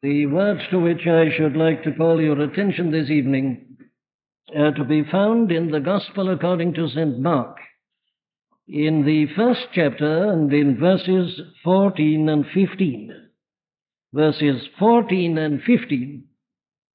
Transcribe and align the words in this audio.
The 0.00 0.26
words 0.26 0.60
to 0.70 0.78
which 0.78 1.08
I 1.08 1.28
should 1.36 1.56
like 1.56 1.82
to 1.82 1.92
call 1.92 2.20
your 2.20 2.40
attention 2.40 2.92
this 2.92 3.10
evening 3.10 3.78
are 4.56 4.72
to 4.72 4.84
be 4.84 5.02
found 5.02 5.50
in 5.50 5.72
the 5.72 5.80
Gospel 5.80 6.30
according 6.30 6.74
to 6.74 6.88
St. 6.88 7.18
Mark, 7.18 7.56
in 8.68 9.04
the 9.04 9.26
first 9.34 9.66
chapter 9.74 10.30
and 10.30 10.52
in 10.52 10.78
verses 10.78 11.40
14 11.64 12.28
and 12.28 12.46
15. 12.54 13.12
Verses 14.12 14.68
14 14.78 15.36
and 15.36 15.62
15 15.62 16.24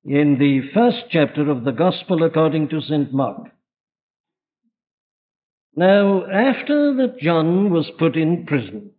in 0.06 0.38
the 0.40 0.62
first 0.74 1.04
chapter 1.12 1.52
of 1.52 1.66
the 1.66 1.72
Gospel 1.72 2.24
according 2.24 2.70
to 2.70 2.82
St. 2.82 3.14
Mark. 3.14 3.50
Now, 5.76 6.26
after 6.26 6.96
that 6.96 7.20
John 7.20 7.70
was 7.70 7.92
put 8.00 8.16
in 8.16 8.46
prison, 8.46 8.92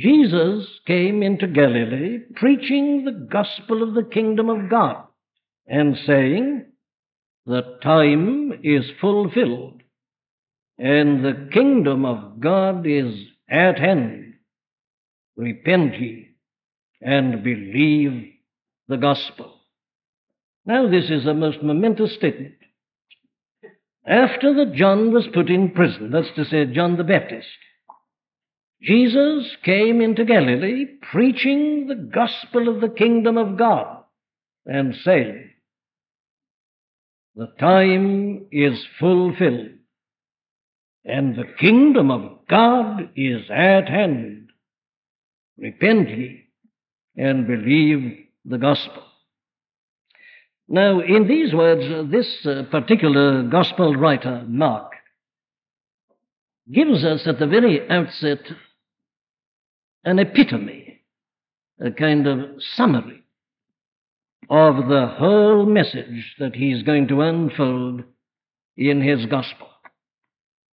Jesus 0.00 0.66
came 0.86 1.22
into 1.22 1.46
Galilee 1.46 2.20
preaching 2.34 3.04
the 3.04 3.28
gospel 3.30 3.82
of 3.82 3.94
the 3.94 4.08
kingdom 4.10 4.48
of 4.48 4.70
God 4.70 5.04
and 5.66 5.94
saying, 6.06 6.64
The 7.44 7.78
time 7.82 8.52
is 8.62 8.86
fulfilled 8.98 9.82
and 10.78 11.22
the 11.22 11.50
kingdom 11.52 12.06
of 12.06 12.40
God 12.40 12.86
is 12.86 13.14
at 13.46 13.78
hand. 13.78 14.34
Repent 15.36 16.00
ye 16.00 16.28
and 17.02 17.44
believe 17.44 18.32
the 18.88 18.96
gospel. 18.96 19.52
Now, 20.64 20.88
this 20.88 21.10
is 21.10 21.26
a 21.26 21.34
most 21.34 21.62
momentous 21.62 22.14
statement. 22.14 22.54
After 24.06 24.54
that 24.54 24.74
John 24.74 25.12
was 25.12 25.26
put 25.34 25.50
in 25.50 25.72
prison, 25.72 26.10
that's 26.10 26.34
to 26.36 26.46
say, 26.46 26.64
John 26.64 26.96
the 26.96 27.04
Baptist, 27.04 27.46
Jesus 28.82 29.46
came 29.62 30.00
into 30.00 30.24
Galilee 30.24 30.86
preaching 31.12 31.86
the 31.86 31.94
gospel 31.94 32.68
of 32.68 32.80
the 32.80 32.88
kingdom 32.88 33.36
of 33.36 33.58
God 33.58 34.04
and 34.64 34.94
saying, 35.04 35.50
The 37.34 37.52
time 37.58 38.46
is 38.50 38.82
fulfilled 38.98 39.80
and 41.04 41.34
the 41.34 41.52
kingdom 41.58 42.10
of 42.10 42.46
God 42.48 43.10
is 43.16 43.42
at 43.50 43.88
hand. 43.88 44.50
Repent 45.58 46.08
ye 46.08 46.48
and 47.16 47.46
believe 47.46 48.18
the 48.44 48.58
gospel. 48.58 49.02
Now, 50.68 51.00
in 51.00 51.26
these 51.26 51.52
words, 51.52 52.10
this 52.10 52.46
uh, 52.46 52.62
particular 52.70 53.42
gospel 53.42 53.96
writer, 53.96 54.44
Mark, 54.46 54.92
gives 56.72 57.04
us 57.04 57.22
at 57.26 57.38
the 57.38 57.46
very 57.46 57.88
outset 57.90 58.40
an 60.04 60.18
epitome, 60.18 61.02
a 61.80 61.90
kind 61.90 62.26
of 62.26 62.40
summary 62.74 63.22
of 64.48 64.88
the 64.88 65.06
whole 65.18 65.66
message 65.66 66.34
that 66.38 66.54
he's 66.54 66.82
going 66.82 67.08
to 67.08 67.20
unfold 67.20 68.02
in 68.76 69.00
his 69.00 69.26
gospel. 69.26 69.68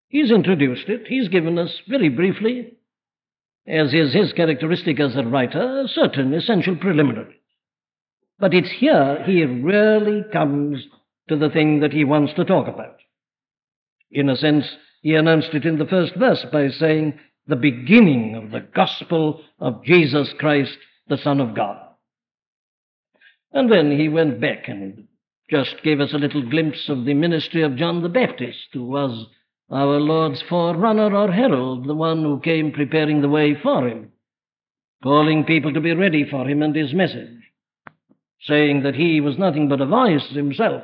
He's 0.08 0.31
introduced 0.31 0.88
it, 0.88 1.08
he's 1.08 1.28
given 1.28 1.59
us 1.59 1.81
very 1.88 2.09
briefly, 2.09 2.73
as 3.67 3.94
is 3.94 4.14
his 4.14 4.31
characteristic 4.34 5.00
as 5.00 5.16
a 5.16 5.23
writer, 5.23 5.84
certain 5.88 6.34
essential 6.34 6.78
preliminaries. 6.78 7.36
But 8.39 8.53
it's 8.53 8.72
here 8.72 9.23
he 9.25 9.44
really 9.44 10.23
comes 10.31 10.86
to 11.28 11.36
the 11.36 11.50
thing 11.50 11.81
that 11.81 11.91
he 11.91 12.06
wants 12.06 12.34
to 12.36 12.45
talk 12.45 12.67
about. 12.67 12.97
In 14.09 14.30
a 14.30 14.38
sense, 14.38 14.66
he 15.02 15.16
announced 15.16 15.50
it 15.53 15.66
in 15.66 15.78
the 15.78 15.86
first 15.86 16.16
verse 16.16 16.45
by 16.52 16.69
saying, 16.69 17.19
the 17.48 17.56
beginning 17.56 18.36
of 18.36 18.52
the 18.52 18.67
gospel 18.76 19.42
of 19.59 19.84
Jesus 19.84 20.34
Christ, 20.38 20.78
the 21.08 21.17
Son 21.17 21.40
of 21.40 21.56
God. 21.56 21.78
And 23.53 23.72
then 23.72 23.98
he 23.98 24.09
went 24.09 24.42
back 24.42 24.67
and 24.67 25.08
just 25.50 25.81
gave 25.84 26.02
us 26.02 26.14
a 26.14 26.18
little 26.18 26.48
glimpse 26.48 26.90
of 26.90 27.06
the 27.06 27.14
ministry 27.14 27.63
of 27.63 27.78
John 27.78 28.03
the 28.03 28.09
Baptist, 28.09 28.68
who 28.74 28.85
was 28.85 29.28
our 29.72 30.00
Lord's 30.00 30.44
forerunner 30.50 31.16
or 31.16 31.31
herald, 31.31 31.88
the 31.88 31.96
one 31.96 32.22
who 32.22 32.40
came 32.41 32.72
preparing 32.72 33.22
the 33.22 33.30
way 33.30 33.56
for 33.62 33.88
him, 33.88 34.12
calling 35.02 35.46
people 35.46 35.74
to 35.74 35.81
be 35.81 35.94
ready 35.94 36.25
for 36.29 36.47
him 36.47 36.62
and 36.62 36.75
his 36.75 36.94
message, 36.94 37.41
saying 38.41 38.84
that 38.84 38.96
he 38.96 39.22
was 39.22 39.38
nothing 39.38 39.69
but 39.69 39.81
a 39.81 39.85
voice 39.85 40.28
himself, 40.31 40.84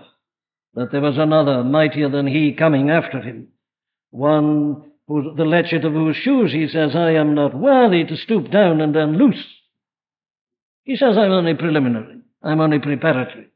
that 0.76 0.92
there 0.92 1.02
was 1.02 1.18
another 1.18 1.64
mightier 1.64 2.10
than 2.10 2.28
he 2.28 2.54
coming 2.54 2.90
after 2.90 3.20
him, 3.20 3.50
one 4.12 4.93
the 5.08 5.46
latchet 5.46 5.84
of 5.84 5.94
whose 5.94 6.16
shoes 6.16 6.52
he 6.54 6.68
says, 6.68 6.96
I 6.96 7.12
am 7.12 7.36
not 7.36 7.54
worthy 7.54 8.04
to 8.06 8.18
stoop 8.18 8.50
down 8.52 8.82
and 8.82 8.96
unloose. 8.96 9.46
He 10.84 10.96
says, 10.96 11.18
I'm 11.18 11.32
only 11.32 11.54
preliminary, 11.54 12.22
I'm 12.42 12.62
only 12.62 12.80
preparatory. 12.80 13.48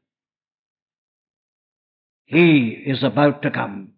He 2.24 2.82
is 2.86 3.02
about 3.02 3.42
to 3.42 3.50
come. 3.50 3.92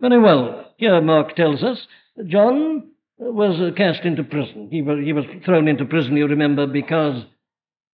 Very 0.00 0.18
well, 0.18 0.72
here 0.78 1.00
Mark 1.00 1.36
tells 1.36 1.62
us 1.62 1.86
John 2.26 2.90
was 3.18 3.74
cast 3.76 4.02
into 4.02 4.24
prison. 4.24 4.68
He 4.70 4.82
was, 4.82 4.98
he 5.04 5.12
was 5.12 5.24
thrown 5.44 5.68
into 5.68 5.84
prison, 5.84 6.16
you 6.16 6.26
remember, 6.26 6.66
because 6.66 7.22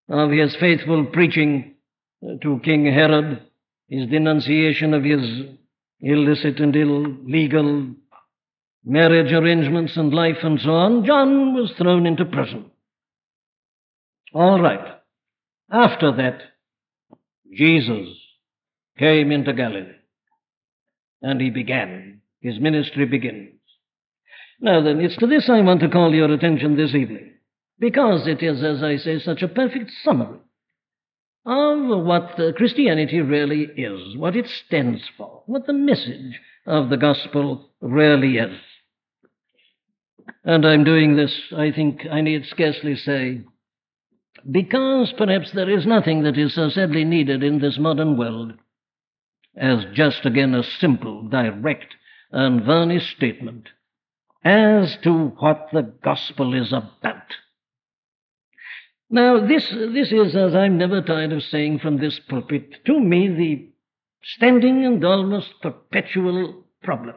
of 0.08 0.32
his 0.32 0.56
faithful 0.60 1.06
preaching 1.06 1.76
to 2.42 2.60
King 2.64 2.86
Herod, 2.86 3.42
his 3.88 4.08
denunciation 4.10 4.94
of 4.94 5.04
his 5.04 5.22
illicit 6.02 6.60
and 6.60 6.76
illegal 6.76 7.96
marriage 8.86 9.32
arrangements 9.32 9.98
and 9.98 10.14
life 10.14 10.38
and 10.44 10.60
so 10.60 10.72
on, 10.72 11.06
John 11.06 11.54
was 11.54 11.72
thrown 11.78 12.06
into 12.06 12.26
prison. 12.26 12.72
All 14.34 14.62
right. 14.62 14.96
After 15.72 16.12
that, 16.18 16.40
Jesus 17.54 18.08
came 18.98 19.32
into 19.32 19.54
Galilee 19.54 19.94
and 21.22 21.42
he 21.42 21.50
began. 21.50 22.22
His 22.42 22.60
ministry 22.60 23.06
begins. 23.06 23.56
Now 24.62 24.82
then, 24.82 25.00
it's 25.02 25.18
to 25.18 25.28
this 25.28 25.50
I 25.50 25.62
want 25.62 25.82
to 25.82 25.90
call 25.90 26.14
your 26.14 26.32
attention 26.32 26.76
this 26.78 26.96
evening, 26.96 27.34
because 27.80 28.28
it 28.28 28.44
is, 28.44 28.64
as 28.64 28.84
I 28.84 28.98
say, 28.98 29.20
such 29.20 29.42
a 29.42 29.48
perfect 29.48 29.92
summary 30.04 30.40
of 31.46 32.06
what 32.06 32.38
Christianity 32.56 33.22
really 33.22 33.64
is, 33.64 34.18
what 34.18 34.36
it 34.36 34.48
stands 34.66 35.02
for, 35.18 35.44
what 35.46 35.66
the 35.66 35.74
message 35.74 36.40
of 36.66 36.90
the 36.90 36.98
gospel 36.98 37.70
really 37.82 38.38
is. 38.38 38.58
And 40.44 40.66
I'm 40.66 40.84
doing 40.84 41.16
this, 41.16 41.34
I 41.56 41.72
think 41.72 42.06
I 42.10 42.22
need 42.22 42.46
scarcely 42.46 42.96
say, 42.96 43.42
because 44.50 45.14
perhaps 45.18 45.52
there 45.52 45.70
is 45.70 45.86
nothing 45.86 46.24
that 46.24 46.38
is 46.38 46.56
so 46.56 46.70
sadly 46.70 47.04
needed 47.04 47.44
in 47.44 47.60
this 47.60 47.78
modern 47.78 48.18
world 48.18 48.54
as 49.58 49.84
just 49.94 50.26
again 50.26 50.56
a 50.56 50.64
simple, 50.64 51.28
direct, 51.28 51.96
and 52.32 52.64
varnished 52.64 53.18
statement 53.18 53.68
as 54.44 54.98
to 55.04 55.30
what 55.40 55.68
the 55.74 55.82
gospel 55.82 56.54
is 56.54 56.72
about. 56.72 57.36
Now, 59.10 59.46
this, 59.46 59.68
this 59.70 60.12
is, 60.12 60.36
as 60.36 60.56
I'm 60.56 60.78
never 60.78 61.02
tired 61.02 61.34
of 61.34 61.44
saying 61.44 61.80
from 61.80 61.98
this 61.98 62.20
pulpit, 62.30 62.86
to 62.86 63.00
me 63.00 63.28
the 63.28 63.70
standing 64.24 64.86
and 64.86 65.04
almost 65.04 65.50
perpetual 65.62 66.64
problem. 66.84 67.16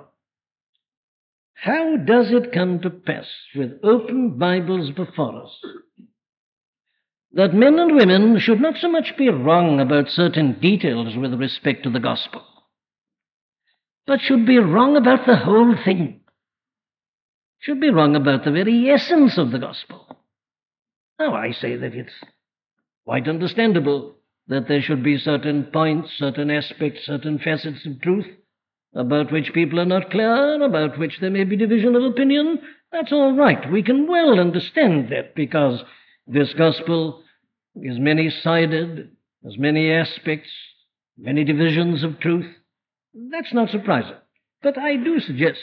How 1.63 1.97
does 1.97 2.33
it 2.33 2.51
come 2.53 2.81
to 2.81 2.91
pass, 2.91 3.29
with 3.55 3.79
open 3.85 4.37
Bibles 4.37 4.91
before 4.91 5.45
us, 5.45 5.61
that 7.35 7.55
men 7.55 7.79
and 7.79 7.95
women 7.95 8.41
should 8.41 8.61
not 8.61 8.79
so 8.79 8.91
much 8.91 9.17
be 9.17 9.29
wrong 9.29 9.79
about 9.79 10.09
certain 10.09 10.59
details 10.59 11.17
with 11.17 11.35
respect 11.35 11.85
to 11.85 11.91
the 11.91 12.01
gospel, 12.01 12.43
but 14.09 14.21
should 14.21 14.45
be 14.45 14.59
wrong 14.59 14.97
about 14.97 15.25
the 15.25 15.37
whole 15.37 15.77
thing, 15.85 16.23
should 17.61 17.81
be 17.81 17.91
wrong 17.91 18.17
about 18.17 18.45
the 18.45 18.51
very 18.51 18.91
essence 18.91 19.39
of 19.39 19.53
the 19.53 19.61
gospel? 19.61 20.19
Now, 21.21 21.37
I 21.37 21.53
say 21.53 21.77
that 21.77 21.95
it's 21.95 22.25
quite 23.05 23.29
understandable 23.29 24.17
that 24.49 24.67
there 24.67 24.83
should 24.83 25.05
be 25.05 25.17
certain 25.17 25.69
points, 25.73 26.11
certain 26.19 26.51
aspects, 26.51 27.07
certain 27.07 27.39
facets 27.39 27.87
of 27.87 28.01
truth 28.01 28.27
about 28.95 29.33
which 29.33 29.53
people 29.55 29.81
are 29.81 29.87
not 29.87 30.11
clear, 30.11 30.63
about 30.63 30.99
which 30.99 31.19
there 31.21 31.31
may 31.31 31.45
be 31.45 31.57
division 31.57 31.97
of 31.97 32.05
opinion, 32.05 32.61
that's 32.91 33.13
all 33.13 33.35
right. 33.35 33.71
We 33.73 33.83
can 33.83 34.07
well 34.07 34.39
understand 34.39 35.11
that 35.11 35.35
because 35.35 35.83
this 36.27 36.53
gospel 36.53 37.23
is 37.77 37.99
many 37.99 38.29
sided, 38.31 39.11
has 39.45 39.57
many 39.59 39.91
aspects, 39.91 40.51
many 41.17 41.45
divisions 41.45 42.05
of 42.05 42.21
truth. 42.21 42.47
That's 43.15 43.53
not 43.55 43.71
surprising. 43.71 44.17
But 44.63 44.79
I 44.79 44.97
do 44.97 45.21
suggest 45.21 45.59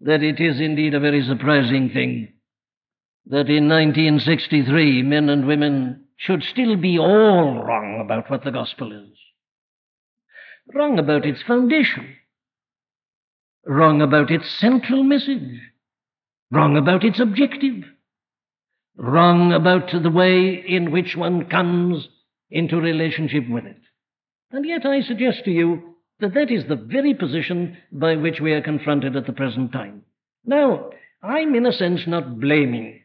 that 0.00 0.22
it 0.22 0.40
is 0.40 0.58
indeed 0.58 0.94
a 0.94 1.00
very 1.00 1.22
surprising 1.22 1.90
thing 1.90 2.32
that 3.26 3.50
in 3.50 3.68
1963 3.68 5.02
men 5.02 5.28
and 5.28 5.46
women 5.46 6.04
should 6.16 6.42
still 6.42 6.76
be 6.76 6.98
all 6.98 7.62
wrong 7.62 8.00
about 8.02 8.30
what 8.30 8.42
the 8.42 8.50
gospel 8.50 8.92
is 8.92 9.16
wrong 10.74 10.98
about 10.98 11.26
its 11.26 11.42
foundation, 11.42 12.16
wrong 13.66 14.02
about 14.02 14.30
its 14.30 14.48
central 14.58 15.02
message, 15.02 15.60
wrong 16.50 16.76
about 16.76 17.04
its 17.04 17.20
objective, 17.20 17.84
wrong 18.96 19.52
about 19.52 19.90
the 19.90 20.10
way 20.10 20.52
in 20.66 20.90
which 20.90 21.16
one 21.16 21.48
comes 21.48 22.08
into 22.50 22.76
relationship 22.76 23.48
with 23.48 23.64
it. 23.64 23.80
And 24.50 24.66
yet 24.66 24.84
I 24.84 25.00
suggest 25.00 25.44
to 25.44 25.50
you 25.50 25.94
that 26.20 26.34
that 26.34 26.50
is 26.50 26.64
the 26.68 26.76
very 26.76 27.14
position 27.14 27.76
by 27.92 28.16
which 28.16 28.40
we 28.40 28.52
are 28.52 28.62
confronted 28.62 29.16
at 29.16 29.26
the 29.26 29.32
present 29.32 29.72
time. 29.72 30.02
Now, 30.44 30.90
I'm 31.22 31.54
in 31.54 31.66
a 31.66 31.72
sense 31.72 32.06
not 32.06 32.40
blaming 32.40 33.02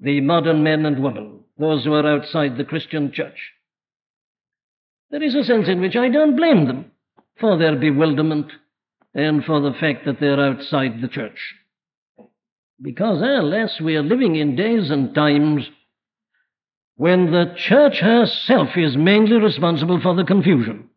the 0.00 0.20
modern 0.20 0.62
men 0.62 0.86
and 0.86 1.02
women, 1.02 1.40
those 1.58 1.84
who 1.84 1.92
are 1.92 2.06
outside 2.06 2.56
the 2.56 2.64
Christian 2.64 3.12
church. 3.12 3.52
There 5.10 5.22
is 5.22 5.34
a 5.34 5.44
sense 5.44 5.68
in 5.68 5.80
which 5.80 5.96
I 5.96 6.08
don't 6.08 6.36
blame 6.36 6.66
them 6.66 6.89
for 7.40 7.58
their 7.58 7.76
bewilderment 7.76 8.52
and 9.14 9.44
for 9.44 9.60
the 9.60 9.72
fact 9.72 10.04
that 10.04 10.20
they're 10.20 10.40
outside 10.40 11.00
the 11.00 11.08
church. 11.08 11.38
Because, 12.80 13.20
alas, 13.20 13.80
we 13.82 13.96
are 13.96 14.02
living 14.02 14.36
in 14.36 14.56
days 14.56 14.90
and 14.90 15.14
times 15.14 15.68
when 16.96 17.32
the 17.32 17.54
church 17.56 17.98
herself 18.00 18.68
is 18.76 18.96
mainly 18.96 19.36
responsible 19.36 20.00
for 20.02 20.14
the 20.14 20.24
confusion. 20.24 20.88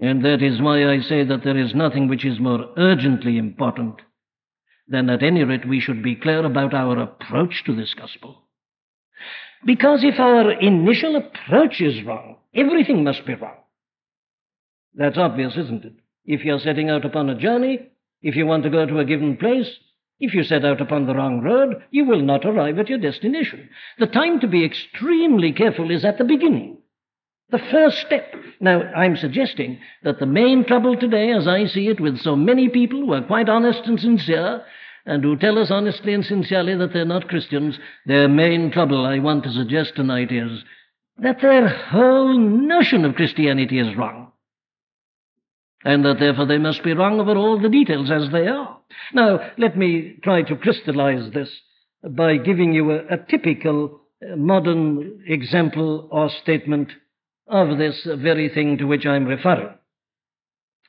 And 0.00 0.24
that 0.24 0.42
is 0.42 0.62
why 0.62 0.88
I 0.88 1.00
say 1.00 1.24
that 1.24 1.42
there 1.44 1.58
is 1.58 1.74
nothing 1.74 2.08
which 2.08 2.24
is 2.24 2.38
more 2.38 2.66
urgently 2.76 3.36
important 3.36 3.96
than 4.86 5.10
at 5.10 5.22
any 5.22 5.44
rate 5.44 5.68
we 5.68 5.80
should 5.80 6.02
be 6.02 6.14
clear 6.14 6.44
about 6.44 6.72
our 6.72 6.98
approach 6.98 7.62
to 7.66 7.74
this 7.74 7.94
gospel. 7.94 8.44
Because 9.66 10.04
if 10.04 10.20
our 10.20 10.52
initial 10.52 11.16
approach 11.16 11.80
is 11.80 12.04
wrong, 12.04 12.36
everything 12.54 13.02
must 13.02 13.26
be 13.26 13.34
wrong. 13.34 13.56
That's 14.94 15.18
obvious, 15.18 15.56
isn't 15.56 15.84
it? 15.84 15.94
If 16.24 16.44
you're 16.44 16.58
setting 16.58 16.90
out 16.90 17.04
upon 17.04 17.30
a 17.30 17.38
journey, 17.38 17.88
if 18.22 18.36
you 18.36 18.46
want 18.46 18.64
to 18.64 18.70
go 18.70 18.84
to 18.84 18.98
a 18.98 19.04
given 19.04 19.36
place, 19.36 19.78
if 20.20 20.34
you 20.34 20.42
set 20.42 20.64
out 20.64 20.80
upon 20.80 21.06
the 21.06 21.14
wrong 21.14 21.40
road, 21.40 21.82
you 21.90 22.04
will 22.04 22.20
not 22.20 22.44
arrive 22.44 22.78
at 22.78 22.88
your 22.88 22.98
destination. 22.98 23.68
The 23.98 24.06
time 24.06 24.40
to 24.40 24.48
be 24.48 24.64
extremely 24.64 25.52
careful 25.52 25.90
is 25.90 26.04
at 26.04 26.18
the 26.18 26.24
beginning. 26.24 26.78
The 27.50 27.60
first 27.70 27.98
step. 27.98 28.34
Now, 28.60 28.82
I'm 28.94 29.16
suggesting 29.16 29.78
that 30.02 30.18
the 30.18 30.26
main 30.26 30.64
trouble 30.64 30.96
today, 30.96 31.30
as 31.32 31.46
I 31.46 31.66
see 31.66 31.88
it, 31.88 32.00
with 32.00 32.18
so 32.18 32.34
many 32.34 32.68
people 32.68 33.00
who 33.00 33.12
are 33.14 33.22
quite 33.22 33.48
honest 33.48 33.86
and 33.86 33.98
sincere, 33.98 34.64
and 35.06 35.22
who 35.22 35.36
tell 35.36 35.58
us 35.58 35.70
honestly 35.70 36.12
and 36.12 36.24
sincerely 36.26 36.74
that 36.76 36.92
they're 36.92 37.04
not 37.06 37.28
Christians, 37.28 37.78
their 38.04 38.28
main 38.28 38.70
trouble, 38.70 39.06
I 39.06 39.20
want 39.20 39.44
to 39.44 39.52
suggest 39.52 39.94
tonight, 39.94 40.32
is 40.32 40.64
that 41.18 41.40
their 41.40 41.68
whole 41.68 42.36
notion 42.36 43.04
of 43.04 43.14
Christianity 43.14 43.78
is 43.78 43.96
wrong 43.96 44.32
and 45.84 46.04
that 46.04 46.18
therefore 46.18 46.46
they 46.46 46.58
must 46.58 46.82
be 46.82 46.92
wrong 46.92 47.20
about 47.20 47.36
all 47.36 47.60
the 47.60 47.68
details 47.68 48.10
as 48.10 48.30
they 48.30 48.46
are. 48.46 48.78
Now, 49.12 49.52
let 49.58 49.76
me 49.76 50.16
try 50.22 50.42
to 50.42 50.56
crystallize 50.56 51.32
this 51.32 51.50
by 52.02 52.36
giving 52.36 52.72
you 52.72 52.90
a, 52.90 53.14
a 53.14 53.26
typical 53.28 54.00
uh, 54.22 54.36
modern 54.36 55.22
example 55.26 56.08
or 56.10 56.30
statement 56.42 56.90
of 57.46 57.78
this 57.78 58.04
very 58.04 58.48
thing 58.48 58.78
to 58.78 58.84
which 58.84 59.06
I'm 59.06 59.24
referring. 59.24 59.74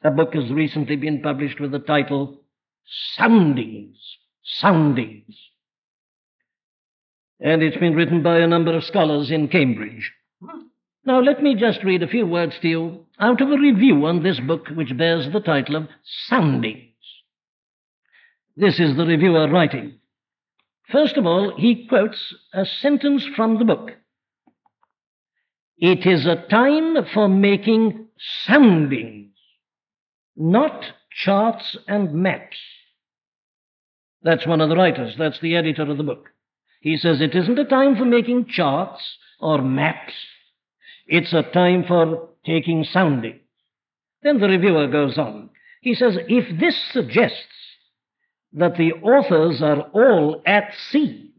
A 0.03 0.12
book 0.12 0.33
has 0.33 0.51
recently 0.51 0.95
been 0.95 1.21
published 1.21 1.59
with 1.59 1.71
the 1.71 1.80
title 1.80 2.41
Soundings. 3.15 3.97
Soundings. 4.44 5.36
And 7.39 7.62
it's 7.62 7.77
been 7.77 7.95
written 7.95 8.24
by 8.24 8.39
a 8.39 8.47
number 8.47 8.75
of 8.75 8.83
scholars 8.83 9.31
in 9.31 9.47
Cambridge. 9.47 10.12
Now, 11.10 11.22
let 11.22 11.42
me 11.42 11.56
just 11.56 11.84
read 11.84 12.04
a 12.04 12.08
few 12.08 12.28
words 12.28 12.54
to 12.62 12.68
you 12.68 13.06
out 13.20 13.42
of 13.42 13.50
a 13.50 13.58
review 13.58 14.06
on 14.06 14.22
this 14.22 14.40
book 14.40 14.68
which 14.68 14.96
bears 14.96 15.28
the 15.34 15.40
title 15.40 15.76
of 15.76 15.88
Soundings. 16.28 16.94
This 18.56 18.80
is 18.80 18.96
the 18.96 19.08
reviewer 19.08 19.50
writing. 19.50 20.02
First 20.92 21.18
of 21.18 21.26
all, 21.26 21.58
he 21.58 21.88
quotes 21.88 22.36
a 22.54 22.64
sentence 22.64 23.26
from 23.36 23.58
the 23.58 23.66
book. 23.66 23.94
It 25.80 26.06
is 26.06 26.28
a 26.28 26.46
time 26.48 27.04
for 27.12 27.28
making 27.28 28.10
soundings, 28.46 29.34
not 30.38 30.94
charts 31.10 31.76
and 31.88 32.14
maps. 32.14 32.58
That's 34.22 34.46
one 34.46 34.62
of 34.62 34.70
the 34.70 34.76
writers, 34.76 35.16
that's 35.18 35.40
the 35.40 35.56
editor 35.56 35.90
of 35.90 35.98
the 35.98 36.04
book. 36.04 36.30
He 36.82 36.98
says 36.98 37.20
it 37.20 37.34
isn't 37.34 37.58
a 37.58 37.66
time 37.66 37.96
for 37.96 38.06
making 38.06 38.46
charts 38.46 39.18
or 39.40 39.60
maps 39.60 40.14
it's 41.10 41.34
a 41.34 41.42
time 41.42 41.84
for 41.88 42.30
taking 42.46 42.84
sounding. 42.84 43.40
Then 44.22 44.40
the 44.40 44.48
reviewer 44.48 44.88
goes 44.88 45.18
on. 45.18 45.50
He 45.82 45.96
says, 45.96 46.18
if 46.28 46.60
this 46.60 46.78
suggests 46.92 47.36
that 48.54 48.76
the 48.78 48.94
authors 48.94 49.62
are 49.62 49.82
all 49.94 50.42
at 50.46 50.72
sea, 50.92 51.34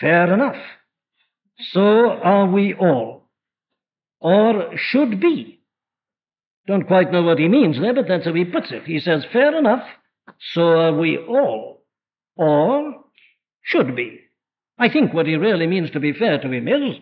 fair 0.00 0.32
enough. 0.32 0.56
So 1.72 2.10
are 2.10 2.46
we 2.46 2.74
all, 2.74 3.28
or 4.20 4.70
should 4.76 5.20
be. 5.20 5.60
Don't 6.66 6.86
quite 6.86 7.12
know 7.12 7.22
what 7.22 7.38
he 7.38 7.48
means 7.48 7.78
there, 7.78 7.94
but 7.94 8.08
that's 8.08 8.24
how 8.24 8.34
he 8.34 8.44
puts 8.44 8.70
it. 8.70 8.84
He 8.84 8.98
says, 8.98 9.24
fair 9.32 9.56
enough, 9.58 9.84
so 10.52 10.62
are 10.62 10.98
we 10.98 11.18
all, 11.18 11.84
or 12.36 13.04
should 13.62 13.94
be. 13.94 14.20
I 14.78 14.88
think 14.88 15.12
what 15.12 15.26
he 15.26 15.36
really 15.36 15.66
means 15.66 15.90
to 15.90 16.00
be 16.00 16.12
fair 16.12 16.38
to 16.40 16.50
him 16.50 16.68
is 16.68 16.96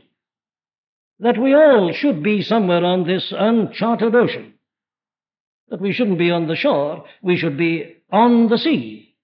that 1.21 1.41
we 1.41 1.55
all 1.55 1.93
should 1.93 2.23
be 2.23 2.43
somewhere 2.43 2.85
on 2.85 3.07
this 3.07 3.33
uncharted 3.37 4.15
ocean. 4.15 4.55
That 5.69 5.81
we 5.81 5.93
shouldn't 5.93 6.19
be 6.19 6.31
on 6.31 6.47
the 6.47 6.57
shore, 6.57 7.05
we 7.23 7.37
should 7.37 7.57
be 7.57 7.97
on 8.11 8.49
the 8.49 8.59
sea. 8.59 9.15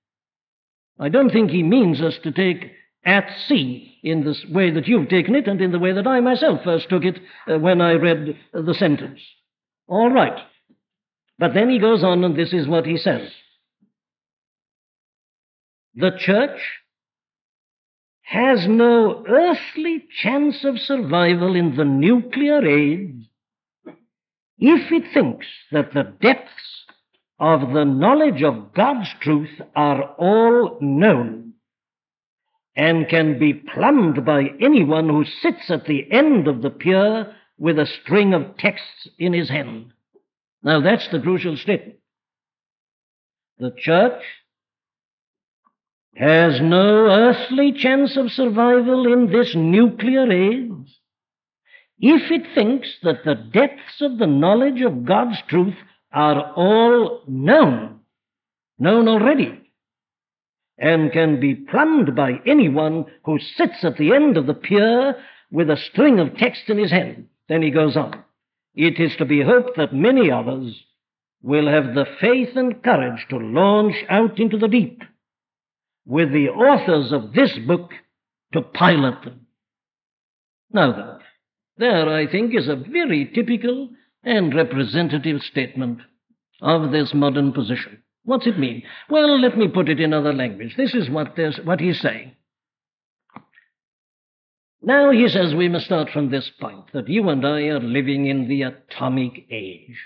I 0.99 1.09
don't 1.09 1.31
think 1.31 1.51
he 1.51 1.63
means 1.63 2.01
us 2.01 2.19
to 2.23 2.33
take 2.33 2.73
at 3.05 3.29
sea 3.47 3.99
in 4.03 4.25
the 4.25 4.35
way 4.51 4.71
that 4.71 4.87
you've 4.87 5.09
taken 5.09 5.35
it 5.35 5.49
and 5.49 5.61
in 5.61 5.73
the 5.73 5.79
way 5.79 5.93
that 5.93 6.07
I 6.07 6.21
myself 6.21 6.61
first 6.63 6.89
took 6.89 7.05
it 7.05 7.19
uh, 7.49 7.59
when 7.59 7.81
I 7.81 7.93
read 7.93 8.37
uh, 8.55 8.63
the 8.63 8.75
sentence. 8.75 9.21
All 9.89 10.11
right. 10.11 10.39
But 11.39 11.55
then 11.55 11.71
he 11.71 11.79
goes 11.79 12.05
on, 12.05 12.23
and 12.23 12.37
this 12.37 12.53
is 12.53 12.69
what 12.69 12.85
he 12.85 12.99
says 12.99 13.31
The 15.95 16.13
church 16.19 16.61
has 18.31 18.65
no 18.69 19.25
earthly 19.27 20.05
chance 20.23 20.65
of 20.65 20.79
survival 20.79 21.56
in 21.56 21.75
the 21.77 21.85
nuclear 21.85 22.65
age 22.65 23.29
if 24.56 24.93
it 24.93 25.12
thinks 25.12 25.47
that 25.73 25.93
the 25.93 26.05
depths 26.23 26.85
of 27.41 27.73
the 27.73 27.85
knowledge 27.85 28.44
of 28.44 28.73
God's 28.73 29.09
truth 29.21 29.61
are 29.75 30.15
all 30.15 30.79
known 30.81 31.55
and 32.77 33.09
can 33.09 33.41
be 33.41 33.53
plumbed 33.53 34.25
by 34.25 34.45
anyone 34.61 35.09
who 35.09 35.25
sits 35.25 35.69
at 35.69 35.87
the 35.87 36.07
end 36.12 36.47
of 36.47 36.62
the 36.62 36.71
pier 36.71 37.35
with 37.59 37.81
a 37.81 37.87
string 38.00 38.33
of 38.33 38.57
texts 38.59 39.09
in 39.19 39.33
his 39.33 39.49
hand. 39.49 39.93
Now 40.62 40.81
that's 40.81 41.09
the 41.09 41.19
crucial 41.19 41.57
statement. 41.57 41.99
The 43.59 43.73
church 43.76 44.23
has 46.17 46.61
no 46.61 47.07
earthly 47.07 47.73
chance 47.73 48.17
of 48.17 48.31
survival 48.31 49.12
in 49.12 49.31
this 49.31 49.55
nuclear 49.55 50.31
age 50.31 51.00
if 52.00 52.31
it 52.31 52.55
thinks 52.55 52.88
that 53.02 53.25
the 53.25 53.35
depths 53.35 54.00
of 54.00 54.19
the 54.19 54.26
knowledge 54.26 54.81
of 54.81 55.05
God's 55.05 55.37
truth 55.49 55.75
are 56.12 56.52
all 56.55 57.23
known, 57.29 58.00
known 58.79 59.07
already, 59.07 59.71
and 60.79 61.12
can 61.12 61.40
be 61.40 61.55
plumbed 61.55 62.17
by 62.17 62.40
anyone 62.47 63.05
who 63.25 63.38
sits 63.38 63.85
at 63.85 63.99
the 63.99 64.14
end 64.14 64.38
of 64.38 64.47
the 64.47 64.55
pier 64.55 65.14
with 65.52 65.69
a 65.69 65.76
string 65.76 66.19
of 66.19 66.38
text 66.38 66.62
in 66.69 66.79
his 66.79 66.90
hand. 66.90 67.29
Then 67.49 67.61
he 67.61 67.71
goes 67.71 67.97
on. 67.99 68.25
It 68.75 68.99
is 68.99 69.14
to 69.17 69.26
be 69.26 69.43
hoped 69.43 69.76
that 69.76 69.93
many 69.93 70.31
others 70.31 70.83
will 71.43 71.69
have 71.69 71.95
the 71.95 72.07
faith 72.19 72.57
and 72.57 72.83
courage 72.83 73.26
to 73.29 73.37
launch 73.37 73.97
out 74.09 74.40
into 74.40 74.57
the 74.57 74.69
deep 74.69 75.02
with 76.11 76.33
the 76.33 76.49
authors 76.49 77.12
of 77.12 77.33
this 77.33 77.57
book 77.69 77.93
to 78.52 78.61
pilot 78.61 79.23
them. 79.25 79.47
Now 80.73 81.21
there 81.79 82.09
I 82.09 82.26
think 82.26 82.52
is 82.52 82.69
a 82.69 82.75
very 82.75 83.31
typical 83.33 83.90
and 84.25 84.52
representative 84.52 85.40
statement 85.43 86.00
of 86.61 86.90
this 86.90 87.14
modern 87.14 87.52
position. 87.52 88.02
What's 88.25 88.49
it 88.49 88.59
mean? 88.59 88.83
Well, 89.09 89.40
let 89.40 89.57
me 89.57 89.69
put 89.69 89.88
it 89.88 90.00
in 90.00 90.12
other 90.12 90.33
language. 90.33 90.76
This 90.76 90.95
is 90.95 91.09
what, 91.09 91.38
what 91.64 91.81
he's 91.81 92.00
saying. 92.00 92.33
Now 94.83 95.12
he 95.12 95.29
says 95.29 95.55
we 95.55 95.69
must 95.69 95.87
start 95.87 96.11
from 96.11 96.31
this 96.31 96.50
point 96.61 96.93
that 96.93 97.09
you 97.09 97.29
and 97.29 97.47
I 97.47 97.62
are 97.69 97.81
living 97.81 98.26
in 98.26 98.49
the 98.49 98.62
atomic 98.62 99.47
age. 99.49 99.97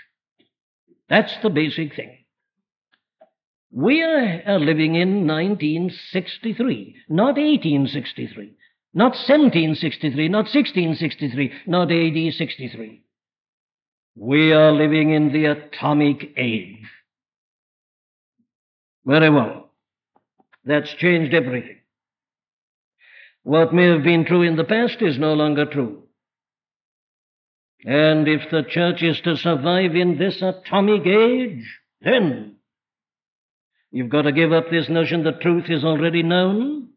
That's 1.09 1.33
the 1.41 1.49
basic 1.49 1.95
thing. 1.95 2.24
We 3.77 4.01
are 4.03 4.41
uh, 4.47 4.57
living 4.57 4.95
in 4.95 5.27
1963, 5.27 6.95
not 7.09 7.35
1863, 7.35 8.53
not 8.93 9.11
1763, 9.11 10.29
not 10.29 10.45
1663, 10.45 11.51
not 11.67 11.91
AD 11.91 12.33
63. 12.35 13.03
We 14.15 14.53
are 14.53 14.71
living 14.71 15.11
in 15.11 15.33
the 15.33 15.47
atomic 15.47 16.23
age. 16.37 16.87
Very 19.05 19.29
well. 19.29 19.71
That's 20.63 20.93
changed 20.93 21.33
everything. 21.33 21.79
What 23.43 23.73
may 23.73 23.89
have 23.89 24.03
been 24.03 24.23
true 24.23 24.43
in 24.43 24.55
the 24.55 24.63
past 24.63 25.01
is 25.01 25.19
no 25.19 25.33
longer 25.33 25.65
true. 25.65 26.03
And 27.83 28.25
if 28.25 28.49
the 28.49 28.63
church 28.63 29.03
is 29.03 29.19
to 29.25 29.35
survive 29.35 29.97
in 29.97 30.17
this 30.17 30.41
atomic 30.41 31.05
age, 31.05 31.81
then 31.99 32.54
you've 33.95 34.09
got 34.09 34.23
to 34.23 34.31
give 34.33 34.51
up 34.51 34.69
this 34.69 34.89
notion 34.89 35.23
that 35.23 35.39
truth 35.39 35.65
is 35.69 35.85
already 35.85 36.21
known, 36.21 36.89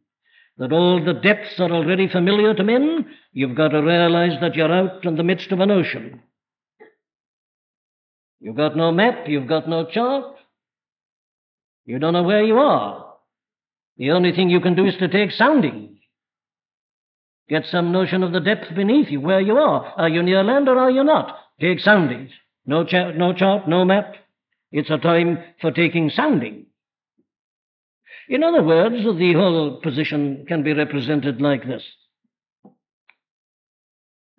that 0.56 0.72
all 0.72 1.02
the 1.02 1.12
depths 1.12 1.54
are 1.60 1.70
already 1.70 2.08
familiar 2.08 2.54
to 2.54 2.64
men. 2.64 3.06
You've 3.32 3.56
got 3.56 3.68
to 3.68 3.80
realize 3.80 4.32
that 4.40 4.56
you're 4.56 4.72
out 4.72 5.04
in 5.04 5.14
the 5.14 5.22
midst 5.22 5.52
of 5.52 5.60
an 5.60 5.70
ocean. 5.70 6.20
You've 8.40 8.56
got 8.56 8.76
no 8.76 8.90
map, 8.90 9.28
you've 9.28 9.46
got 9.46 9.68
no 9.68 9.86
chart, 9.86 10.34
you 11.86 12.00
don't 12.00 12.14
know 12.14 12.24
where 12.24 12.42
you 12.42 12.58
are. 12.58 13.14
The 13.96 14.10
only 14.10 14.32
thing 14.32 14.50
you 14.50 14.60
can 14.60 14.74
do 14.74 14.84
is 14.84 14.96
to 14.98 15.06
take 15.06 15.30
soundings. 15.30 15.98
Get 17.48 17.64
some 17.70 17.92
notion 17.92 18.24
of 18.24 18.32
the 18.32 18.40
depth 18.40 18.74
beneath 18.74 19.08
you, 19.08 19.20
where 19.20 19.40
you 19.40 19.56
are. 19.56 19.94
Are 19.96 20.08
you 20.08 20.22
near 20.22 20.42
land 20.42 20.68
or 20.68 20.78
are 20.78 20.90
you 20.90 21.04
not? 21.04 21.38
Take 21.60 21.78
soundings. 21.78 22.30
No, 22.66 22.84
cha- 22.84 23.12
no 23.12 23.32
chart, 23.32 23.68
no 23.68 23.84
map. 23.84 24.14
It's 24.72 24.90
a 24.90 24.98
time 24.98 25.38
for 25.60 25.70
taking 25.70 26.10
soundings. 26.10 26.67
In 28.28 28.44
other 28.44 28.62
words, 28.62 28.96
the 29.18 29.32
whole 29.34 29.80
position 29.80 30.44
can 30.46 30.62
be 30.62 30.72
represented 30.72 31.40
like 31.40 31.66
this 31.66 31.82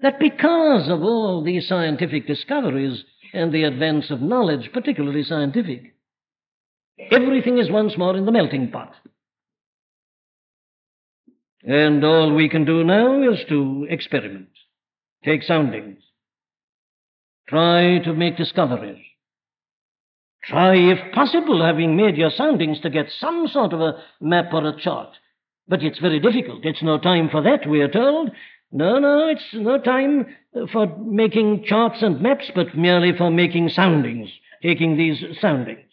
that 0.01 0.19
because 0.19 0.87
of 0.89 1.01
all 1.01 1.43
these 1.43 1.67
scientific 1.67 2.25
discoveries 2.25 3.03
and 3.33 3.51
the 3.51 3.63
advance 3.63 4.09
of 4.09 4.21
knowledge, 4.21 4.69
particularly 4.73 5.23
scientific, 5.23 5.95
everything 7.11 7.57
is 7.57 7.69
once 7.69 7.97
more 7.97 8.15
in 8.15 8.25
the 8.25 8.31
melting 8.31 8.71
pot. 8.71 8.93
And 11.63 12.03
all 12.05 12.33
we 12.33 12.47
can 12.47 12.65
do 12.65 12.83
now 12.83 13.29
is 13.29 13.39
to 13.49 13.87
experiment, 13.89 14.49
take 15.25 15.43
soundings, 15.43 16.01
try 17.47 17.99
to 17.99 18.13
make 18.13 18.37
discoveries. 18.37 19.03
Try, 20.43 20.75
if 20.75 21.13
possible, 21.13 21.63
having 21.63 21.95
made 21.95 22.15
your 22.15 22.31
soundings, 22.31 22.79
to 22.81 22.89
get 22.89 23.11
some 23.19 23.47
sort 23.47 23.73
of 23.73 23.81
a 23.81 24.01
map 24.21 24.53
or 24.53 24.67
a 24.67 24.79
chart. 24.79 25.09
But 25.67 25.83
it's 25.83 25.99
very 25.99 26.19
difficult. 26.19 26.65
It's 26.65 26.81
no 26.81 26.97
time 26.97 27.29
for 27.29 27.41
that, 27.43 27.67
we 27.67 27.81
are 27.81 27.91
told. 27.91 28.31
No, 28.71 28.99
no, 28.99 29.27
it's 29.27 29.53
no 29.53 29.79
time 29.79 30.25
for 30.71 30.87
making 30.97 31.65
charts 31.65 32.01
and 32.01 32.21
maps, 32.21 32.51
but 32.55 32.77
merely 32.77 33.11
for 33.17 33.29
making 33.29 33.69
soundings, 33.69 34.29
taking 34.61 34.97
these 34.97 35.23
soundings. 35.41 35.85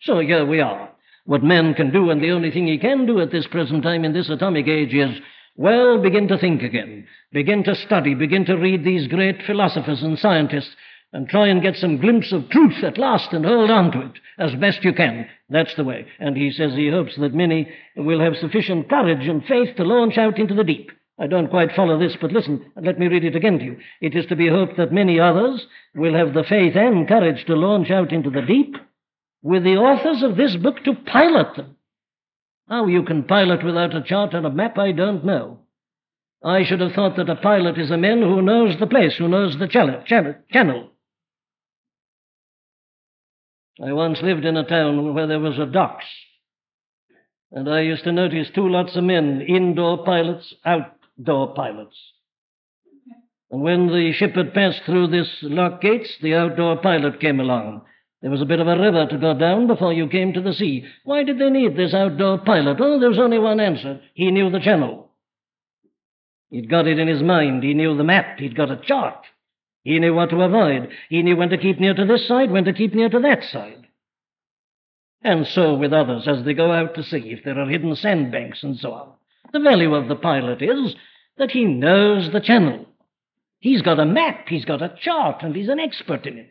So 0.00 0.20
here 0.20 0.44
we 0.44 0.60
are. 0.60 0.90
What 1.24 1.44
man 1.44 1.74
can 1.74 1.92
do, 1.92 2.10
and 2.10 2.22
the 2.22 2.32
only 2.32 2.50
thing 2.50 2.66
he 2.66 2.78
can 2.78 3.06
do 3.06 3.20
at 3.20 3.30
this 3.30 3.46
present 3.46 3.82
time 3.82 4.04
in 4.04 4.12
this 4.12 4.28
atomic 4.28 4.66
age 4.66 4.92
is, 4.92 5.20
well, 5.56 6.02
begin 6.02 6.26
to 6.28 6.38
think 6.38 6.62
again, 6.62 7.06
begin 7.32 7.62
to 7.64 7.74
study, 7.74 8.14
begin 8.14 8.44
to 8.46 8.56
read 8.56 8.84
these 8.84 9.06
great 9.06 9.42
philosophers 9.46 10.02
and 10.02 10.18
scientists, 10.18 10.74
and 11.12 11.28
try 11.28 11.48
and 11.48 11.62
get 11.62 11.76
some 11.76 11.98
glimpse 11.98 12.32
of 12.32 12.48
truth 12.48 12.82
at 12.82 12.98
last 12.98 13.32
and 13.32 13.44
hold 13.44 13.70
on 13.70 13.92
to 13.92 14.00
it 14.00 14.12
as 14.38 14.54
best 14.54 14.82
you 14.82 14.92
can. 14.92 15.28
That's 15.50 15.74
the 15.74 15.84
way. 15.84 16.06
And 16.18 16.36
he 16.36 16.50
says 16.50 16.72
he 16.72 16.88
hopes 16.88 17.16
that 17.18 17.34
many 17.34 17.68
will 17.96 18.20
have 18.20 18.36
sufficient 18.36 18.88
courage 18.88 19.26
and 19.26 19.44
faith 19.44 19.76
to 19.76 19.84
launch 19.84 20.16
out 20.16 20.38
into 20.38 20.54
the 20.54 20.64
deep. 20.64 20.90
I 21.18 21.26
don't 21.26 21.50
quite 21.50 21.76
follow 21.76 21.98
this, 21.98 22.16
but 22.20 22.32
listen, 22.32 22.72
let 22.80 22.98
me 22.98 23.06
read 23.06 23.24
it 23.24 23.36
again 23.36 23.58
to 23.58 23.64
you. 23.64 23.76
It 24.00 24.16
is 24.16 24.26
to 24.26 24.36
be 24.36 24.48
hoped 24.48 24.78
that 24.78 24.92
many 24.92 25.20
others 25.20 25.66
will 25.94 26.14
have 26.14 26.32
the 26.32 26.44
faith 26.44 26.74
and 26.74 27.06
courage 27.06 27.44
to 27.46 27.54
launch 27.54 27.90
out 27.90 28.12
into 28.12 28.30
the 28.30 28.42
deep 28.42 28.76
with 29.42 29.64
the 29.64 29.76
authors 29.76 30.22
of 30.22 30.36
this 30.36 30.56
book 30.56 30.82
to 30.84 30.94
pilot 30.94 31.56
them. 31.56 31.76
How 32.68 32.86
you 32.86 33.02
can 33.02 33.24
pilot 33.24 33.62
without 33.64 33.94
a 33.94 34.02
chart 34.02 34.32
and 34.32 34.46
a 34.46 34.50
map, 34.50 34.78
I 34.78 34.92
don't 34.92 35.24
know. 35.24 35.58
I 36.42 36.64
should 36.64 36.80
have 36.80 36.92
thought 36.92 37.16
that 37.16 37.28
a 37.28 37.36
pilot 37.36 37.78
is 37.78 37.90
a 37.90 37.98
man 37.98 38.22
who 38.22 38.40
knows 38.40 38.78
the 38.80 38.86
place, 38.86 39.16
who 39.16 39.28
knows 39.28 39.58
the 39.58 39.68
channel. 39.68 40.91
I 43.80 43.92
once 43.92 44.20
lived 44.22 44.44
in 44.44 44.56
a 44.56 44.66
town 44.66 45.14
where 45.14 45.26
there 45.26 45.40
was 45.40 45.58
a 45.58 45.66
docks, 45.66 46.04
and 47.50 47.68
I 47.68 47.80
used 47.80 48.04
to 48.04 48.12
notice 48.12 48.48
two 48.54 48.68
lots 48.68 48.96
of 48.96 49.04
men, 49.04 49.40
indoor 49.40 50.04
pilots, 50.04 50.54
outdoor 50.64 51.54
pilots. 51.54 51.96
And 53.50 53.62
when 53.62 53.88
the 53.88 54.12
ship 54.12 54.34
had 54.34 54.54
passed 54.54 54.82
through 54.84 55.08
this 55.08 55.28
lock 55.42 55.80
gates, 55.80 56.16
the 56.20 56.34
outdoor 56.34 56.78
pilot 56.78 57.20
came 57.20 57.40
along. 57.40 57.82
There 58.22 58.30
was 58.30 58.40
a 58.40 58.46
bit 58.46 58.60
of 58.60 58.68
a 58.68 58.78
river 58.78 59.06
to 59.06 59.18
go 59.18 59.34
down 59.34 59.66
before 59.66 59.92
you 59.92 60.08
came 60.08 60.32
to 60.32 60.40
the 60.40 60.54
sea. 60.54 60.86
Why 61.04 61.22
did 61.24 61.38
they 61.38 61.50
need 61.50 61.76
this 61.76 61.92
outdoor 61.92 62.38
pilot? 62.38 62.78
Oh, 62.80 63.00
there 63.00 63.08
was 63.08 63.18
only 63.18 63.38
one 63.38 63.60
answer. 63.60 64.00
He 64.14 64.30
knew 64.30 64.48
the 64.50 64.60
channel. 64.60 65.10
He'd 66.50 66.70
got 66.70 66.86
it 66.86 66.98
in 66.98 67.08
his 67.08 67.22
mind. 67.22 67.62
He 67.62 67.74
knew 67.74 67.96
the 67.96 68.04
map. 68.04 68.38
He'd 68.38 68.56
got 68.56 68.70
a 68.70 68.76
chart. 68.76 69.24
He 69.82 69.98
knew 69.98 70.14
what 70.14 70.30
to 70.30 70.42
avoid. 70.42 70.90
He 71.08 71.22
knew 71.22 71.36
when 71.36 71.50
to 71.50 71.58
keep 71.58 71.80
near 71.80 71.94
to 71.94 72.04
this 72.04 72.26
side, 72.28 72.50
when 72.50 72.64
to 72.64 72.72
keep 72.72 72.94
near 72.94 73.08
to 73.08 73.20
that 73.20 73.42
side. 73.44 73.86
And 75.22 75.46
so 75.46 75.74
with 75.74 75.92
others 75.92 76.26
as 76.26 76.44
they 76.44 76.54
go 76.54 76.72
out 76.72 76.94
to 76.94 77.02
sea, 77.02 77.32
if 77.32 77.44
there 77.44 77.58
are 77.58 77.68
hidden 77.68 77.94
sandbanks 77.94 78.62
and 78.62 78.78
so 78.78 78.92
on. 78.92 79.12
The 79.52 79.60
value 79.60 79.94
of 79.94 80.08
the 80.08 80.16
pilot 80.16 80.62
is 80.62 80.94
that 81.36 81.50
he 81.50 81.64
knows 81.64 82.30
the 82.32 82.40
channel. 82.40 82.86
He's 83.58 83.82
got 83.82 84.00
a 84.00 84.04
map, 84.04 84.48
he's 84.48 84.64
got 84.64 84.82
a 84.82 84.94
chart, 85.00 85.42
and 85.42 85.54
he's 85.54 85.68
an 85.68 85.78
expert 85.78 86.26
in 86.26 86.38
it. 86.38 86.50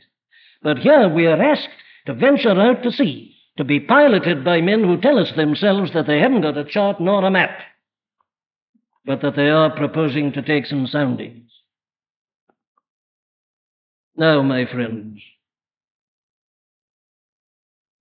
But 0.61 0.77
here 0.77 1.09
we 1.09 1.27
are 1.27 1.41
asked 1.41 1.67
to 2.05 2.13
venture 2.13 2.59
out 2.59 2.83
to 2.83 2.91
sea, 2.91 3.35
to 3.57 3.63
be 3.63 3.79
piloted 3.79 4.45
by 4.45 4.61
men 4.61 4.83
who 4.83 5.00
tell 5.00 5.19
us 5.19 5.31
themselves 5.35 5.91
that 5.93 6.07
they 6.07 6.19
haven't 6.19 6.41
got 6.41 6.57
a 6.57 6.63
chart 6.63 7.01
nor 7.01 7.25
a 7.25 7.31
map, 7.31 7.59
but 9.05 9.21
that 9.21 9.35
they 9.35 9.50
are 9.50 9.75
proposing 9.75 10.31
to 10.33 10.41
take 10.41 10.65
some 10.65 10.88
soundings. 10.88 11.50
Now, 14.15 14.41
my 14.41 14.65
friends, 14.65 15.21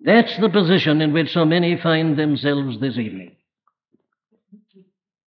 that's 0.00 0.38
the 0.40 0.48
position 0.48 1.00
in 1.00 1.12
which 1.12 1.32
so 1.32 1.44
many 1.44 1.76
find 1.80 2.18
themselves 2.18 2.80
this 2.80 2.96
evening. 2.96 3.36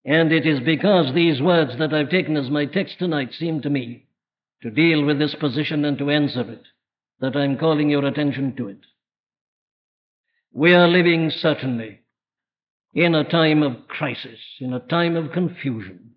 And 0.05 0.31
it 0.31 0.45
is 0.45 0.59
because 0.59 1.13
these 1.13 1.41
words 1.41 1.77
that 1.77 1.93
I've 1.93 2.09
taken 2.09 2.35
as 2.35 2.49
my 2.49 2.65
text 2.65 2.99
tonight 2.99 3.33
seem 3.33 3.61
to 3.61 3.69
me 3.69 4.07
to 4.61 4.69
deal 4.69 5.05
with 5.05 5.19
this 5.19 5.35
position 5.35 5.85
and 5.85 5.97
to 5.97 6.09
answer 6.09 6.41
it 6.41 6.63
that 7.19 7.35
I'm 7.37 7.57
calling 7.57 7.89
your 7.89 8.05
attention 8.05 8.55
to 8.57 8.67
it. 8.69 8.79
We 10.51 10.73
are 10.73 10.87
living 10.87 11.29
certainly 11.29 12.01
in 12.93 13.15
a 13.15 13.23
time 13.23 13.63
of 13.63 13.87
crisis, 13.87 14.39
in 14.59 14.73
a 14.73 14.79
time 14.79 15.15
of 15.15 15.31
confusion. 15.31 16.12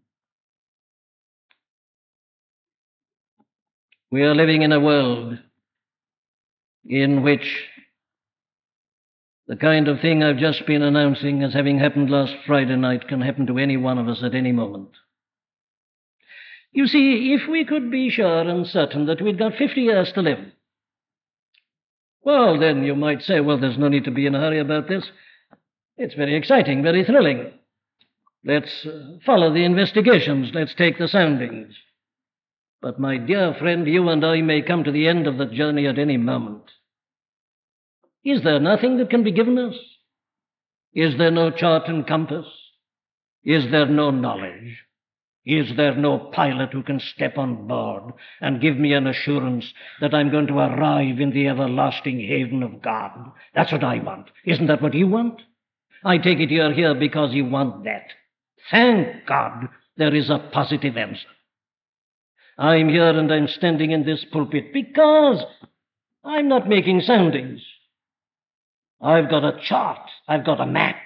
We 4.11 4.23
are 4.23 4.35
living 4.35 4.63
in 4.63 4.73
a 4.73 4.81
world 4.81 5.39
in 6.85 7.23
which 7.23 7.65
the 9.49 9.57
kind 9.57 9.89
of 9.89 10.01
thing 10.01 10.23
I've 10.23 10.39
just 10.39 10.67
been 10.67 10.83
announcing 10.83 11.43
as 11.43 11.53
having 11.53 11.79
happened 11.79 12.11
last 12.11 12.35
Friday 12.47 12.77
night 12.77 13.09
can 13.09 13.21
happen 13.21 13.47
to 13.47 13.59
any 13.59 13.77
one 13.77 13.99
of 13.99 14.09
us 14.09 14.23
at 14.23 14.35
any 14.35 14.53
moment. 14.53 14.91
You 16.73 16.87
see, 16.87 17.33
if 17.33 17.49
we 17.49 17.65
could 17.65 17.91
be 17.91 18.11
sure 18.11 18.41
and 18.41 18.67
certain 18.67 19.07
that 19.07 19.23
we'd 19.23 19.39
got 19.39 19.57
50 19.57 19.81
years 19.81 20.13
to 20.13 20.23
live, 20.23 20.39
well, 22.23 22.59
then 22.59 22.85
you 22.85 22.95
might 22.97 23.23
say, 23.23 23.41
well, 23.41 23.59
there's 23.59 23.79
no 23.79 23.89
need 23.89 24.05
to 24.05 24.11
be 24.11 24.27
in 24.27 24.35
a 24.35 24.41
hurry 24.41 24.59
about 24.59 24.89
this. 24.89 25.05
It's 25.97 26.15
very 26.15 26.35
exciting, 26.35 26.83
very 26.83 27.05
thrilling. 27.05 27.53
Let's 28.45 28.85
uh, 28.85 29.19
follow 29.25 29.53
the 29.53 29.65
investigations. 29.65 30.51
Let's 30.53 30.75
take 30.75 30.99
the 30.99 31.09
soundings. 31.09 31.75
But, 32.87 33.01
my 33.01 33.17
dear 33.17 33.53
friend, 33.59 33.85
you 33.85 34.09
and 34.11 34.25
I 34.25 34.43
may 34.43 34.63
come 34.63 34.85
to 34.85 34.93
the 34.93 35.09
end 35.09 35.27
of 35.27 35.39
the 35.39 35.47
journey 35.47 35.89
at 35.89 35.99
any 35.99 36.17
moment. 36.17 36.71
Is 38.25 38.45
there 38.45 38.61
nothing 38.61 38.99
that 38.99 39.11
can 39.11 39.25
be 39.25 39.33
given 39.33 39.59
us? 39.59 39.75
Is 40.95 41.19
there 41.19 41.33
no 41.33 41.51
chart 41.51 41.89
and 41.89 42.07
compass? 42.07 42.47
Is 43.43 43.73
there 43.73 43.87
no 43.87 44.13
knowledge? 44.13 44.85
Is 45.45 45.77
there 45.77 45.97
no 45.97 46.31
pilot 46.33 46.73
who 46.73 46.85
can 46.85 47.01
step 47.01 47.37
on 47.37 47.67
board 47.67 48.13
and 48.41 48.61
give 48.61 48.77
me 48.77 48.93
an 48.93 49.09
assurance 49.09 49.75
that 50.01 50.15
I'm 50.15 50.31
going 50.31 50.47
to 50.47 50.61
arrive 50.61 51.19
in 51.19 51.33
the 51.33 51.49
everlasting 51.49 52.21
haven 52.21 52.63
of 52.63 52.83
God? 52.83 53.33
That's 53.53 53.73
what 53.73 53.83
I 53.83 53.99
want. 53.99 54.31
Isn't 54.45 54.69
that 54.69 54.81
what 54.81 54.95
you 54.95 55.09
want? 55.09 55.43
I 56.05 56.19
take 56.19 56.39
it 56.39 56.53
you're 56.53 56.73
here 56.73 56.95
because 56.95 57.35
you 57.35 57.47
want 57.47 57.83
that. 57.83 58.11
Thank 58.71 59.27
God 59.27 59.71
there 59.97 60.15
is 60.15 60.31
a 60.31 60.39
positive 60.53 60.97
answer. 60.97 61.27
I'm 62.59 62.89
here 62.89 63.11
and 63.11 63.33
I'm 63.33 63.49
standing 63.49 63.91
in 63.91 64.05
this 64.05 64.25
pulpit 64.33 64.73
because 64.73 65.43
I'm 66.25 66.49
not 66.49 66.69
making 66.69 67.01
soundings. 67.03 67.61
I've 69.01 69.29
got 69.29 69.45
a 69.45 69.61
chart, 69.63 70.09
I've 70.27 70.47
got 70.47 70.61
a 70.61 70.67
map, 70.67 70.97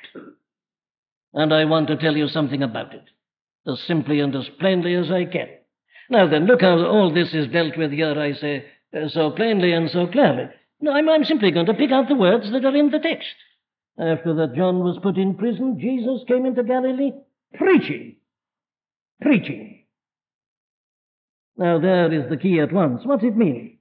and 1.35 1.52
I 1.52 1.64
want 1.64 1.88
to 1.88 1.97
tell 1.97 2.16
you 2.16 2.28
something 2.28 2.62
about 2.62 2.95
it 2.95 3.04
as 3.66 3.80
simply 3.87 4.21
and 4.21 4.35
as 4.35 4.49
plainly 4.61 4.95
as 4.95 5.11
I 5.11 5.25
can. 5.25 5.49
Now 6.09 6.28
then, 6.28 6.47
look 6.47 6.61
how 6.61 6.78
all 6.85 7.12
this 7.12 7.35
is 7.35 7.52
dealt 7.52 7.76
with 7.76 7.92
here, 7.92 8.19
I 8.19 8.33
say, 8.33 8.64
uh, 8.97 9.09
so 9.09 9.30
plainly 9.30 9.73
and 9.73 9.90
so 9.90 10.07
clearly. 10.07 10.49
No, 10.80 10.92
I'm, 10.92 11.09
I'm 11.09 11.25
simply 11.25 11.50
going 11.50 11.66
to 11.66 11.75
pick 11.75 11.90
out 11.90 12.09
the 12.09 12.14
words 12.14 12.50
that 12.52 12.64
are 12.64 12.76
in 12.76 12.90
the 12.90 12.99
text. 12.99 13.28
After 13.99 14.35
that 14.35 14.54
John 14.54 14.78
was 14.78 14.99
put 15.02 15.19
in 15.19 15.35
prison, 15.35 15.78
Jesus 15.80 16.23
came 16.26 16.47
into 16.47 16.62
Galilee 16.62 17.12
preaching 17.54 18.16
preaching. 19.21 19.79
Now, 21.60 21.78
there 21.78 22.10
is 22.10 22.30
the 22.30 22.38
key 22.38 22.58
at 22.58 22.72
once. 22.72 23.02
What's 23.04 23.22
it 23.22 23.36
mean? 23.36 23.76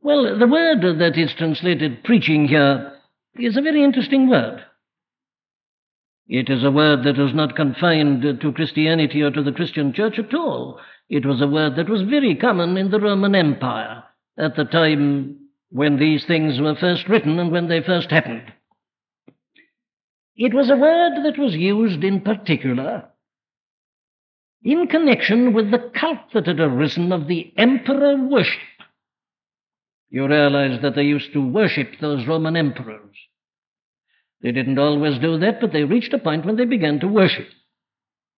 Well, 0.00 0.38
the 0.38 0.46
word 0.46 0.80
that 0.98 1.18
is 1.18 1.34
translated 1.34 2.02
preaching 2.02 2.48
here 2.48 2.94
is 3.38 3.58
a 3.58 3.60
very 3.60 3.84
interesting 3.84 4.30
word. 4.30 4.64
It 6.26 6.48
is 6.48 6.64
a 6.64 6.70
word 6.70 7.04
that 7.04 7.18
was 7.18 7.34
not 7.34 7.56
confined 7.56 8.22
to 8.22 8.52
Christianity 8.52 9.20
or 9.20 9.30
to 9.32 9.42
the 9.42 9.52
Christian 9.52 9.92
church 9.92 10.18
at 10.18 10.32
all. 10.32 10.80
It 11.10 11.26
was 11.26 11.42
a 11.42 11.46
word 11.46 11.76
that 11.76 11.90
was 11.90 12.00
very 12.08 12.34
common 12.34 12.78
in 12.78 12.90
the 12.90 13.00
Roman 13.00 13.34
Empire 13.34 14.04
at 14.38 14.56
the 14.56 14.64
time 14.64 15.36
when 15.68 15.98
these 15.98 16.24
things 16.24 16.58
were 16.58 16.74
first 16.74 17.06
written 17.06 17.38
and 17.38 17.52
when 17.52 17.68
they 17.68 17.82
first 17.82 18.10
happened. 18.10 18.50
It 20.36 20.54
was 20.54 20.70
a 20.70 20.76
word 20.76 21.22
that 21.22 21.38
was 21.38 21.54
used 21.54 22.02
in 22.02 22.22
particular 22.22 23.10
in 24.66 24.88
connection 24.88 25.52
with 25.52 25.70
the 25.70 25.78
cult 25.94 26.18
that 26.34 26.48
had 26.48 26.58
arisen 26.58 27.12
of 27.12 27.28
the 27.28 27.52
emperor 27.56 28.16
worship. 28.16 28.58
You 30.10 30.26
realize 30.26 30.82
that 30.82 30.96
they 30.96 31.04
used 31.04 31.32
to 31.34 31.46
worship 31.46 31.92
those 32.00 32.26
Roman 32.26 32.56
emperors. 32.56 33.16
They 34.42 34.50
didn't 34.50 34.78
always 34.78 35.20
do 35.20 35.38
that, 35.38 35.60
but 35.60 35.72
they 35.72 35.84
reached 35.84 36.12
a 36.14 36.18
point 36.18 36.44
when 36.44 36.56
they 36.56 36.64
began 36.64 36.98
to 37.00 37.06
worship. 37.06 37.46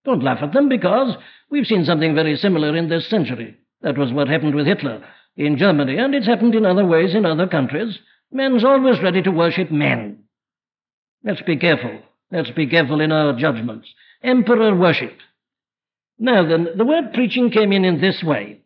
Don't 0.04 0.22
laugh 0.22 0.40
at 0.42 0.52
them 0.52 0.68
because 0.68 1.16
we've 1.50 1.66
seen 1.66 1.86
something 1.86 2.14
very 2.14 2.36
similar 2.36 2.76
in 2.76 2.90
this 2.90 3.08
century. 3.08 3.56
That 3.80 3.96
was 3.96 4.12
what 4.12 4.28
happened 4.28 4.54
with 4.54 4.66
Hitler 4.66 5.02
in 5.34 5.56
Germany, 5.56 5.96
and 5.96 6.14
it's 6.14 6.26
happened 6.26 6.54
in 6.54 6.66
other 6.66 6.84
ways 6.84 7.14
in 7.14 7.24
other 7.24 7.46
countries. 7.46 7.98
Men's 8.30 8.64
always 8.64 9.00
ready 9.02 9.22
to 9.22 9.30
worship 9.30 9.70
men. 9.70 10.24
Let's 11.24 11.42
be 11.42 11.56
careful. 11.56 12.02
Let's 12.30 12.50
be 12.50 12.66
careful 12.66 13.00
in 13.00 13.12
our 13.12 13.32
judgments. 13.32 13.88
Emperor 14.22 14.76
worship. 14.76 15.16
Now 16.18 16.46
then, 16.46 16.68
the 16.76 16.84
word 16.84 17.12
preaching 17.14 17.50
came 17.50 17.72
in 17.72 17.84
in 17.84 18.00
this 18.00 18.22
way. 18.22 18.60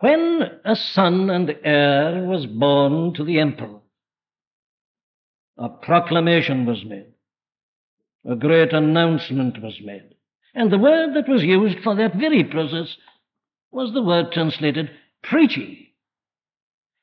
When 0.00 0.42
a 0.64 0.76
son 0.76 1.30
and 1.30 1.54
heir 1.64 2.24
was 2.24 2.46
born 2.46 3.14
to 3.14 3.24
the 3.24 3.38
emperor, 3.38 3.80
a 5.56 5.68
proclamation 5.68 6.66
was 6.66 6.84
made. 6.84 7.12
A 8.28 8.36
great 8.36 8.72
announcement 8.72 9.62
was 9.62 9.80
made. 9.82 10.14
And 10.54 10.70
the 10.70 10.78
word 10.78 11.14
that 11.14 11.28
was 11.28 11.42
used 11.42 11.78
for 11.82 11.94
that 11.96 12.16
very 12.16 12.44
process 12.44 12.96
was 13.70 13.92
the 13.92 14.02
word 14.02 14.32
translated 14.32 14.90
preaching. 15.22 15.86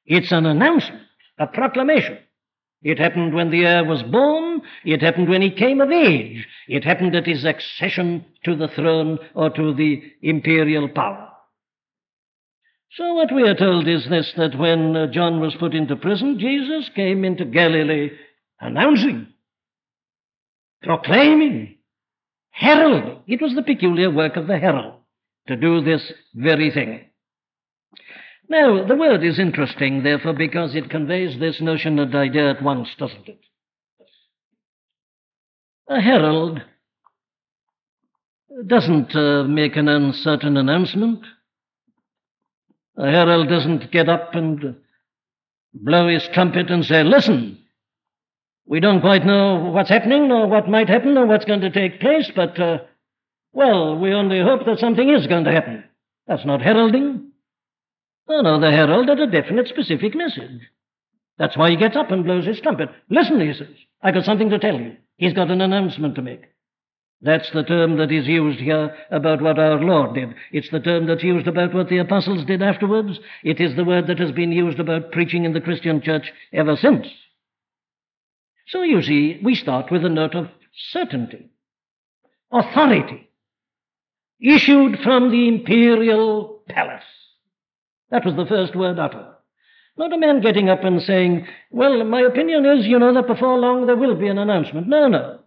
It's 0.05 0.31
an 0.31 0.45
announcement, 0.45 1.03
a 1.38 1.47
proclamation. 1.47 2.19
It 2.81 2.98
happened 2.98 3.33
when 3.33 3.51
the 3.51 3.65
heir 3.65 3.83
was 3.83 4.03
born. 4.03 4.62
It 4.86 5.01
happened 5.01 5.29
when 5.29 5.41
he 5.41 5.51
came 5.51 5.81
of 5.81 5.91
age. 5.91 6.48
It 6.67 6.86
happened 6.86 7.15
at 7.15 7.25
his 7.25 7.43
accession 7.43 8.25
to 8.45 8.55
the 8.55 8.69
throne 8.69 9.19
or 9.33 9.50
to 9.50 9.74
the 9.74 10.01
imperial 10.21 10.88
power. 10.88 11.29
So, 12.93 13.13
what 13.13 13.33
we 13.33 13.43
are 13.43 13.55
told 13.55 13.88
is 13.88 14.07
this 14.09 14.33
that 14.38 14.57
when 14.57 14.95
uh, 14.95 15.07
John 15.07 15.39
was 15.39 15.55
put 15.59 15.75
into 15.75 15.95
prison, 15.95 16.39
Jesus 16.39 16.89
came 16.95 17.24
into 17.24 17.45
Galilee 17.45 18.12
announcing, 18.59 19.27
proclaiming, 20.81 21.77
heralding. 22.50 23.19
It 23.27 23.41
was 23.41 23.53
the 23.53 23.62
peculiar 23.62 24.09
work 24.09 24.38
of 24.38 24.48
the 24.48 24.57
herald 24.57 24.95
to 25.48 25.55
do 25.55 25.81
this 25.81 26.12
very 26.33 26.71
thing. 26.71 27.09
Now, 28.50 28.84
the 28.84 28.96
word 28.96 29.24
is 29.24 29.38
interesting, 29.38 30.01
therefore, 30.01 30.34
because 30.34 30.74
it 30.74 30.89
conveys 30.89 31.39
this 31.39 31.62
notion 31.62 32.00
and 32.00 32.15
idea 32.15 32.50
at 32.50 32.63
once, 32.63 32.89
doesn't 32.98 33.27
it? 33.27 33.39
A 35.88 36.01
herald 36.01 36.60
doesn't 38.65 39.15
uh, 39.15 39.44
make 39.44 39.75
an 39.75 39.88
uncertain 39.88 40.58
announcement. 40.58 41.23
A 42.97 43.12
herald 43.12 43.50
doesn't 43.50 43.91
get 43.91 44.10
up 44.10 44.34
and 44.34 44.78
blow 45.73 46.08
his 46.08 46.28
trumpet 46.34 46.71
and 46.71 46.84
say, 46.84 47.04
Listen, 47.04 47.60
we 48.65 48.80
don't 48.80 49.02
quite 49.02 49.26
know 49.26 49.71
what's 49.71 49.89
happening, 49.89 50.32
or 50.32 50.47
what 50.47 50.67
might 50.67 50.89
happen, 50.89 51.15
or 51.17 51.28
what's 51.28 51.45
going 51.45 51.62
to 51.62 51.69
take 51.69 52.00
place, 52.00 52.32
but, 52.36 52.60
uh, 52.60 52.80
well, 53.54 53.97
we 53.97 54.12
only 54.12 54.41
hope 54.41 54.65
that 54.65 54.80
something 54.80 55.10
is 55.10 55.28
going 55.28 55.43
to 55.45 55.52
happen. 55.52 55.84
That's 56.28 56.45
not 56.45 56.62
heralding. 56.62 57.29
No, 58.30 58.60
the 58.60 58.70
herald 58.70 59.10
had 59.10 59.20
a 59.20 59.28
definite, 59.28 59.68
specific 59.68 60.15
message. 60.15 60.62
That's 61.39 61.58
why 61.58 61.72
he 61.72 61.78
gets 61.78 61.96
up 61.96 62.12
and 62.12 62.24
blows 62.24 62.46
his 62.46 62.62
trumpet. 62.62 62.89
Listen, 63.10 63.42
he 63.42 63.54
says, 63.54 63.76
I've 64.04 64.13
got 64.13 64.26
something 64.26 64.52
to 64.52 64.60
tell 64.60 64.80
you. 64.80 64.98
He's 65.18 65.34
got 65.34 65.50
an 65.50 65.62
announcement 65.62 66.15
to 66.15 66.22
make. 66.22 66.44
That's 67.22 67.50
the 67.52 67.63
term 67.63 67.98
that 67.98 68.12
is 68.12 68.28
used 68.28 68.60
here 68.60 68.96
about 69.12 69.42
what 69.42 69.60
our 69.60 69.80
Lord 69.80 70.15
did. 70.15 70.36
It's 70.52 70.70
the 70.70 70.80
term 70.80 71.08
that's 71.08 71.24
used 71.24 71.48
about 71.48 71.74
what 71.74 71.89
the 71.89 71.98
apostles 71.98 72.46
did 72.46 72.62
afterwards. 72.62 73.20
It 73.44 73.60
is 73.60 73.76
the 73.76 73.84
word 73.84 74.08
that 74.08 74.20
has 74.20 74.32
been 74.32 74.52
used 74.52 74.80
about 74.80 75.12
preaching 75.12 75.44
in 75.44 75.54
the 75.54 75.60
Christian 75.60 76.02
church 76.02 76.32
ever 76.54 76.78
since. 76.78 77.08
So 78.68 78.84
you 78.84 79.02
see, 79.02 79.42
we 79.44 79.56
start 79.56 79.92
with 79.92 80.06
a 80.06 80.10
note 80.10 80.36
of 80.36 80.48
certainty, 80.92 81.50
authority, 82.52 83.30
issued 84.39 85.00
from 85.00 85.32
the 85.32 85.48
imperial 85.48 86.62
palace. 86.70 87.04
That 88.12 88.26
was 88.26 88.36
the 88.36 88.45
first 88.45 88.76
word 88.76 89.00
uttered. 89.00 89.36
Not 89.98 90.13
a 90.13 90.17
man 90.17 90.41
getting 90.41 90.69
up 90.69 90.84
and 90.84 91.02
saying, 91.02 91.48
Well, 91.72 92.04
my 92.06 92.22
opinion 92.22 92.65
is, 92.65 92.86
you 92.86 92.98
know, 93.00 93.13
that 93.13 93.28
before 93.28 93.58
long 93.58 93.86
there 93.86 93.98
will 93.98 94.15
be 94.15 94.28
an 94.28 94.38
announcement. 94.38 94.88
No, 94.88 95.08
no. 95.08 95.39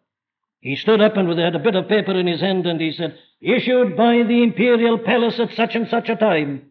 He 0.61 0.77
stood 0.77 1.01
up 1.01 1.17
and 1.17 1.29
had 1.39 1.57
a 1.57 1.59
bit 1.59 1.75
of 1.75 1.89
paper 1.89 2.13
in 2.13 2.27
his 2.27 2.41
hand 2.41 2.67
and 2.67 2.81
he 2.81 2.93
said, 2.93 3.17
Issued 3.41 3.97
by 3.97 4.23
the 4.23 4.43
imperial 4.43 4.99
palace 4.99 5.41
at 5.41 5.55
such 5.55 5.75
and 5.75 5.89
such 5.89 6.09
a 6.09 6.17
time. 6.17 6.67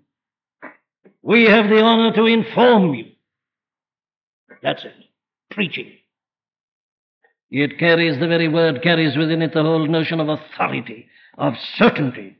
We 1.21 1.45
have 1.45 1.69
the 1.69 1.82
honor 1.82 2.13
to 2.15 2.25
inform 2.25 2.93
you. 2.93 3.06
That's 4.63 4.86
it. 4.86 4.93
Preaching. 5.49 5.91
It 7.49 7.80
carries, 7.80 8.17
the 8.19 8.27
very 8.27 8.47
word 8.47 8.82
carries 8.82 9.17
within 9.17 9.41
it 9.41 9.54
the 9.54 9.63
whole 9.63 9.86
notion 9.86 10.21
of 10.21 10.30
authority, 10.30 11.08
of 11.38 11.56
certainty, 11.75 12.38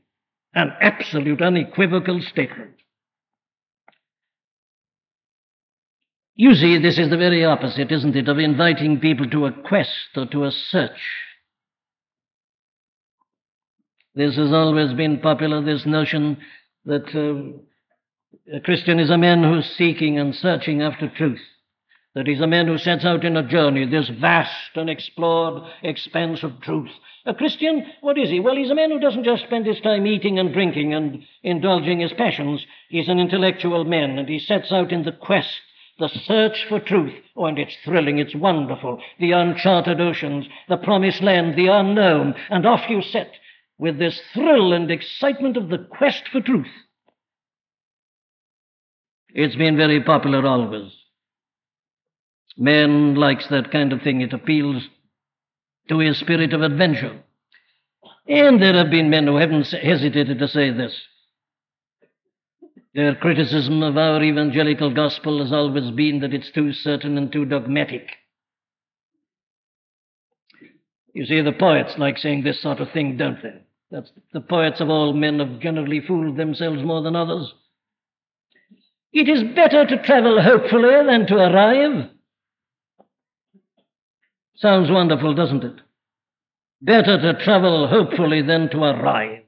an 0.54 0.72
absolute, 0.80 1.42
unequivocal 1.42 2.22
statement. 2.22 2.76
You 6.36 6.56
see, 6.56 6.78
this 6.78 6.98
is 6.98 7.10
the 7.10 7.18
very 7.18 7.44
opposite, 7.44 7.92
isn't 7.92 8.16
it, 8.16 8.30
of 8.30 8.40
inviting 8.40 9.00
people 9.00 9.30
to 9.30 9.46
a 9.48 9.52
quest 9.52 10.10
or 10.16 10.26
to 10.28 10.46
a 10.46 10.52
search. 10.52 11.02
This 14.16 14.36
has 14.38 14.52
always 14.52 14.94
been 14.94 15.20
popular, 15.20 15.62
this 15.62 15.86
notion 15.86 16.38
that 16.86 17.08
uh, 17.16 18.56
a 18.56 18.60
Christian 18.62 19.00
is 19.00 19.10
a 19.10 19.18
man 19.18 19.44
who's 19.44 19.70
seeking 19.78 20.20
and 20.20 20.36
searching 20.36 20.82
after 20.82 21.10
truth, 21.10 21.42
that 22.16 22.28
he's 22.28 22.42
a 22.42 22.48
man 22.48 22.68
who 22.68 22.78
sets 22.78 23.06
out 23.06 23.24
in 23.24 23.38
a 23.38 23.48
journey, 23.48 23.86
this 23.86 24.10
vast 24.10 24.76
and 24.76 24.90
explored 24.90 25.64
expanse 25.84 26.44
of 26.44 26.60
truth. 26.62 26.92
A 27.26 27.34
Christian, 27.34 27.86
what 28.02 28.18
is 28.18 28.30
he? 28.30 28.40
Well, 28.40 28.56
he's 28.56 28.72
a 28.72 28.76
man 28.76 28.90
who 28.90 29.00
doesn't 29.00 29.26
just 29.26 29.44
spend 29.44 29.66
his 29.66 29.80
time 29.80 30.08
eating 30.08 30.40
and 30.40 30.54
drinking 30.54 30.94
and 30.94 31.24
indulging 31.44 32.00
his 32.00 32.14
passions. 32.14 32.66
He's 32.90 33.10
an 33.10 33.20
intellectual 33.20 33.84
man, 33.84 34.18
and 34.18 34.28
he 34.28 34.40
sets 34.40 34.72
out 34.72 34.92
in 34.92 35.04
the 35.04 35.12
quest 35.12 35.60
the 36.02 36.10
search 36.26 36.66
for 36.68 36.80
truth. 36.80 37.14
Oh, 37.38 37.46
and 37.46 37.60
it's 37.60 37.78
thrilling, 37.86 38.18
it's 38.18 38.36
wonderful. 38.36 39.00
The 39.20 39.34
uncharted 39.34 40.02
oceans, 40.02 40.48
the 40.68 40.78
promised 40.78 41.22
land, 41.22 41.56
the 41.56 41.68
unknown. 41.68 42.34
And 42.50 42.66
off 42.66 42.90
you 42.90 43.04
set 43.04 43.32
with 43.78 44.00
this 44.00 44.20
thrill 44.34 44.74
and 44.74 44.90
excitement 44.90 45.58
of 45.58 45.70
the 45.70 45.78
quest 45.78 46.24
for 46.32 46.42
truth. 46.42 46.66
It's 49.30 49.56
been 49.56 49.78
very 49.78 50.04
popular 50.04 50.46
always. 50.46 50.92
Man 52.58 53.14
likes 53.14 53.48
that 53.50 53.72
kind 53.72 53.94
of 53.94 54.02
thing. 54.02 54.22
It 54.22 54.34
appeals 54.34 54.84
to 55.88 56.00
his 56.00 56.20
spirit 56.20 56.52
of 56.52 56.64
adventure. 56.64 57.22
And 58.28 58.60
there 58.60 58.74
have 58.74 58.90
been 58.90 59.12
men 59.12 59.28
who 59.28 59.38
haven't 59.38 59.68
hesitated 59.68 60.40
to 60.40 60.48
say 60.48 60.72
this. 60.72 61.00
Their 62.94 63.16
criticism 63.16 63.84
of 63.84 63.98
our 63.98 64.22
evangelical 64.22 64.94
gospel 64.94 65.42
has 65.42 65.54
always 65.54 65.92
been 65.92 66.20
that 66.20 66.34
it's 66.34 66.52
too 66.52 66.74
certain 66.74 67.18
and 67.18 67.32
too 67.32 67.46
dogmatic. 67.46 68.08
You 71.14 71.26
see, 71.26 71.42
the 71.42 71.54
poets 71.54 71.94
like 71.98 72.18
saying 72.18 72.44
this 72.44 72.62
sort 72.62 72.80
of 72.80 72.92
thing, 72.92 73.18
don't 73.18 73.42
they? 73.42 73.62
That's 73.92 74.12
the 74.34 74.42
poets 74.42 74.80
of 74.80 74.90
all 74.90 75.14
men 75.14 75.40
have 75.40 75.60
generally 75.60 76.02
fooled 76.02 76.38
themselves 76.38 76.84
more 76.84 77.02
than 77.02 77.16
others. 77.16 77.54
It 79.14 79.28
is 79.28 79.44
better 79.56 79.86
to 79.86 80.04
travel 80.04 80.42
hopefully 80.42 80.92
than 81.06 81.28
to 81.28 81.36
arrive. 81.36 82.10
Sounds 84.56 84.90
wonderful, 84.90 85.34
doesn't 85.34 85.64
it? 85.64 85.82
Better 86.82 87.20
to 87.20 87.44
travel 87.44 87.88
hopefully 87.88 88.42
than 88.42 88.70
to 88.70 88.84
arrive. 88.84 89.44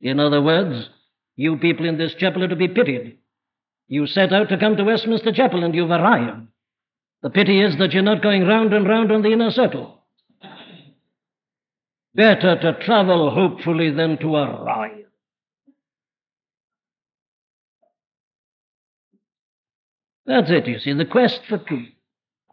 In 0.00 0.18
other 0.18 0.42
words, 0.42 0.88
you 1.36 1.56
people 1.58 1.86
in 1.86 1.98
this 1.98 2.14
chapel 2.14 2.42
are 2.44 2.48
to 2.48 2.56
be 2.56 2.68
pitied. 2.68 3.18
You 3.88 4.06
set 4.06 4.32
out 4.32 4.48
to 4.48 4.58
come 4.58 4.76
to 4.76 4.84
Westminster 4.84 5.32
Chapel 5.32 5.62
and 5.62 5.74
you've 5.74 5.90
arrived. 5.90 6.48
The 7.22 7.30
pity 7.30 7.60
is 7.60 7.76
that 7.78 7.92
you're 7.92 8.02
not 8.02 8.22
going 8.22 8.46
round 8.46 8.72
and 8.72 8.86
round 8.86 9.12
on 9.12 9.22
the 9.22 9.32
inner 9.32 9.50
circle. 9.50 10.02
Better 12.14 12.58
to 12.58 12.84
travel 12.84 13.30
hopefully 13.30 13.90
than 13.90 14.16
to 14.18 14.34
arrive. 14.34 15.04
That's 20.24 20.50
it, 20.50 20.66
you 20.66 20.78
see, 20.80 20.92
the 20.92 21.04
quest 21.04 21.42
for 21.48 21.58
truth, 21.58 21.90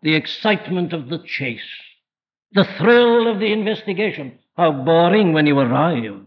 the 0.04 0.14
excitement 0.14 0.94
of 0.94 1.10
the 1.10 1.24
chase, 1.26 1.62
the 2.52 2.68
thrill 2.78 3.28
of 3.32 3.40
the 3.40 3.52
investigation. 3.52 4.38
How 4.56 4.72
boring 4.72 5.34
when 5.34 5.48
you 5.48 5.58
arrive. 5.58 6.22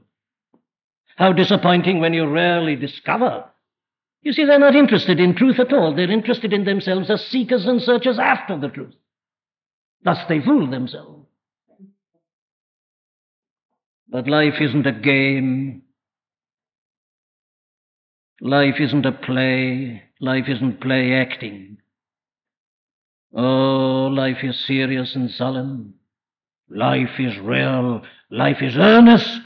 How 1.16 1.32
disappointing 1.32 2.00
when 2.00 2.14
you 2.14 2.28
rarely 2.28 2.76
discover. 2.76 3.44
You 4.22 4.32
see, 4.32 4.44
they're 4.44 4.58
not 4.58 4.76
interested 4.76 5.18
in 5.18 5.34
truth 5.34 5.58
at 5.58 5.72
all. 5.72 5.94
They're 5.94 6.10
interested 6.10 6.52
in 6.52 6.64
themselves 6.64 7.10
as 7.10 7.24
seekers 7.26 7.66
and 7.66 7.80
searchers 7.80 8.18
after 8.18 8.58
the 8.58 8.68
truth. 8.68 8.94
Thus 10.04 10.18
they 10.28 10.40
fool 10.40 10.70
themselves. 10.70 11.26
But 14.08 14.28
life 14.28 14.60
isn't 14.60 14.86
a 14.86 14.92
game. 14.92 15.82
Life 18.40 18.76
isn't 18.78 19.06
a 19.06 19.12
play. 19.12 20.02
Life 20.20 20.44
isn't 20.48 20.80
play 20.80 21.14
acting. 21.14 21.78
Oh, 23.34 24.08
life 24.12 24.38
is 24.42 24.66
serious 24.66 25.14
and 25.14 25.30
solemn. 25.30 25.94
Life 26.68 27.18
is 27.18 27.38
real. 27.38 28.02
Life 28.30 28.58
is 28.60 28.76
earnest. 28.76 29.40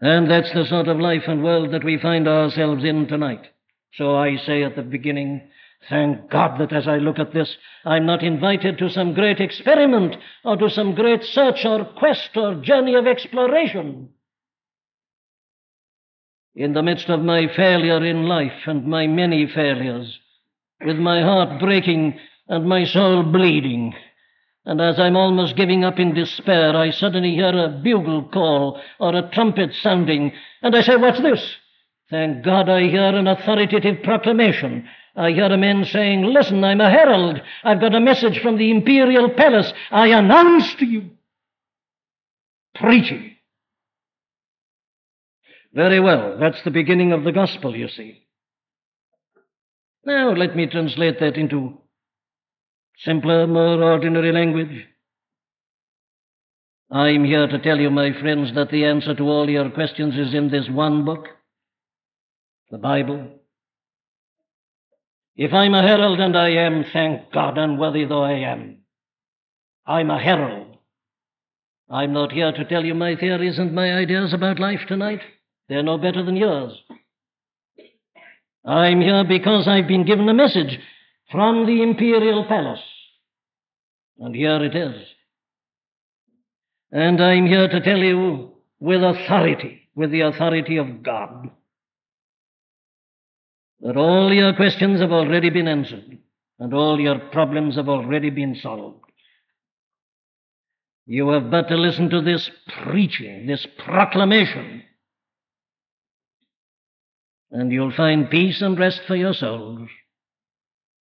And 0.00 0.30
that's 0.30 0.52
the 0.52 0.64
sort 0.64 0.88
of 0.88 0.98
life 0.98 1.24
and 1.26 1.44
world 1.44 1.72
that 1.72 1.84
we 1.84 1.98
find 1.98 2.26
ourselves 2.26 2.84
in 2.84 3.06
tonight. 3.06 3.46
So 3.94 4.16
I 4.16 4.36
say 4.36 4.62
at 4.62 4.76
the 4.76 4.82
beginning, 4.82 5.42
thank 5.88 6.30
God 6.30 6.58
that 6.60 6.72
as 6.72 6.88
I 6.88 6.96
look 6.96 7.18
at 7.18 7.34
this, 7.34 7.56
I'm 7.84 8.06
not 8.06 8.22
invited 8.22 8.78
to 8.78 8.88
some 8.88 9.12
great 9.12 9.40
experiment 9.40 10.16
or 10.44 10.56
to 10.56 10.70
some 10.70 10.94
great 10.94 11.24
search 11.24 11.64
or 11.66 11.84
quest 11.84 12.30
or 12.36 12.54
journey 12.54 12.94
of 12.94 13.06
exploration. 13.06 14.10
In 16.54 16.72
the 16.72 16.82
midst 16.82 17.08
of 17.08 17.20
my 17.20 17.48
failure 17.54 18.04
in 18.04 18.24
life 18.24 18.66
and 18.66 18.86
my 18.86 19.06
many 19.06 19.46
failures, 19.46 20.18
with 20.84 20.96
my 20.96 21.22
heart 21.22 21.60
breaking 21.60 22.18
and 22.48 22.68
my 22.68 22.84
soul 22.84 23.22
bleeding, 23.22 23.94
and 24.70 24.80
as 24.80 25.00
I'm 25.00 25.16
almost 25.16 25.56
giving 25.56 25.82
up 25.82 25.98
in 25.98 26.14
despair, 26.14 26.76
I 26.76 26.92
suddenly 26.92 27.34
hear 27.34 27.48
a 27.48 27.68
bugle 27.70 28.28
call 28.28 28.80
or 29.00 29.16
a 29.16 29.28
trumpet 29.32 29.74
sounding, 29.74 30.32
and 30.62 30.76
I 30.76 30.82
say, 30.82 30.94
What's 30.94 31.20
this? 31.20 31.56
Thank 32.08 32.44
God 32.44 32.68
I 32.68 32.82
hear 32.82 33.02
an 33.02 33.26
authoritative 33.26 34.04
proclamation. 34.04 34.88
I 35.16 35.32
hear 35.32 35.46
a 35.46 35.58
man 35.58 35.84
saying, 35.86 36.22
Listen, 36.22 36.62
I'm 36.62 36.80
a 36.80 36.88
herald. 36.88 37.42
I've 37.64 37.80
got 37.80 37.96
a 37.96 38.00
message 38.00 38.38
from 38.38 38.58
the 38.58 38.70
imperial 38.70 39.30
palace. 39.30 39.72
I 39.90 40.06
announce 40.06 40.72
to 40.76 40.86
you. 40.86 41.10
Preaching. 42.76 43.34
Very 45.74 45.98
well, 45.98 46.36
that's 46.38 46.62
the 46.62 46.70
beginning 46.70 47.10
of 47.10 47.24
the 47.24 47.32
gospel, 47.32 47.74
you 47.74 47.88
see. 47.88 48.22
Now 50.04 50.30
let 50.32 50.54
me 50.54 50.68
translate 50.68 51.18
that 51.18 51.36
into 51.36 51.80
simpler, 53.04 53.46
more 53.46 53.82
ordinary 53.82 54.32
language. 54.32 54.86
I'm 56.90 57.24
here 57.24 57.46
to 57.46 57.58
tell 57.60 57.78
you, 57.78 57.90
my 57.90 58.12
friends, 58.20 58.54
that 58.54 58.70
the 58.70 58.84
answer 58.84 59.14
to 59.14 59.22
all 59.22 59.48
your 59.48 59.70
questions 59.70 60.14
is 60.18 60.34
in 60.34 60.50
this 60.50 60.68
one 60.68 61.04
book, 61.04 61.26
the 62.70 62.78
Bible. 62.78 63.28
If 65.36 65.52
I'm 65.54 65.74
a 65.74 65.82
herald, 65.82 66.20
and 66.20 66.36
I 66.36 66.50
am, 66.50 66.84
thank 66.92 67.32
God, 67.32 67.56
unworthy 67.56 68.04
though 68.04 68.24
I 68.24 68.38
am, 68.40 68.78
I'm 69.86 70.10
a 70.10 70.20
herald. 70.20 70.76
I'm 71.88 72.12
not 72.12 72.32
here 72.32 72.52
to 72.52 72.64
tell 72.64 72.84
you 72.84 72.94
my 72.94 73.16
theories 73.16 73.58
and 73.58 73.74
my 73.74 73.92
ideas 73.92 74.34
about 74.34 74.60
life 74.60 74.80
tonight. 74.86 75.20
They're 75.68 75.82
no 75.82 75.98
better 75.98 76.24
than 76.24 76.36
yours. 76.36 76.72
I'm 78.64 79.00
here 79.00 79.24
because 79.24 79.66
I've 79.66 79.88
been 79.88 80.04
given 80.04 80.28
a 80.28 80.34
message 80.34 80.78
from 81.30 81.66
the 81.66 81.82
imperial 81.82 82.44
palace. 82.44 82.82
And 84.18 84.34
here 84.34 84.62
it 84.62 84.74
is. 84.74 84.96
And 86.92 87.22
I'm 87.22 87.46
here 87.46 87.68
to 87.68 87.80
tell 87.80 87.98
you 87.98 88.52
with 88.80 89.02
authority, 89.02 89.88
with 89.94 90.10
the 90.10 90.22
authority 90.22 90.76
of 90.76 91.02
God, 91.02 91.50
that 93.80 93.96
all 93.96 94.32
your 94.32 94.54
questions 94.54 95.00
have 95.00 95.12
already 95.12 95.50
been 95.50 95.68
answered 95.68 96.18
and 96.58 96.74
all 96.74 97.00
your 97.00 97.18
problems 97.18 97.76
have 97.76 97.88
already 97.88 98.30
been 98.30 98.54
solved. 98.54 99.04
You 101.06 101.30
have 101.30 101.50
but 101.50 101.68
to 101.68 101.76
listen 101.76 102.10
to 102.10 102.20
this 102.20 102.50
preaching, 102.84 103.46
this 103.46 103.66
proclamation, 103.78 104.82
and 107.50 107.72
you'll 107.72 107.92
find 107.92 108.30
peace 108.30 108.60
and 108.62 108.78
rest 108.78 109.00
for 109.06 109.16
your 109.16 109.34
souls. 109.34 109.88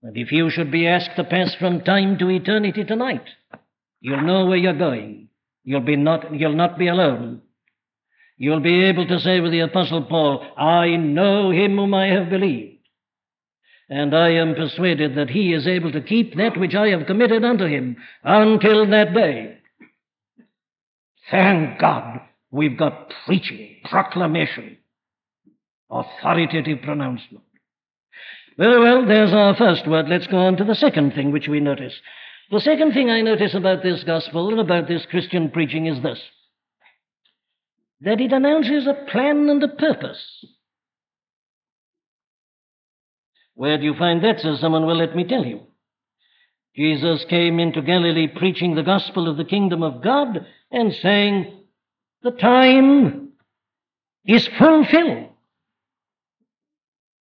And 0.07 0.15
if 0.15 0.31
you 0.31 0.49
should 0.49 0.71
be 0.71 0.87
asked 0.87 1.17
to 1.17 1.25
pass 1.25 1.53
from 1.55 1.81
time 1.81 2.17
to 2.19 2.29
eternity 2.29 2.85
tonight, 2.85 3.25
you'll 3.99 4.21
know 4.21 4.45
where 4.45 4.55
you're 4.55 4.71
going. 4.71 5.27
You'll, 5.65 5.81
be 5.81 5.97
not, 5.97 6.33
you'll 6.33 6.55
not 6.55 6.79
be 6.79 6.87
alone. 6.87 7.41
You'll 8.37 8.61
be 8.61 8.85
able 8.85 9.05
to 9.05 9.19
say 9.19 9.41
with 9.41 9.51
the 9.51 9.59
Apostle 9.59 10.03
Paul, 10.03 10.45
I 10.55 10.95
know 10.95 11.51
him 11.51 11.75
whom 11.75 11.93
I 11.93 12.07
have 12.07 12.29
believed, 12.29 12.87
and 13.89 14.15
I 14.15 14.29
am 14.29 14.55
persuaded 14.55 15.15
that 15.15 15.29
he 15.29 15.51
is 15.51 15.67
able 15.67 15.91
to 15.91 15.99
keep 15.99 16.37
that 16.37 16.57
which 16.57 16.73
I 16.73 16.87
have 16.91 17.05
committed 17.05 17.43
unto 17.43 17.65
him 17.65 17.97
until 18.23 18.89
that 18.89 19.13
day. 19.13 19.57
Thank 21.29 21.81
God 21.81 22.21
we've 22.49 22.77
got 22.77 23.11
preaching, 23.25 23.81
proclamation, 23.83 24.77
authoritative 25.91 26.81
pronouncement. 26.81 27.43
Very 28.57 28.79
well, 28.79 29.05
there's 29.05 29.33
our 29.33 29.55
first 29.55 29.87
word. 29.87 30.09
Let's 30.09 30.27
go 30.27 30.37
on 30.37 30.57
to 30.57 30.63
the 30.63 30.75
second 30.75 31.13
thing 31.13 31.31
which 31.31 31.47
we 31.47 31.59
notice. 31.59 31.93
The 32.49 32.59
second 32.59 32.93
thing 32.93 33.09
I 33.09 33.21
notice 33.21 33.53
about 33.53 33.83
this 33.83 34.03
gospel 34.03 34.49
and 34.49 34.59
about 34.59 34.87
this 34.87 35.05
Christian 35.05 35.51
preaching 35.51 35.85
is 35.85 36.01
this 36.01 36.19
that 38.01 38.21
it 38.21 38.31
announces 38.31 38.85
a 38.85 38.93
plan 39.09 39.49
and 39.49 39.63
a 39.63 39.67
purpose. 39.67 40.23
Where 43.55 43.79
do 43.79 43.85
you 43.85 43.95
find 43.95 44.23
that, 44.23 44.39
says 44.39 44.59
someone? 44.59 44.85
Well, 44.85 44.97
let 44.97 45.15
me 45.15 45.23
tell 45.23 45.43
you. 45.43 45.61
Jesus 46.75 47.25
came 47.27 47.59
into 47.59 47.81
Galilee 47.81 48.27
preaching 48.27 48.75
the 48.75 48.83
gospel 48.83 49.27
of 49.27 49.37
the 49.37 49.45
kingdom 49.45 49.81
of 49.81 50.03
God 50.03 50.45
and 50.71 50.93
saying, 50.93 51.63
The 52.21 52.31
time 52.31 53.29
is 54.25 54.47
fulfilled. 54.59 55.29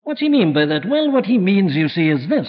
What's 0.07 0.21
he 0.21 0.29
mean 0.29 0.53
by 0.53 0.67
that? 0.67 0.89
Well, 0.89 1.11
what 1.11 1.27
he 1.27 1.37
means, 1.37 1.75
you 1.75 1.89
see, 1.89 2.09
is 2.09 2.29
this. 2.29 2.49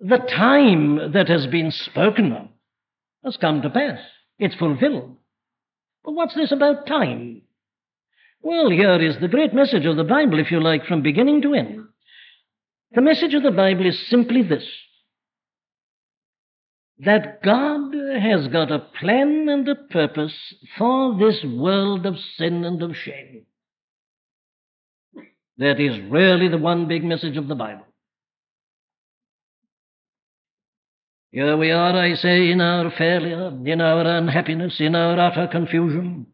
The 0.00 0.18
time 0.18 1.12
that 1.12 1.28
has 1.28 1.46
been 1.46 1.70
spoken 1.70 2.30
of 2.34 2.48
has 3.24 3.38
come 3.38 3.62
to 3.62 3.70
pass. 3.70 4.00
It's 4.38 4.54
fulfilled. 4.54 5.16
But 6.04 6.12
what's 6.12 6.34
this 6.34 6.52
about 6.52 6.86
time? 6.86 7.40
Well, 8.42 8.68
here 8.68 9.00
is 9.00 9.18
the 9.18 9.28
great 9.28 9.54
message 9.54 9.86
of 9.86 9.96
the 9.96 10.04
Bible, 10.04 10.38
if 10.38 10.50
you 10.50 10.60
like, 10.60 10.84
from 10.84 11.00
beginning 11.00 11.40
to 11.40 11.54
end. 11.54 11.84
The 12.92 13.00
message 13.00 13.32
of 13.32 13.42
the 13.42 13.50
Bible 13.50 13.86
is 13.86 14.10
simply 14.10 14.42
this 14.42 14.68
that 16.98 17.42
God 17.42 17.94
has 17.94 18.48
got 18.48 18.70
a 18.70 18.86
plan 19.00 19.48
and 19.48 19.66
a 19.66 19.74
purpose 19.74 20.36
for 20.76 21.18
this 21.18 21.42
world 21.42 22.04
of 22.04 22.16
sin 22.36 22.62
and 22.66 22.82
of 22.82 22.94
shame. 22.94 23.46
That 25.60 25.78
is 25.78 26.00
really 26.10 26.48
the 26.48 26.56
one 26.56 26.88
big 26.88 27.04
message 27.04 27.36
of 27.36 27.46
the 27.46 27.54
Bible. 27.54 27.84
Here 31.32 31.54
we 31.54 31.70
are, 31.70 31.94
I 31.94 32.14
say, 32.14 32.50
in 32.50 32.62
our 32.62 32.90
failure, 32.90 33.52
in 33.66 33.82
our 33.82 34.06
unhappiness, 34.06 34.80
in 34.80 34.94
our 34.94 35.20
utter 35.20 35.46
confusion. 35.48 36.28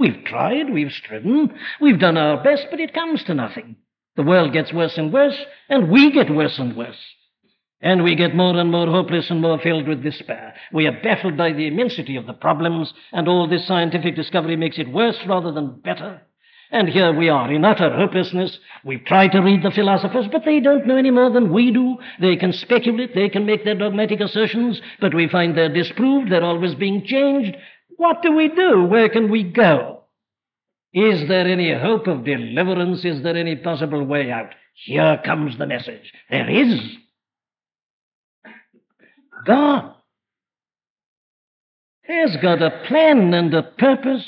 We've 0.00 0.24
tried, 0.24 0.70
we've 0.70 0.90
striven, 0.90 1.54
we've 1.80 2.00
done 2.00 2.16
our 2.16 2.42
best, 2.42 2.66
but 2.72 2.80
it 2.80 2.92
comes 2.92 3.22
to 3.24 3.34
nothing. 3.34 3.76
The 4.16 4.24
world 4.24 4.52
gets 4.52 4.72
worse 4.72 4.98
and 4.98 5.12
worse, 5.12 5.38
and 5.68 5.88
we 5.88 6.10
get 6.10 6.34
worse 6.34 6.58
and 6.58 6.76
worse. 6.76 7.00
And 7.80 8.02
we 8.02 8.16
get 8.16 8.34
more 8.34 8.58
and 8.58 8.72
more 8.72 8.88
hopeless 8.88 9.30
and 9.30 9.40
more 9.40 9.60
filled 9.60 9.86
with 9.86 10.02
despair. 10.02 10.54
We 10.72 10.88
are 10.88 11.02
baffled 11.02 11.36
by 11.36 11.52
the 11.52 11.68
immensity 11.68 12.16
of 12.16 12.26
the 12.26 12.32
problems, 12.32 12.92
and 13.12 13.28
all 13.28 13.48
this 13.48 13.66
scientific 13.68 14.16
discovery 14.16 14.56
makes 14.56 14.78
it 14.78 14.92
worse 14.92 15.18
rather 15.24 15.52
than 15.52 15.80
better. 15.80 16.22
And 16.70 16.88
here 16.88 17.12
we 17.12 17.28
are 17.28 17.50
in 17.52 17.64
utter 17.64 17.94
hopelessness. 17.94 18.58
We've 18.84 19.04
tried 19.04 19.32
to 19.32 19.40
read 19.40 19.62
the 19.62 19.70
philosophers, 19.70 20.26
but 20.30 20.44
they 20.44 20.60
don't 20.60 20.86
know 20.86 20.96
any 20.96 21.10
more 21.10 21.30
than 21.30 21.52
we 21.52 21.70
do. 21.70 21.98
They 22.20 22.36
can 22.36 22.52
speculate, 22.52 23.14
they 23.14 23.28
can 23.28 23.46
make 23.46 23.64
their 23.64 23.76
dogmatic 23.76 24.20
assertions, 24.20 24.80
but 25.00 25.14
we 25.14 25.28
find 25.28 25.56
they're 25.56 25.72
disproved, 25.72 26.30
they're 26.30 26.42
always 26.42 26.74
being 26.74 27.04
changed. 27.04 27.56
What 27.96 28.22
do 28.22 28.32
we 28.32 28.48
do? 28.48 28.84
Where 28.84 29.08
can 29.08 29.30
we 29.30 29.44
go? 29.44 30.02
Is 30.92 31.28
there 31.28 31.46
any 31.46 31.72
hope 31.72 32.06
of 32.06 32.24
deliverance? 32.24 33.04
Is 33.04 33.22
there 33.22 33.36
any 33.36 33.56
possible 33.56 34.04
way 34.04 34.32
out? 34.32 34.54
Here 34.74 35.20
comes 35.24 35.56
the 35.58 35.66
message. 35.66 36.12
There 36.30 36.50
is. 36.50 36.80
God 39.46 39.94
has 42.02 42.36
got 42.42 42.62
a 42.62 42.82
plan 42.86 43.34
and 43.34 43.52
a 43.54 43.62
purpose 43.62 44.24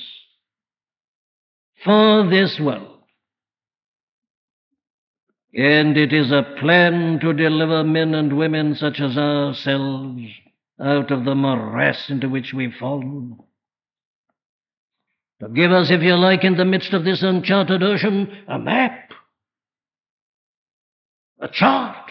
for 1.85 2.29
this 2.29 2.59
world. 2.61 2.99
And 5.55 5.97
it 5.97 6.13
is 6.13 6.31
a 6.31 6.55
plan 6.61 7.19
to 7.21 7.33
deliver 7.33 7.83
men 7.83 8.15
and 8.15 8.37
women 8.37 8.75
such 8.75 9.01
as 9.01 9.17
ourselves 9.17 10.23
out 10.81 11.11
of 11.11 11.25
the 11.25 11.35
morass 11.35 12.07
into 12.09 12.29
which 12.29 12.53
we've 12.55 12.75
fallen. 12.79 13.39
To 15.41 15.49
give 15.49 15.73
us, 15.73 15.91
if 15.91 16.03
you 16.03 16.17
like, 16.17 16.45
in 16.45 16.57
the 16.57 16.65
midst 16.65 16.93
of 16.93 17.05
this 17.05 17.23
uncharted 17.23 17.83
ocean, 17.83 18.45
a 18.49 18.59
map, 18.59 19.11
a 21.41 21.49
chart, 21.49 22.11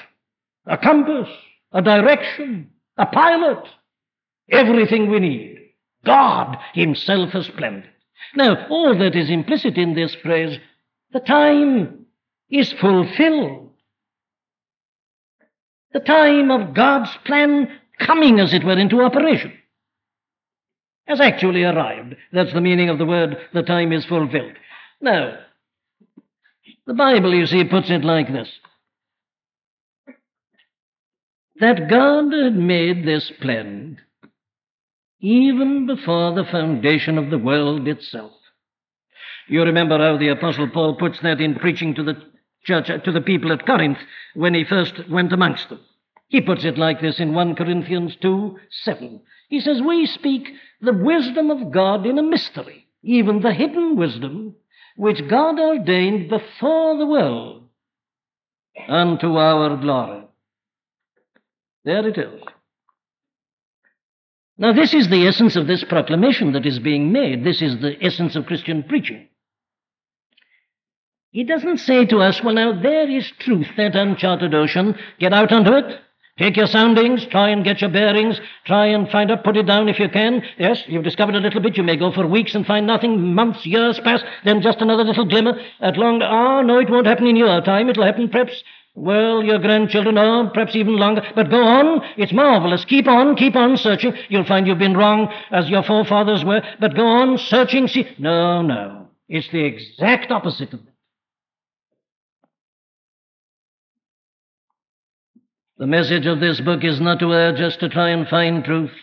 a 0.65 0.77
compass, 0.77 1.27
a 1.71 1.82
direction, 1.82 2.71
a 2.97 3.06
pilot, 3.06 3.63
everything 4.49 5.12
we 5.12 5.19
need. 5.19 5.58
God 6.06 6.58
Himself 6.73 7.32
has 7.32 7.49
planned 7.58 7.84
it. 7.84 7.96
Now, 8.36 8.67
all 8.69 8.97
that 8.97 9.15
is 9.15 9.30
implicit 9.30 9.77
in 9.77 9.93
this 9.93 10.15
phrase, 10.15 10.60
the 11.12 11.19
time 11.19 12.06
is 12.49 12.71
fulfilled. 12.73 13.71
The 15.93 15.99
time 15.99 16.51
of 16.51 16.73
God's 16.73 17.15
plan 17.25 17.69
coming, 17.99 18.39
as 18.39 18.53
it 18.53 18.63
were, 18.63 18.77
into 18.77 19.01
operation 19.01 19.53
has 21.08 21.21
actually 21.21 21.63
arrived. 21.63 22.15
That's 22.34 22.53
the 22.53 22.62
meaning 22.62 22.89
of 22.89 22.97
the 22.97 23.06
word, 23.06 23.38
the 23.53 23.63
time 23.63 23.93
is 23.93 24.06
fulfilled. 24.06 24.53
Now, 25.01 25.38
the 26.86 26.93
Bible, 26.93 27.34
you 27.34 27.45
see, 27.45 27.63
puts 27.63 27.89
it 27.89 28.03
like 28.03 28.32
this 28.32 28.49
that 31.60 31.89
God 31.89 32.32
had 32.34 32.56
made 32.56 33.03
this 33.03 33.32
plan 33.41 33.99
even 35.19 35.88
before 35.88 36.34
the 36.34 36.45
foundation 36.45 37.17
of 37.17 37.30
the 37.30 37.38
world 37.38 37.88
itself. 37.88 38.34
You 39.47 39.63
remember 39.63 39.97
how 39.97 40.17
the 40.17 40.30
Apostle 40.30 40.69
Paul 40.69 40.95
puts 40.95 41.19
that 41.21 41.39
in 41.41 41.56
preaching 41.56 41.95
to 41.95 42.03
the 42.03 42.21
church, 42.63 42.88
to 42.88 43.12
the 43.12 43.21
people 43.21 43.51
at 43.51 43.65
Corinth, 43.65 43.97
when 44.36 44.53
he 44.53 44.63
first 44.63 45.10
went 45.10 45.32
amongst 45.32 45.69
them. 45.69 45.80
He 46.27 46.41
puts 46.41 46.65
it 46.65 46.77
like 46.77 47.01
this 47.01 47.19
in 47.19 47.34
1 47.34 47.56
Corinthians 47.56 48.17
2 48.21 48.58
7. 48.84 49.21
He 49.49 49.62
says, 49.62 49.82
We 49.82 50.06
speak 50.06 50.49
the 50.82 50.93
wisdom 50.93 51.49
of 51.49 51.71
God 51.71 52.06
in 52.06 52.17
a 52.17 52.23
mystery, 52.23 52.88
even 53.01 53.41
the 53.41 53.53
hidden 53.53 53.95
wisdom 53.95 54.56
which 54.97 55.27
God 55.30 55.60
ordained 55.60 56.30
before 56.30 56.97
the 56.97 57.06
world 57.06 57.69
unto 58.89 59.38
our 59.38 59.77
glory. 59.77 60.23
There 61.86 62.06
it 62.08 62.17
is. 62.17 62.41
Now, 64.58 64.74
this 64.74 64.93
is 64.93 65.10
the 65.10 65.28
essence 65.28 65.56
of 65.56 65.67
this 65.67 65.84
proclamation 65.84 66.54
that 66.54 66.65
is 66.65 66.80
being 66.80 67.12
made. 67.12 67.43
This 67.43 67.62
is 67.62 67.80
the 67.80 68.04
essence 68.04 68.36
of 68.36 68.48
Christian 68.48 68.84
preaching. 68.84 69.28
He 71.30 71.43
doesn't 71.43 71.78
say 71.78 72.06
to 72.06 72.20
us, 72.22 72.41
well, 72.43 72.56
now 72.56 72.82
there 72.82 73.08
is 73.10 73.32
truth, 73.39 73.67
that 73.78 73.96
uncharted 73.96 74.56
ocean. 74.56 74.98
Get 75.20 75.34
out 75.34 75.52
onto 75.52 75.74
it. 75.74 76.00
Take 76.39 76.56
your 76.56 76.67
soundings, 76.67 77.26
try 77.26 77.50
and 77.50 77.63
get 77.63 77.82
your 77.82 77.89
bearings, 77.89 78.39
try 78.65 78.88
and 78.88 79.10
find 79.10 79.32
out, 79.32 79.43
put 79.43 79.58
it 79.58 79.65
down 79.65 79.89
if 79.89 80.00
you 80.00 80.08
can. 80.08 80.43
Yes, 80.60 80.84
you've 80.88 81.04
discovered 81.04 81.36
a 81.36 81.39
little 81.39 81.62
bit. 81.62 81.78
You 81.78 81.84
may 81.84 81.96
go 81.96 82.12
for 82.12 82.28
weeks 82.28 82.54
and 82.54 82.65
find 82.65 82.86
nothing, 82.86 83.34
months, 83.34 83.65
years 83.65 84.00
pass, 84.00 84.22
then 84.46 84.62
just 84.62 84.80
another 84.80 85.04
little 85.04 85.26
glimmer. 85.26 85.60
At 85.80 85.98
long, 85.98 86.22
ah, 86.22 86.62
no, 86.62 86.80
it 86.80 86.91
won't 86.91 87.08
happen 87.08 87.26
in 87.26 87.36
your 87.36 87.62
time. 87.62 87.89
It'll 87.89 88.06
happen 88.06 88.30
perhaps 88.30 88.63
well, 88.97 89.43
your 89.43 89.60
grandchildren, 89.60 90.17
are, 90.17 90.49
perhaps 90.49 90.75
even 90.75 90.97
longer. 90.97 91.21
But 91.36 91.51
go 91.51 91.62
on. 91.62 92.01
It's 92.17 92.33
marvelous. 92.33 92.83
Keep 92.83 93.07
on, 93.07 93.36
keep 93.36 93.55
on 93.55 93.77
searching. 93.77 94.15
You'll 94.27 94.43
find 94.43 94.65
you've 94.65 94.79
been 94.79 94.97
wrong 94.97 95.31
as 95.51 95.69
your 95.69 95.83
forefathers 95.83 96.43
were. 96.43 96.63
But 96.79 96.95
go 96.95 97.05
on 97.05 97.38
searching. 97.38 97.88
See. 97.88 98.07
No, 98.17 98.63
no. 98.63 99.10
It's 99.29 99.47
the 99.51 99.63
exact 99.63 100.31
opposite 100.31 100.73
of 100.73 100.83
that. 100.83 100.93
The 105.77 105.86
message 105.86 106.25
of 106.25 106.39
this 106.39 106.60
book 106.60 106.83
is 106.83 106.99
not 106.99 107.19
to 107.19 107.31
urge 107.31 107.62
us 107.62 107.77
to 107.77 107.89
try 107.89 108.10
and 108.10 108.27
find 108.27 108.65
truth. 108.65 108.93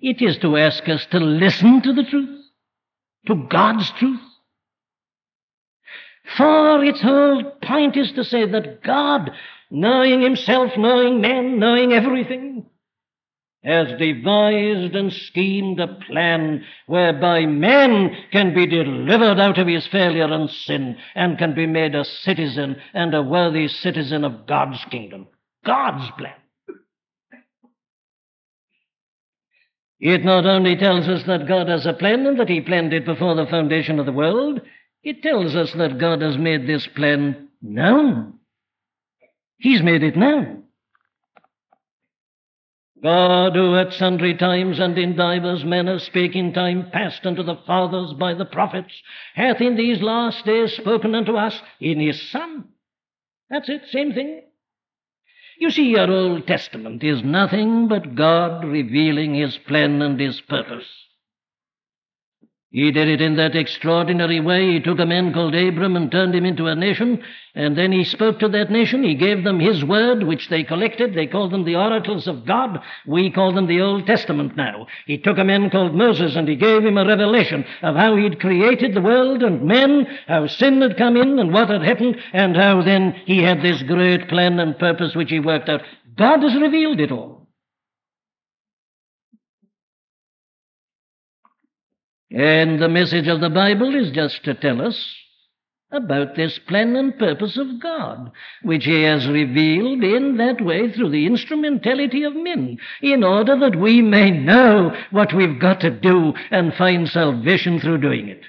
It 0.00 0.22
is 0.22 0.38
to 0.38 0.56
ask 0.56 0.88
us 0.88 1.04
to 1.10 1.18
listen 1.18 1.82
to 1.82 1.92
the 1.92 2.04
truth, 2.04 2.40
to 3.26 3.34
God's 3.50 3.90
truth. 3.98 4.20
For 6.36 6.84
its 6.84 7.00
whole 7.00 7.44
point 7.62 7.96
is 7.96 8.12
to 8.12 8.24
say 8.24 8.46
that 8.46 8.82
God, 8.82 9.30
knowing 9.70 10.22
Himself, 10.22 10.72
knowing 10.76 11.20
men, 11.20 11.58
knowing 11.58 11.92
everything, 11.92 12.66
has 13.64 13.88
devised 13.98 14.94
and 14.96 15.12
schemed 15.12 15.78
a 15.78 15.86
plan 16.08 16.64
whereby 16.86 17.46
man 17.46 18.16
can 18.32 18.54
be 18.54 18.66
delivered 18.66 19.38
out 19.38 19.58
of 19.58 19.68
his 19.68 19.86
failure 19.86 20.24
and 20.24 20.50
sin 20.50 20.96
and 21.14 21.38
can 21.38 21.54
be 21.54 21.66
made 21.66 21.94
a 21.94 22.04
citizen 22.04 22.76
and 22.92 23.14
a 23.14 23.22
worthy 23.22 23.68
citizen 23.68 24.24
of 24.24 24.46
God's 24.46 24.84
kingdom. 24.90 25.28
God's 25.64 26.10
plan. 26.18 26.34
It 30.00 30.24
not 30.24 30.44
only 30.44 30.74
tells 30.76 31.06
us 31.06 31.22
that 31.28 31.46
God 31.46 31.68
has 31.68 31.86
a 31.86 31.92
plan 31.92 32.26
and 32.26 32.40
that 32.40 32.48
He 32.48 32.60
planned 32.60 32.92
it 32.92 33.06
before 33.06 33.36
the 33.36 33.46
foundation 33.46 34.00
of 34.00 34.06
the 34.06 34.10
world, 34.10 34.60
it 35.02 35.22
tells 35.22 35.54
us 35.56 35.72
that 35.72 35.98
God 35.98 36.22
has 36.22 36.36
made 36.36 36.66
this 36.66 36.86
plan 36.86 37.48
known. 37.60 38.34
He's 39.58 39.82
made 39.82 40.02
it 40.02 40.16
known. 40.16 40.64
God, 43.02 43.56
who 43.56 43.76
at 43.76 43.92
sundry 43.94 44.34
times 44.36 44.78
and 44.78 44.96
in 44.96 45.16
divers 45.16 45.64
manners 45.64 46.04
spake 46.04 46.36
in 46.36 46.52
time 46.52 46.88
past 46.92 47.26
unto 47.26 47.42
the 47.42 47.56
fathers 47.66 48.12
by 48.12 48.34
the 48.34 48.44
prophets, 48.44 48.92
hath 49.34 49.60
in 49.60 49.76
these 49.76 50.00
last 50.00 50.44
days 50.44 50.72
spoken 50.74 51.14
unto 51.14 51.34
us 51.34 51.60
in 51.80 51.98
His 51.98 52.30
Son. 52.30 52.68
That's 53.50 53.68
it, 53.68 53.82
same 53.90 54.12
thing. 54.12 54.42
You 55.58 55.70
see, 55.70 55.90
your 55.90 56.10
Old 56.10 56.46
Testament 56.46 57.02
is 57.02 57.24
nothing 57.24 57.88
but 57.88 58.14
God 58.14 58.64
revealing 58.64 59.34
His 59.34 59.58
plan 59.58 60.00
and 60.00 60.18
His 60.18 60.40
purpose. 60.40 60.86
He 62.72 62.90
did 62.90 63.06
it 63.06 63.20
in 63.20 63.36
that 63.36 63.54
extraordinary 63.54 64.40
way. 64.40 64.72
He 64.72 64.80
took 64.80 64.98
a 64.98 65.04
man 65.04 65.34
called 65.34 65.54
Abram 65.54 65.94
and 65.94 66.10
turned 66.10 66.34
him 66.34 66.46
into 66.46 66.68
a 66.68 66.74
nation, 66.74 67.22
and 67.54 67.76
then 67.76 67.92
he 67.92 68.02
spoke 68.02 68.38
to 68.38 68.48
that 68.48 68.70
nation. 68.70 69.02
He 69.02 69.14
gave 69.14 69.44
them 69.44 69.60
his 69.60 69.84
word, 69.84 70.22
which 70.22 70.48
they 70.48 70.64
collected. 70.64 71.12
They 71.12 71.26
called 71.26 71.50
them 71.50 71.64
the 71.64 71.76
oracles 71.76 72.26
of 72.26 72.46
God. 72.46 72.80
We 73.06 73.30
call 73.30 73.52
them 73.52 73.66
the 73.66 73.82
Old 73.82 74.06
Testament 74.06 74.56
now. 74.56 74.86
He 75.06 75.18
took 75.18 75.36
a 75.36 75.44
man 75.44 75.68
called 75.68 75.94
Moses 75.94 76.34
and 76.34 76.48
he 76.48 76.56
gave 76.56 76.82
him 76.82 76.96
a 76.96 77.06
revelation 77.06 77.66
of 77.82 77.94
how 77.94 78.16
he'd 78.16 78.40
created 78.40 78.94
the 78.94 79.02
world 79.02 79.42
and 79.42 79.64
men, 79.64 80.06
how 80.26 80.46
sin 80.46 80.80
had 80.80 80.96
come 80.96 81.18
in 81.18 81.38
and 81.38 81.52
what 81.52 81.68
had 81.68 81.82
happened, 81.82 82.16
and 82.32 82.56
how 82.56 82.80
then 82.80 83.12
he 83.26 83.42
had 83.42 83.60
this 83.60 83.82
great 83.82 84.30
plan 84.30 84.58
and 84.58 84.78
purpose 84.78 85.14
which 85.14 85.30
he 85.30 85.40
worked 85.40 85.68
out. 85.68 85.82
God 86.16 86.42
has 86.42 86.58
revealed 86.58 87.00
it 87.00 87.12
all. 87.12 87.41
And 92.34 92.80
the 92.80 92.88
message 92.88 93.28
of 93.28 93.40
the 93.40 93.50
Bible 93.50 93.94
is 93.94 94.10
just 94.10 94.42
to 94.44 94.54
tell 94.54 94.80
us 94.80 95.16
about 95.90 96.34
this 96.34 96.58
plan 96.58 96.96
and 96.96 97.18
purpose 97.18 97.58
of 97.58 97.80
God, 97.80 98.32
which 98.62 98.86
He 98.86 99.02
has 99.02 99.28
revealed 99.28 100.02
in 100.02 100.38
that 100.38 100.60
way 100.64 100.90
through 100.90 101.10
the 101.10 101.26
instrumentality 101.26 102.22
of 102.22 102.34
men, 102.34 102.78
in 103.02 103.22
order 103.22 103.58
that 103.58 103.76
we 103.76 104.00
may 104.00 104.30
know 104.30 104.96
what 105.10 105.34
we've 105.34 105.60
got 105.60 105.80
to 105.80 105.90
do 105.90 106.32
and 106.50 106.74
find 106.74 107.08
salvation 107.08 107.78
through 107.78 107.98
doing 107.98 108.28
it. 108.28 108.42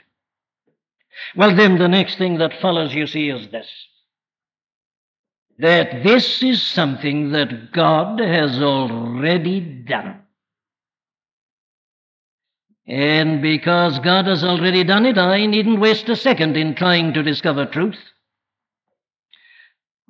Well, 1.35 1.53
then, 1.55 1.77
the 1.77 1.89
next 1.89 2.17
thing 2.17 2.37
that 2.37 2.61
follows, 2.61 2.93
you 2.93 3.05
see, 3.07 3.29
is 3.29 3.49
this 3.49 3.69
that 5.59 6.03
this 6.03 6.41
is 6.41 6.63
something 6.63 7.31
that 7.31 7.71
God 7.71 8.19
has 8.19 8.59
already 8.59 9.59
done. 9.59 10.22
And 12.85 13.41
because 13.41 13.99
God 13.99 14.25
has 14.27 14.43
already 14.43 14.83
done 14.83 15.05
it, 15.05 15.17
I 15.17 15.45
needn't 15.45 15.79
waste 15.79 16.09
a 16.09 16.15
second 16.15 16.57
in 16.57 16.75
trying 16.75 17.13
to 17.13 17.23
discover 17.23 17.65
truth. 17.65 17.97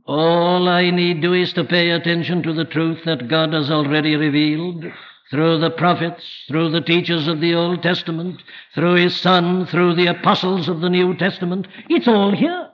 All 0.06 0.68
I 0.68 0.90
need 0.90 1.22
do 1.22 1.34
is 1.34 1.54
to 1.54 1.64
pay 1.64 1.92
attention 1.92 2.44
to 2.44 2.54
the 2.54 2.66
truth 2.66 3.02
that 3.06 3.30
God 3.30 3.54
has 3.54 3.72
already 3.72 4.16
revealed 4.16 4.86
through 5.30 5.60
the 5.60 5.70
prophets, 5.72 6.24
through 6.48 6.72
the 6.72 6.82
teachers 6.82 7.28
of 7.28 7.40
the 7.40 7.54
Old 7.54 7.82
Testament, 7.82 8.42
through 8.76 8.96
His 8.96 9.16
Son, 9.16 9.66
through 9.68 9.96
the 9.96 10.08
apostles 10.08 10.68
of 10.68 10.82
the 10.82 10.90
New 10.90 11.16
Testament. 11.16 11.68
It's 11.90 12.08
all 12.08 12.36
here. 12.36 12.70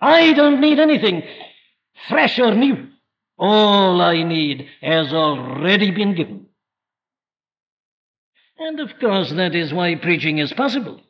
I 0.00 0.34
don't 0.34 0.60
need 0.60 0.78
anything 0.78 1.22
fresh 2.08 2.38
or 2.38 2.54
new. 2.54 2.88
All 3.38 4.00
I 4.02 4.22
need 4.22 4.68
has 4.82 5.12
already 5.12 5.90
been 5.90 6.14
given. 6.14 6.45
And 8.58 8.80
of 8.80 8.90
course, 9.00 9.32
that 9.32 9.54
is 9.54 9.72
why 9.72 9.94
preaching 9.96 10.38
is 10.38 10.52
possible. 10.52 11.00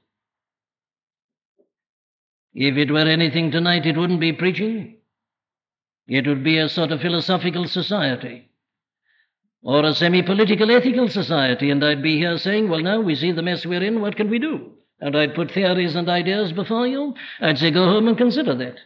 If 2.55 2.77
it 2.77 2.91
were 2.91 3.01
anything 3.09 3.51
tonight, 3.51 3.87
it 3.87 3.97
wouldn't 3.97 4.21
be 4.21 4.33
preaching. 4.33 4.97
It 6.09 6.27
would 6.27 6.45
be 6.45 6.59
a 6.59 6.69
sort 6.69 6.93
of 6.93 7.01
philosophical 7.01 7.69
society. 7.69 8.49
or 9.63 9.85
a 9.85 9.95
semi 9.95 10.23
political 10.23 10.71
ethical 10.71 11.09
society, 11.09 11.71
and 11.71 11.85
I'd 11.85 12.03
be 12.03 12.19
here 12.19 12.39
saying, 12.39 12.69
well, 12.69 12.81
now 12.81 13.01
we 13.01 13.17
see 13.17 13.33
the 13.33 13.43
mess 13.43 13.67
we're 13.67 13.83
in, 13.83 14.01
what 14.01 14.17
can 14.17 14.31
we 14.31 14.39
do? 14.39 14.71
And 15.01 15.17
I'd 15.17 15.35
put 15.35 15.51
theories 15.51 15.97
and 15.97 16.09
ideas 16.09 16.53
before 16.53 16.87
you. 16.87 17.15
I'd 17.41 17.59
say, 17.59 17.71
go 17.73 17.85
home 17.85 18.09
and 18.09 18.17
consider 18.17 18.55
that. 18.55 18.77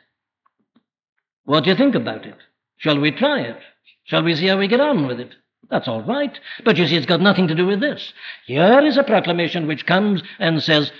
What 1.44 1.64
do 1.64 1.70
you 1.70 1.76
think 1.76 1.94
about 1.94 2.24
it? 2.24 2.36
Shall 2.78 2.98
we 2.98 3.12
try 3.12 3.40
it? 3.42 3.58
Shall 4.04 4.22
we 4.22 4.34
see 4.34 4.46
how 4.46 4.58
we 4.58 4.68
get 4.68 4.80
on 4.80 5.06
with 5.06 5.20
it? 5.20 5.34
That's 5.70 5.88
all 5.88 6.02
right. 6.02 6.38
But 6.64 6.76
you 6.76 6.86
see, 6.86 6.96
it's 6.96 7.06
got 7.06 7.20
nothing 7.20 7.48
to 7.48 7.54
do 7.54 7.66
with 7.66 7.80
this. 7.80 8.12
Here 8.46 8.80
is 8.80 8.96
a 8.96 9.04
proclamation 9.04 9.66
which 9.66 9.86
comes 9.86 10.22
and 10.38 10.62
says, 10.62 10.90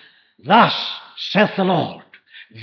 Thus 0.44 0.74
saith 1.16 1.50
the 1.56 1.64
Lord. 1.64 2.04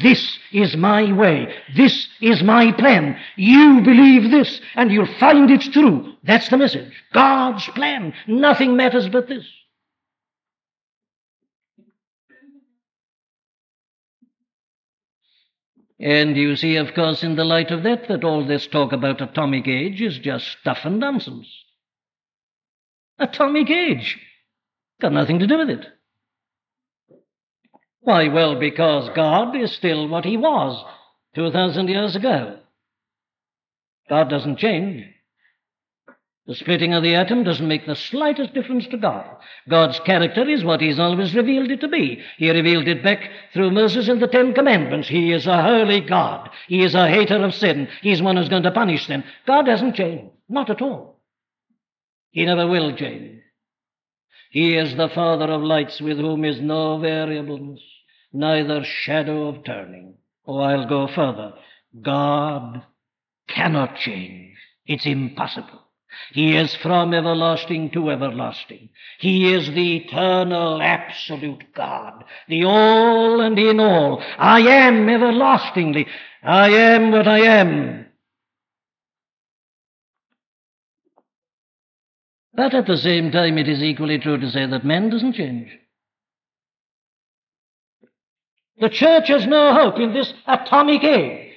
This 0.02 0.38
is 0.52 0.76
my 0.76 1.14
way. 1.14 1.54
This 1.76 2.08
is 2.22 2.44
my 2.44 2.72
plan. 2.74 3.18
You 3.36 3.82
believe 3.82 4.32
this, 4.32 4.60
and 4.76 4.92
you'll 4.92 5.14
find 5.20 5.50
it's 5.50 5.70
true. 5.70 6.14
That's 6.24 6.50
the 6.50 6.58
message. 6.58 6.92
God's 7.14 7.66
plan. 7.70 8.14
Nothing 8.28 8.76
matters 8.76 9.08
but 9.08 9.28
this. 9.28 9.46
And 16.00 16.38
you 16.38 16.56
see, 16.56 16.76
of 16.76 16.94
course, 16.94 17.24
in 17.24 17.36
the 17.36 17.46
light 17.46 17.72
of 17.72 17.84
that, 17.84 18.08
that 18.08 18.24
all 18.24 18.46
this 18.46 18.68
talk 18.68 18.92
about 18.92 19.22
atomic 19.22 19.68
age 19.68 20.02
is 20.02 20.20
just 20.20 20.46
stuff 20.60 20.80
and 20.84 21.00
nonsense. 21.00 21.48
Atomic 23.20 23.70
age. 23.70 24.20
Got 25.02 25.14
nothing 25.14 25.40
to 25.40 25.48
do 25.48 25.58
with 25.58 25.70
it. 25.70 25.86
Why, 28.02 28.28
well, 28.30 28.60
because 28.60 29.10
God 29.16 29.56
is 29.56 29.72
still 29.74 30.08
what 30.08 30.26
He 30.26 30.38
was 30.38 30.84
2,000 31.36 31.88
years 31.90 32.16
ago. 32.16 32.60
God 34.10 34.30
doesn't 34.30 34.60
change. 34.60 35.06
The 36.48 36.56
splitting 36.56 36.94
of 36.94 37.04
the 37.04 37.16
atom 37.16 37.44
doesn't 37.44 37.68
make 37.68 37.86
the 37.86 37.96
slightest 37.96 38.54
difference 38.54 38.88
to 38.88 38.98
God. 38.98 39.26
God's 39.68 40.00
character 40.00 40.48
is 40.48 40.64
what 40.64 40.80
He's 40.80 40.98
always 40.98 41.36
revealed 41.36 41.70
it 41.70 41.82
to 41.82 41.90
be. 41.90 42.22
He 42.38 42.50
revealed 42.50 42.88
it 42.88 43.04
back 43.04 43.30
through 43.54 43.72
Moses 43.72 44.08
in 44.08 44.20
the 44.20 44.28
Ten 44.28 44.54
Commandments. 44.54 45.10
He 45.10 45.34
is 45.34 45.46
a 45.46 45.62
holy 45.62 46.00
God. 46.00 46.50
He 46.70 46.84
is 46.84 46.96
a 46.96 47.10
hater 47.10 47.44
of 47.44 47.54
sin. 47.54 47.90
He's 48.02 48.22
one 48.22 48.38
who's 48.38 48.48
going 48.48 48.64
to 48.64 48.72
punish 48.72 49.08
sin. 49.08 49.26
God 49.46 49.68
hasn't 49.68 49.96
changed. 49.96 50.32
Not 50.48 50.70
at 50.70 50.82
all. 50.82 51.17
He 52.32 52.46
never 52.46 52.68
will 52.68 52.96
change. 52.96 53.42
He 54.52 54.76
is 54.76 54.96
the 54.96 55.10
Father 55.10 55.52
of 55.52 55.62
lights 55.62 56.02
with 56.02 56.18
whom 56.18 56.46
is 56.46 56.62
no 56.62 56.98
variableness, 57.00 57.82
neither 58.32 58.84
shadow 58.84 59.50
of 59.50 59.64
turning. 59.64 60.16
Oh, 60.46 60.60
I'll 60.60 60.88
go 60.88 61.08
further. 61.08 61.54
God 62.02 62.84
cannot 63.48 63.98
change. 63.98 64.56
It's 64.86 65.06
impossible. 65.06 65.84
He 66.32 66.56
is 66.56 66.74
from 66.76 67.14
everlasting 67.14 67.92
to 67.92 68.10
everlasting. 68.10 68.90
He 69.20 69.54
is 69.54 69.68
the 69.68 69.98
eternal, 69.98 70.82
absolute 70.82 71.74
God, 71.76 72.24
the 72.48 72.64
all 72.64 73.42
and 73.42 73.60
in 73.60 73.80
all. 73.80 74.24
I 74.38 74.62
am 74.62 75.08
everlastingly. 75.10 76.08
I 76.44 76.70
am 76.70 77.12
what 77.12 77.28
I 77.28 77.40
am. 77.40 78.07
But 82.58 82.74
at 82.74 82.88
the 82.88 82.98
same 82.98 83.32
time, 83.32 83.60
it 83.60 83.70
is 83.70 83.84
equally 83.84 84.18
true 84.18 84.40
to 84.40 84.50
say 84.50 84.66
that 84.66 84.84
man 84.84 85.12
doesn't 85.12 85.36
change. 85.36 85.70
The 88.80 88.90
church 88.90 89.28
has 89.28 89.46
no 89.46 89.74
hope 89.76 90.00
in 90.00 90.12
this 90.12 90.34
atomic 90.48 91.04
age. 91.04 91.54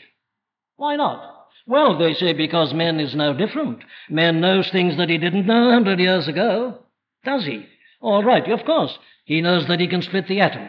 Why 0.77 0.97
not? 0.97 1.49
Well, 1.67 1.97
they 1.97 2.13
say 2.13 2.35
because 2.35 2.75
man 2.75 3.01
is 3.01 3.15
now 3.15 3.33
different. 3.33 3.83
Man 4.11 4.43
knows 4.43 4.69
things 4.71 4.99
that 4.99 5.09
he 5.09 5.17
didn't 5.17 5.47
know 5.47 5.71
a 5.71 5.73
hundred 5.73 6.01
years 6.01 6.29
ago. 6.29 6.79
Does 7.25 7.47
he? 7.47 7.67
All 8.03 8.23
right, 8.23 8.47
of 8.51 8.67
course. 8.67 8.99
He 9.25 9.41
knows 9.41 9.69
that 9.69 9.81
he 9.81 9.89
can 9.89 10.03
split 10.03 10.29
the 10.29 10.41
atom. 10.41 10.69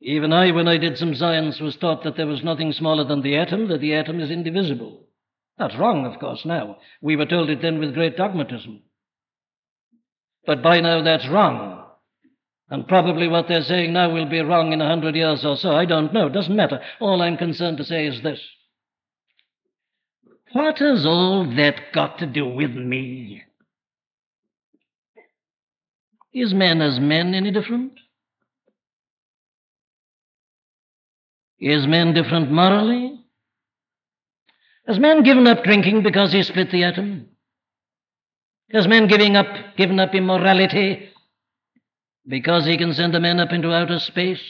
Even 0.00 0.32
I, 0.32 0.52
when 0.52 0.68
I 0.68 0.76
did 0.76 0.98
some 0.98 1.16
science, 1.16 1.58
was 1.58 1.76
taught 1.76 2.04
that 2.04 2.16
there 2.16 2.26
was 2.28 2.44
nothing 2.44 2.72
smaller 2.72 3.02
than 3.02 3.22
the 3.22 3.36
atom, 3.36 3.68
that 3.68 3.80
the 3.80 3.94
atom 3.94 4.20
is 4.20 4.30
indivisible. 4.30 5.05
That's 5.58 5.76
wrong, 5.76 6.04
of 6.04 6.18
course, 6.20 6.44
now. 6.44 6.76
We 7.00 7.16
were 7.16 7.26
told 7.26 7.48
it 7.48 7.62
then 7.62 7.78
with 7.78 7.94
great 7.94 8.16
dogmatism. 8.16 8.82
But 10.46 10.62
by 10.62 10.80
now 10.80 11.02
that's 11.02 11.28
wrong. 11.28 11.84
And 12.68 12.86
probably 12.86 13.28
what 13.28 13.46
they're 13.48 13.62
saying 13.62 13.92
now 13.92 14.12
will 14.12 14.28
be 14.28 14.40
wrong 14.40 14.72
in 14.72 14.80
a 14.80 14.88
hundred 14.88 15.14
years 15.14 15.44
or 15.44 15.56
so. 15.56 15.70
I 15.70 15.84
don't 15.84 16.12
know. 16.12 16.26
It 16.26 16.32
doesn't 16.32 16.54
matter. 16.54 16.80
All 17.00 17.22
I'm 17.22 17.36
concerned 17.36 17.78
to 17.78 17.84
say 17.84 18.06
is 18.06 18.22
this. 18.22 18.40
What 20.52 20.78
has 20.78 21.06
all 21.06 21.44
that 21.56 21.92
got 21.92 22.18
to 22.18 22.26
do 22.26 22.48
with 22.48 22.70
me? 22.72 23.42
Is 26.32 26.52
man 26.52 26.82
as 26.82 27.00
men 27.00 27.34
any 27.34 27.50
different? 27.50 27.92
Is 31.58 31.86
man 31.86 32.14
different 32.14 32.50
morally? 32.50 33.25
Has 34.86 34.98
man 34.98 35.22
given 35.22 35.46
up 35.46 35.64
drinking 35.64 36.02
because 36.02 36.32
he 36.32 36.42
split 36.42 36.70
the 36.70 36.84
atom? 36.84 37.28
Has 38.72 38.86
man 38.86 39.06
giving 39.08 39.36
up, 39.36 39.76
given 39.76 39.98
up 40.00 40.14
immorality 40.14 41.10
because 42.26 42.66
he 42.66 42.76
can 42.76 42.92
send 42.94 43.14
the 43.14 43.20
man 43.20 43.40
up 43.40 43.52
into 43.52 43.72
outer 43.72 43.98
space? 43.98 44.42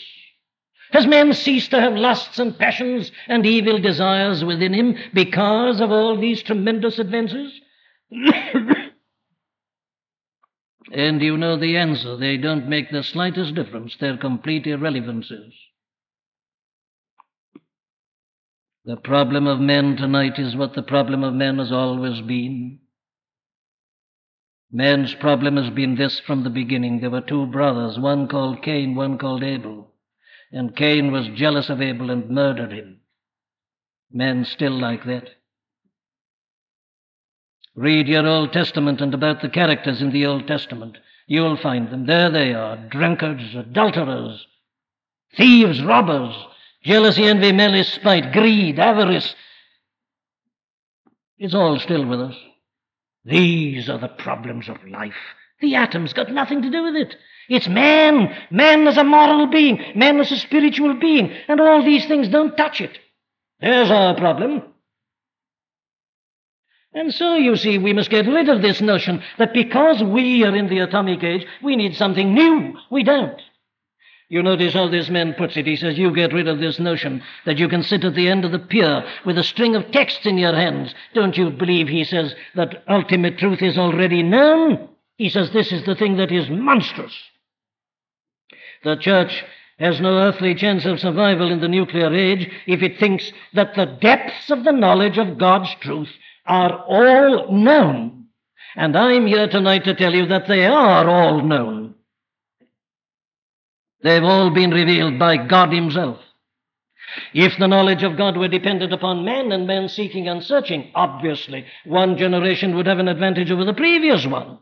Has 0.93 1.07
man 1.07 1.33
ceased 1.33 1.71
to 1.71 1.81
have 1.81 1.95
lusts 1.95 2.39
and 2.39 2.59
passions 2.59 3.11
and 3.29 3.45
evil 3.45 3.79
desires 3.79 4.45
within 4.45 4.73
him 4.73 4.97
because 5.13 5.81
of 5.81 5.91
all 5.91 6.19
these 6.19 6.43
tremendous 6.43 6.99
advances? 6.99 7.61
and 10.93 11.21
you 11.21 11.37
know 11.37 11.57
the 11.57 11.77
answer. 11.77 12.17
They 12.17 12.37
don't 12.37 12.69
make 12.69 12.91
the 12.91 13.03
slightest 13.03 13.55
difference. 13.55 13.97
They're 13.99 14.17
complete 14.17 14.65
irrelevances. 14.65 15.53
The 18.87 18.97
problem 18.97 19.49
of 19.49 19.59
men 19.59 19.97
tonight 19.97 20.39
is 20.39 20.55
what 20.55 20.75
the 20.75 20.83
problem 20.83 21.25
of 21.25 21.35
men 21.35 21.59
has 21.59 21.73
always 21.73 22.21
been. 22.21 22.79
Man's 24.71 25.13
problem 25.15 25.57
has 25.57 25.71
been 25.71 25.97
this 25.97 26.21
from 26.21 26.45
the 26.45 26.51
beginning. 26.51 27.01
There 27.01 27.11
were 27.11 27.21
two 27.21 27.47
brothers, 27.47 27.99
one 27.99 28.29
called 28.29 28.63
Cain, 28.63 28.95
one 28.95 29.19
called 29.19 29.43
Abel. 29.43 29.93
And 30.53 30.77
Cain 30.77 31.11
was 31.11 31.27
jealous 31.35 31.69
of 31.69 31.83
Abel 31.83 32.13
and 32.13 32.31
murdered 32.31 32.71
him. 32.71 33.01
Man's 34.13 34.51
still 34.53 34.79
like 34.79 35.05
that. 35.07 35.31
Read 37.75 38.07
your 38.07 38.27
Old 38.27 38.53
Testament 38.53 39.01
and 39.01 39.13
about 39.13 39.43
the 39.43 39.49
characters 39.49 40.01
in 40.01 40.13
the 40.13 40.27
Old 40.27 40.47
Testament. 40.47 40.97
You'll 41.27 41.57
find 41.57 41.91
them. 41.91 42.07
There 42.07 42.31
they 42.31 42.55
are 42.55 42.77
drunkards, 42.77 43.53
adulterers, 43.57 44.47
thieves, 45.37 45.83
robbers, 45.83 46.37
jealousy, 46.87 47.25
envy, 47.25 47.53
malice, 47.53 47.93
spite, 47.93 48.33
greed, 48.33 48.79
avarice. 48.79 49.35
It's 51.37 51.55
all 51.55 51.79
still 51.79 52.07
with 52.07 52.21
us. 52.21 52.37
These 53.25 53.91
are 53.91 53.99
the 53.99 54.09
problems 54.09 54.69
of 54.69 54.83
life. 54.89 55.13
The 55.61 55.75
atom's 55.77 56.13
got 56.13 56.31
nothing 56.31 56.63
to 56.63 56.71
do 56.71 56.85
with 56.85 56.97
it. 56.97 57.17
It's 57.49 57.69
man. 57.69 58.35
Man 58.51 58.87
as 58.87 58.97
a 58.97 59.05
moral 59.05 59.47
being. 59.49 59.81
Man 59.97 60.21
as 60.21 60.31
a 60.31 60.37
spiritual 60.37 60.95
being. 60.95 61.33
And 61.49 61.61
all 61.61 61.85
these 61.85 62.07
things 62.07 62.29
don't 62.29 62.57
touch 62.57 62.81
it. 62.81 62.99
There's 63.61 63.91
our 63.91 64.15
problem. 64.15 64.63
And 66.93 67.13
so, 67.13 67.35
you 67.35 67.57
see, 67.57 67.79
we 67.79 67.93
must 67.93 68.11
get 68.11 68.27
rid 68.27 68.49
of 68.49 68.63
this 68.63 68.81
notion 68.81 69.23
that 69.39 69.53
because 69.53 70.03
we 70.03 70.45
are 70.45 70.55
in 70.55 70.69
the 70.69 70.79
atomic 70.79 71.23
age, 71.23 71.47
we 71.63 71.77
need 71.77 71.95
something 71.95 72.33
new. 72.33 72.75
We 72.91 73.03
don't. 73.03 73.41
You 74.29 74.43
notice 74.43 74.75
how 74.75 74.89
this 74.89 75.09
man 75.09 75.35
puts 75.35 75.57
it. 75.57 75.67
He 75.67 75.77
says, 75.77 75.97
You 75.97 76.13
get 76.13 76.33
rid 76.33 76.49
of 76.49 76.59
this 76.59 76.81
notion 76.81 77.23
that 77.45 77.59
you 77.59 77.69
can 77.69 77.85
sit 77.85 78.05
at 78.05 78.15
the 78.15 78.29
end 78.29 78.45
of 78.45 78.51
the 78.51 78.59
pier 78.59 79.05
with 79.25 79.39
a 79.39 79.45
string 79.45 79.77
of 79.77 79.91
texts 79.93 80.27
in 80.27 80.37
your 80.37 80.55
hands. 80.55 80.95
Don't 81.15 81.37
you 81.37 81.51
believe, 81.51 81.89
he 81.89 82.03
says, 82.03 82.35
that 82.57 82.83
ultimate 82.89 83.39
truth 83.39 83.63
is 83.63 83.79
already 83.79 84.25
known? 84.25 84.89
He 85.17 85.29
says, 85.29 85.53
This 85.53 85.71
is 85.71 85.85
the 85.85 85.95
thing 85.95 86.17
that 86.17 86.33
is 86.33 86.51
monstrous. 86.51 87.15
The 88.83 88.97
church 88.97 89.45
has 89.79 90.01
no 90.01 90.19
earthly 90.19 90.55
chance 90.55 90.85
of 90.87 90.99
survival 90.99 91.53
in 91.53 91.61
the 91.61 91.69
nuclear 91.69 92.13
age 92.13 92.51
if 92.67 92.83
it 92.83 92.99
thinks 92.99 93.31
that 93.53 93.75
the 93.75 93.87
depths 93.87 94.51
of 94.51 94.65
the 94.65 94.73
knowledge 94.73 95.19
of 95.19 95.39
God's 95.39 95.73
truth 95.81 96.11
are 96.47 96.81
all 96.85 97.53
known. 97.53 98.27
And 98.75 98.97
I'm 98.97 99.27
here 99.27 99.49
tonight 99.49 99.85
to 99.85 99.95
tell 99.95 100.15
you 100.15 100.27
that 100.27 100.49
they 100.49 100.67
are 100.67 101.09
all 101.09 101.43
known. 101.43 101.86
They've 104.07 104.23
all 104.23 104.51
been 104.51 104.71
revealed 104.71 105.19
by 105.19 105.37
God 105.37 105.73
Himself. 105.73 106.19
If 107.35 107.59
the 107.59 107.67
knowledge 107.67 108.05
of 108.05 108.17
God 108.17 108.37
were 108.37 108.47
dependent 108.47 108.93
upon 108.93 109.25
man 109.25 109.51
and 109.51 109.67
man 109.67 109.89
seeking 109.89 110.29
and 110.29 110.45
searching, 110.45 110.93
obviously 110.95 111.67
one 111.85 112.17
generation 112.17 112.77
would 112.77 112.87
have 112.87 113.01
an 113.01 113.09
advantage 113.09 113.51
over 113.51 113.65
the 113.65 113.75
previous 113.75 114.25
one. 114.25 114.59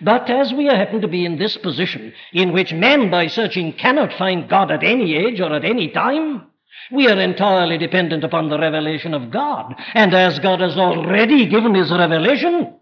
But 0.00 0.30
as 0.30 0.54
we 0.54 0.64
happen 0.64 1.02
to 1.02 1.08
be 1.08 1.26
in 1.26 1.36
this 1.36 1.58
position, 1.58 2.14
in 2.32 2.54
which 2.54 2.72
man 2.72 3.10
by 3.10 3.26
searching 3.26 3.74
cannot 3.74 4.14
find 4.14 4.48
God 4.48 4.70
at 4.70 4.82
any 4.82 5.14
age 5.14 5.42
or 5.42 5.52
at 5.52 5.64
any 5.66 5.90
time, 5.90 6.46
We 6.90 7.08
are 7.08 7.20
entirely 7.20 7.78
dependent 7.78 8.24
upon 8.24 8.48
the 8.48 8.58
revelation 8.58 9.14
of 9.14 9.30
God. 9.30 9.74
And 9.94 10.14
as 10.14 10.38
God 10.38 10.60
has 10.60 10.76
already 10.76 11.46
given 11.46 11.74
his 11.74 11.90
revelation, 11.90 12.74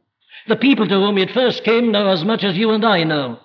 the 0.48 0.56
people 0.56 0.88
to 0.88 0.94
whom 0.94 1.18
it 1.18 1.30
first 1.30 1.64
came 1.64 1.92
know 1.92 2.08
as 2.08 2.24
much 2.24 2.42
as 2.44 2.56
you 2.56 2.70
and 2.70 2.84
I 2.84 3.04
know, 3.04 3.38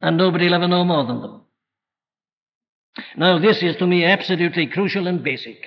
and 0.00 0.16
nobody 0.16 0.46
will 0.46 0.54
ever 0.54 0.68
know 0.68 0.84
more 0.84 1.04
than 1.04 1.20
them. 1.20 1.45
Now, 3.16 3.38
this 3.38 3.62
is 3.62 3.76
to 3.76 3.86
me 3.86 4.04
absolutely 4.04 4.66
crucial 4.66 5.06
and 5.06 5.22
basic. 5.22 5.58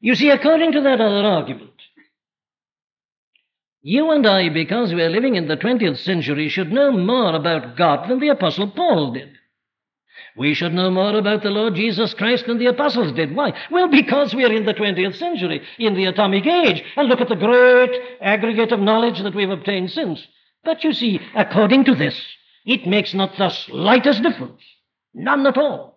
You 0.00 0.14
see, 0.14 0.30
according 0.30 0.72
to 0.72 0.80
that 0.82 1.00
other 1.00 1.26
argument, 1.26 1.70
you 3.82 4.10
and 4.10 4.26
I, 4.26 4.48
because 4.50 4.92
we 4.92 5.02
are 5.02 5.10
living 5.10 5.36
in 5.36 5.48
the 5.48 5.56
20th 5.56 5.98
century, 5.98 6.48
should 6.48 6.72
know 6.72 6.92
more 6.92 7.34
about 7.34 7.76
God 7.76 8.08
than 8.08 8.20
the 8.20 8.28
Apostle 8.28 8.70
Paul 8.70 9.12
did. 9.12 9.30
We 10.36 10.54
should 10.54 10.72
know 10.72 10.90
more 10.90 11.16
about 11.16 11.42
the 11.42 11.50
Lord 11.50 11.74
Jesus 11.74 12.14
Christ 12.14 12.46
than 12.46 12.58
the 12.58 12.66
apostles 12.66 13.12
did. 13.12 13.34
Why? 13.34 13.52
Well, 13.70 13.88
because 13.88 14.34
we 14.34 14.44
are 14.44 14.52
in 14.52 14.64
the 14.64 14.74
20th 14.74 15.16
century, 15.16 15.62
in 15.78 15.94
the 15.94 16.04
atomic 16.04 16.46
age, 16.46 16.82
and 16.96 17.08
look 17.08 17.20
at 17.20 17.28
the 17.28 17.34
great 17.34 18.00
aggregate 18.20 18.72
of 18.72 18.80
knowledge 18.80 19.20
that 19.22 19.34
we've 19.34 19.50
obtained 19.50 19.90
since. 19.90 20.24
But 20.62 20.84
you 20.84 20.92
see, 20.92 21.20
according 21.34 21.84
to 21.86 21.94
this, 21.94 22.18
it 22.64 22.86
makes 22.86 23.14
not 23.14 23.36
the 23.36 23.48
slightest 23.48 24.22
difference. 24.22 24.62
None 25.14 25.46
at 25.46 25.58
all. 25.58 25.89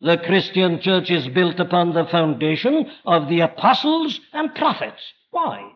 The 0.00 0.18
Christian 0.18 0.80
church 0.80 1.10
is 1.10 1.28
built 1.28 1.58
upon 1.58 1.92
the 1.92 2.06
foundation 2.06 2.90
of 3.04 3.28
the 3.28 3.40
apostles 3.40 4.20
and 4.32 4.54
prophets. 4.54 5.02
Why? 5.30 5.72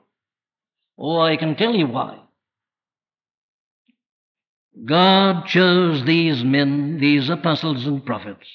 Oh, 0.96 1.20
I 1.20 1.36
can 1.36 1.56
tell 1.56 1.74
you 1.74 1.88
why. 1.88 2.20
God 4.84 5.46
chose 5.46 6.04
these 6.04 6.42
men, 6.44 6.98
these 6.98 7.28
apostles 7.28 7.86
and 7.86 8.04
prophets, 8.04 8.48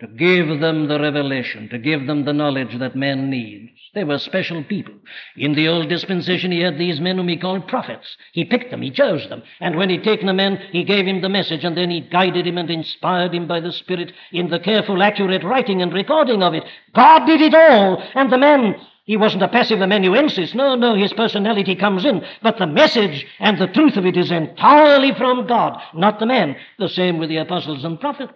to 0.00 0.06
give 0.06 0.60
them 0.60 0.86
the 0.86 1.00
revelation, 1.00 1.68
to 1.70 1.78
give 1.78 2.06
them 2.06 2.24
the 2.24 2.32
knowledge 2.32 2.78
that 2.78 2.94
man 2.94 3.30
needs. 3.30 3.72
They 3.94 4.04
were 4.04 4.18
special 4.18 4.62
people. 4.62 4.94
In 5.36 5.54
the 5.54 5.66
old 5.66 5.88
dispensation, 5.88 6.52
he 6.52 6.60
had 6.60 6.78
these 6.78 7.00
men 7.00 7.16
whom 7.16 7.28
he 7.28 7.36
called 7.36 7.66
prophets. 7.66 8.16
He 8.32 8.44
picked 8.44 8.70
them, 8.70 8.82
he 8.82 8.90
chose 8.90 9.28
them. 9.28 9.42
And 9.60 9.76
when 9.76 9.90
he'd 9.90 10.04
taken 10.04 10.28
a 10.28 10.34
man, 10.34 10.58
he 10.70 10.84
gave 10.84 11.06
him 11.06 11.20
the 11.20 11.28
message, 11.28 11.64
and 11.64 11.76
then 11.76 11.90
he 11.90 12.00
guided 12.00 12.46
him 12.46 12.58
and 12.58 12.70
inspired 12.70 13.34
him 13.34 13.48
by 13.48 13.58
the 13.60 13.72
Spirit 13.72 14.12
in 14.30 14.50
the 14.50 14.60
careful, 14.60 15.02
accurate 15.02 15.42
writing 15.42 15.82
and 15.82 15.92
recording 15.92 16.42
of 16.42 16.54
it. 16.54 16.64
God 16.94 17.26
did 17.26 17.40
it 17.40 17.54
all, 17.54 18.00
and 18.14 18.30
the 18.30 18.38
man 18.38 18.76
he 19.08 19.16
wasn't 19.16 19.42
a 19.42 19.48
passive 19.48 19.80
amanuensis. 19.80 20.54
No, 20.54 20.74
no, 20.74 20.94
his 20.94 21.14
personality 21.14 21.74
comes 21.74 22.04
in. 22.04 22.22
But 22.42 22.58
the 22.58 22.66
message 22.66 23.26
and 23.40 23.56
the 23.56 23.66
truth 23.66 23.96
of 23.96 24.04
it 24.04 24.18
is 24.18 24.30
entirely 24.30 25.14
from 25.14 25.46
God, 25.46 25.80
not 25.94 26.20
the 26.20 26.26
man. 26.26 26.56
The 26.78 26.90
same 26.90 27.16
with 27.16 27.30
the 27.30 27.38
apostles 27.38 27.84
and 27.84 27.98
prophets. 27.98 28.34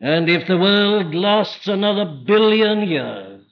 And 0.00 0.28
if 0.28 0.46
the 0.46 0.58
world 0.58 1.14
lasts 1.14 1.66
another 1.66 2.04
billion 2.04 2.88
years, 2.88 3.44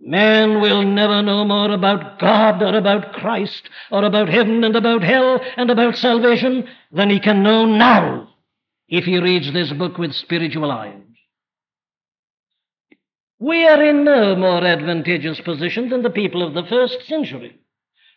man 0.00 0.60
will 0.60 0.82
never 0.82 1.22
know 1.22 1.44
more 1.44 1.70
about 1.70 2.18
God 2.18 2.62
or 2.62 2.76
about 2.76 3.12
Christ 3.12 3.68
or 3.92 4.04
about 4.04 4.28
heaven 4.28 4.64
and 4.64 4.74
about 4.74 5.02
hell 5.02 5.40
and 5.56 5.70
about 5.70 5.96
salvation 5.96 6.68
than 6.90 7.10
he 7.10 7.20
can 7.20 7.44
know 7.44 7.64
now 7.64 8.28
if 8.88 9.04
he 9.04 9.18
reads 9.18 9.52
this 9.52 9.72
book 9.72 9.98
with 9.98 10.12
spiritual 10.14 10.70
eyes. 10.70 10.98
We 13.38 13.66
are 13.66 13.82
in 13.82 14.04
no 14.04 14.36
more 14.36 14.64
advantageous 14.64 15.40
position 15.40 15.88
than 15.88 16.02
the 16.02 16.10
people 16.10 16.46
of 16.46 16.54
the 16.54 16.64
first 16.68 17.06
century. 17.06 17.61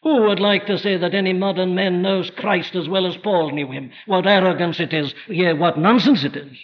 Who 0.05 0.21
would 0.21 0.39
like 0.39 0.67
to 0.67 0.77
say 0.77 0.97
that 0.97 1.15
any 1.15 1.33
modern 1.33 1.73
man 1.73 2.03
knows 2.03 2.29
Christ 2.29 2.75
as 2.75 2.87
well 2.87 3.07
as 3.07 3.17
Paul 3.17 3.49
knew 3.51 3.71
him? 3.71 3.91
What 4.05 4.27
arrogance 4.27 4.79
it 4.79 4.93
is, 4.93 5.11
yeah, 5.27 5.53
what 5.53 5.79
nonsense 5.79 6.23
it 6.23 6.35
is. 6.35 6.55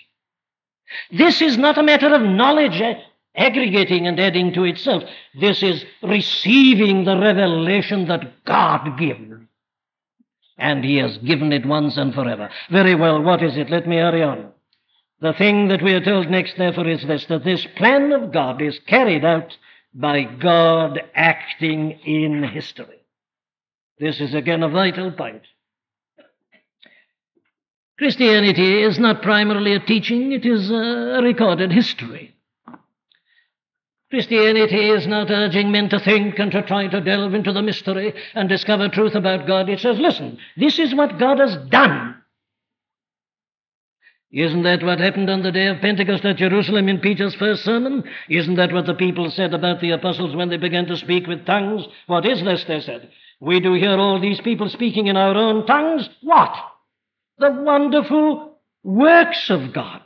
This 1.11 1.41
is 1.41 1.57
not 1.57 1.79
a 1.79 1.83
matter 1.83 2.13
of 2.13 2.21
knowledge 2.21 2.79
aggregating 3.35 4.05
and 4.05 4.19
adding 4.19 4.53
to 4.53 4.63
itself. 4.65 5.03
This 5.39 5.63
is 5.63 5.83
receiving 6.03 7.03
the 7.03 7.17
revelation 7.17 8.07
that 8.09 8.45
God 8.45 8.99
gives 8.99 9.31
and 10.59 10.83
he 10.83 10.97
has 10.97 11.17
given 11.17 11.51
it 11.51 11.65
once 11.65 11.97
and 11.97 12.13
forever. 12.13 12.47
Very 12.69 12.93
well, 12.93 13.19
what 13.23 13.41
is 13.41 13.57
it? 13.57 13.71
Let 13.71 13.87
me 13.87 13.97
hurry 13.97 14.21
on. 14.21 14.51
The 15.19 15.33
thing 15.33 15.69
that 15.69 15.81
we 15.81 15.93
are 15.93 16.05
told 16.05 16.29
next, 16.29 16.57
therefore, 16.57 16.87
is 16.87 17.03
this 17.07 17.25
that 17.25 17.43
this 17.43 17.65
plan 17.75 18.11
of 18.11 18.31
God 18.31 18.61
is 18.61 18.79
carried 18.85 19.25
out 19.25 19.57
by 19.95 20.23
God 20.23 21.01
acting 21.15 21.99
in 22.05 22.43
history. 22.43 23.00
This 24.01 24.19
is 24.19 24.33
again 24.33 24.63
a 24.63 24.67
vital 24.67 25.11
point. 25.11 25.43
Christianity 27.99 28.81
is 28.81 28.97
not 28.97 29.21
primarily 29.21 29.75
a 29.75 29.79
teaching, 29.79 30.31
it 30.31 30.43
is 30.43 30.71
a 30.71 31.19
recorded 31.21 31.71
history. 31.71 32.35
Christianity 34.09 34.89
is 34.89 35.05
not 35.05 35.29
urging 35.29 35.71
men 35.71 35.87
to 35.89 35.99
think 35.99 36.39
and 36.39 36.51
to 36.51 36.63
try 36.63 36.87
to 36.87 36.99
delve 36.99 37.35
into 37.35 37.53
the 37.53 37.61
mystery 37.61 38.15
and 38.33 38.49
discover 38.49 38.89
truth 38.89 39.13
about 39.13 39.45
God. 39.45 39.69
It 39.69 39.79
says, 39.79 39.99
listen, 39.99 40.39
this 40.57 40.79
is 40.79 40.95
what 40.95 41.19
God 41.19 41.37
has 41.37 41.55
done. 41.69 42.15
Isn't 44.31 44.63
that 44.63 44.81
what 44.81 44.99
happened 44.99 45.29
on 45.29 45.43
the 45.43 45.51
day 45.51 45.67
of 45.67 45.79
Pentecost 45.79 46.25
at 46.25 46.37
Jerusalem 46.37 46.89
in 46.89 47.01
Peter's 47.01 47.35
first 47.35 47.63
sermon? 47.63 48.03
Isn't 48.29 48.55
that 48.55 48.73
what 48.73 48.87
the 48.87 48.95
people 48.95 49.29
said 49.29 49.53
about 49.53 49.79
the 49.79 49.91
apostles 49.91 50.35
when 50.35 50.49
they 50.49 50.57
began 50.57 50.87
to 50.87 50.97
speak 50.97 51.27
with 51.27 51.45
tongues? 51.45 51.85
What 52.07 52.25
is 52.25 52.43
this, 52.43 52.63
they 52.63 52.81
said? 52.81 53.11
We 53.41 53.59
do 53.59 53.73
hear 53.73 53.97
all 53.97 54.21
these 54.21 54.39
people 54.39 54.69
speaking 54.69 55.07
in 55.07 55.17
our 55.17 55.35
own 55.35 55.65
tongues. 55.65 56.07
What? 56.21 56.55
The 57.39 57.51
wonderful 57.51 58.59
works 58.83 59.49
of 59.49 59.73
God. 59.73 60.03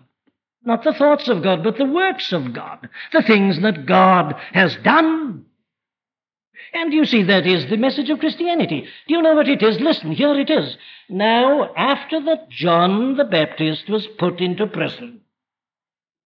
Not 0.63 0.83
the 0.83 0.93
thoughts 0.93 1.27
of 1.27 1.43
God, 1.43 1.61
but 1.61 1.77
the 1.77 1.85
works 1.85 2.31
of 2.31 2.53
God, 2.53 2.89
the 3.11 3.21
things 3.21 3.61
that 3.61 3.85
God 3.85 4.35
has 4.53 4.75
done. 4.77 5.45
And 6.73 6.93
you 6.93 7.05
see, 7.05 7.23
that 7.23 7.45
is 7.45 7.69
the 7.69 7.77
message 7.77 8.09
of 8.09 8.19
Christianity. 8.19 8.87
Do 9.07 9.13
you 9.13 9.21
know 9.21 9.35
what 9.35 9.49
it 9.49 9.61
is? 9.61 9.79
Listen, 9.81 10.11
here 10.13 10.39
it 10.39 10.49
is. 10.49 10.77
Now, 11.09 11.73
after 11.75 12.23
that 12.25 12.49
John 12.49 13.17
the 13.17 13.25
Baptist 13.25 13.89
was 13.89 14.07
put 14.17 14.39
into 14.39 14.65
prison, 14.65 15.21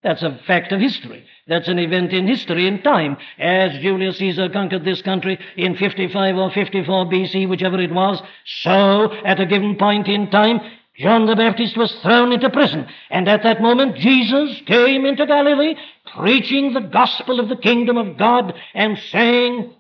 that's 0.02 0.24
a 0.24 0.40
fact 0.48 0.72
of 0.72 0.80
history. 0.80 1.26
That's 1.48 1.68
an 1.68 1.78
event 1.78 2.14
in 2.14 2.26
history 2.26 2.68
in 2.68 2.82
time. 2.82 3.18
As 3.38 3.78
Julius 3.82 4.18
Caesar 4.20 4.48
conquered 4.48 4.86
this 4.86 5.02
country 5.02 5.38
in 5.58 5.76
55 5.76 6.38
or 6.38 6.52
54 6.52 7.06
BC, 7.08 7.50
whichever 7.50 7.80
it 7.80 7.92
was, 7.92 8.22
so 8.62 9.12
at 9.26 9.42
a 9.42 9.46
given 9.46 9.76
point 9.76 10.08
in 10.08 10.32
time, 10.32 10.62
John 10.98 11.26
the 11.26 11.36
Baptist 11.36 11.78
was 11.78 11.94
thrown 12.02 12.32
into 12.32 12.50
prison, 12.50 12.88
and 13.10 13.28
at 13.28 13.44
that 13.44 13.62
moment 13.62 13.96
Jesus 13.98 14.62
came 14.66 15.06
into 15.06 15.26
Galilee, 15.26 15.76
preaching 16.18 16.74
the 16.74 16.82
gospel 16.82 17.40
of 17.40 17.50
the 17.50 17.56
kingdom 17.56 17.98
of 17.98 18.18
God 18.18 18.54
and 18.74 18.98
saying, 19.12 19.74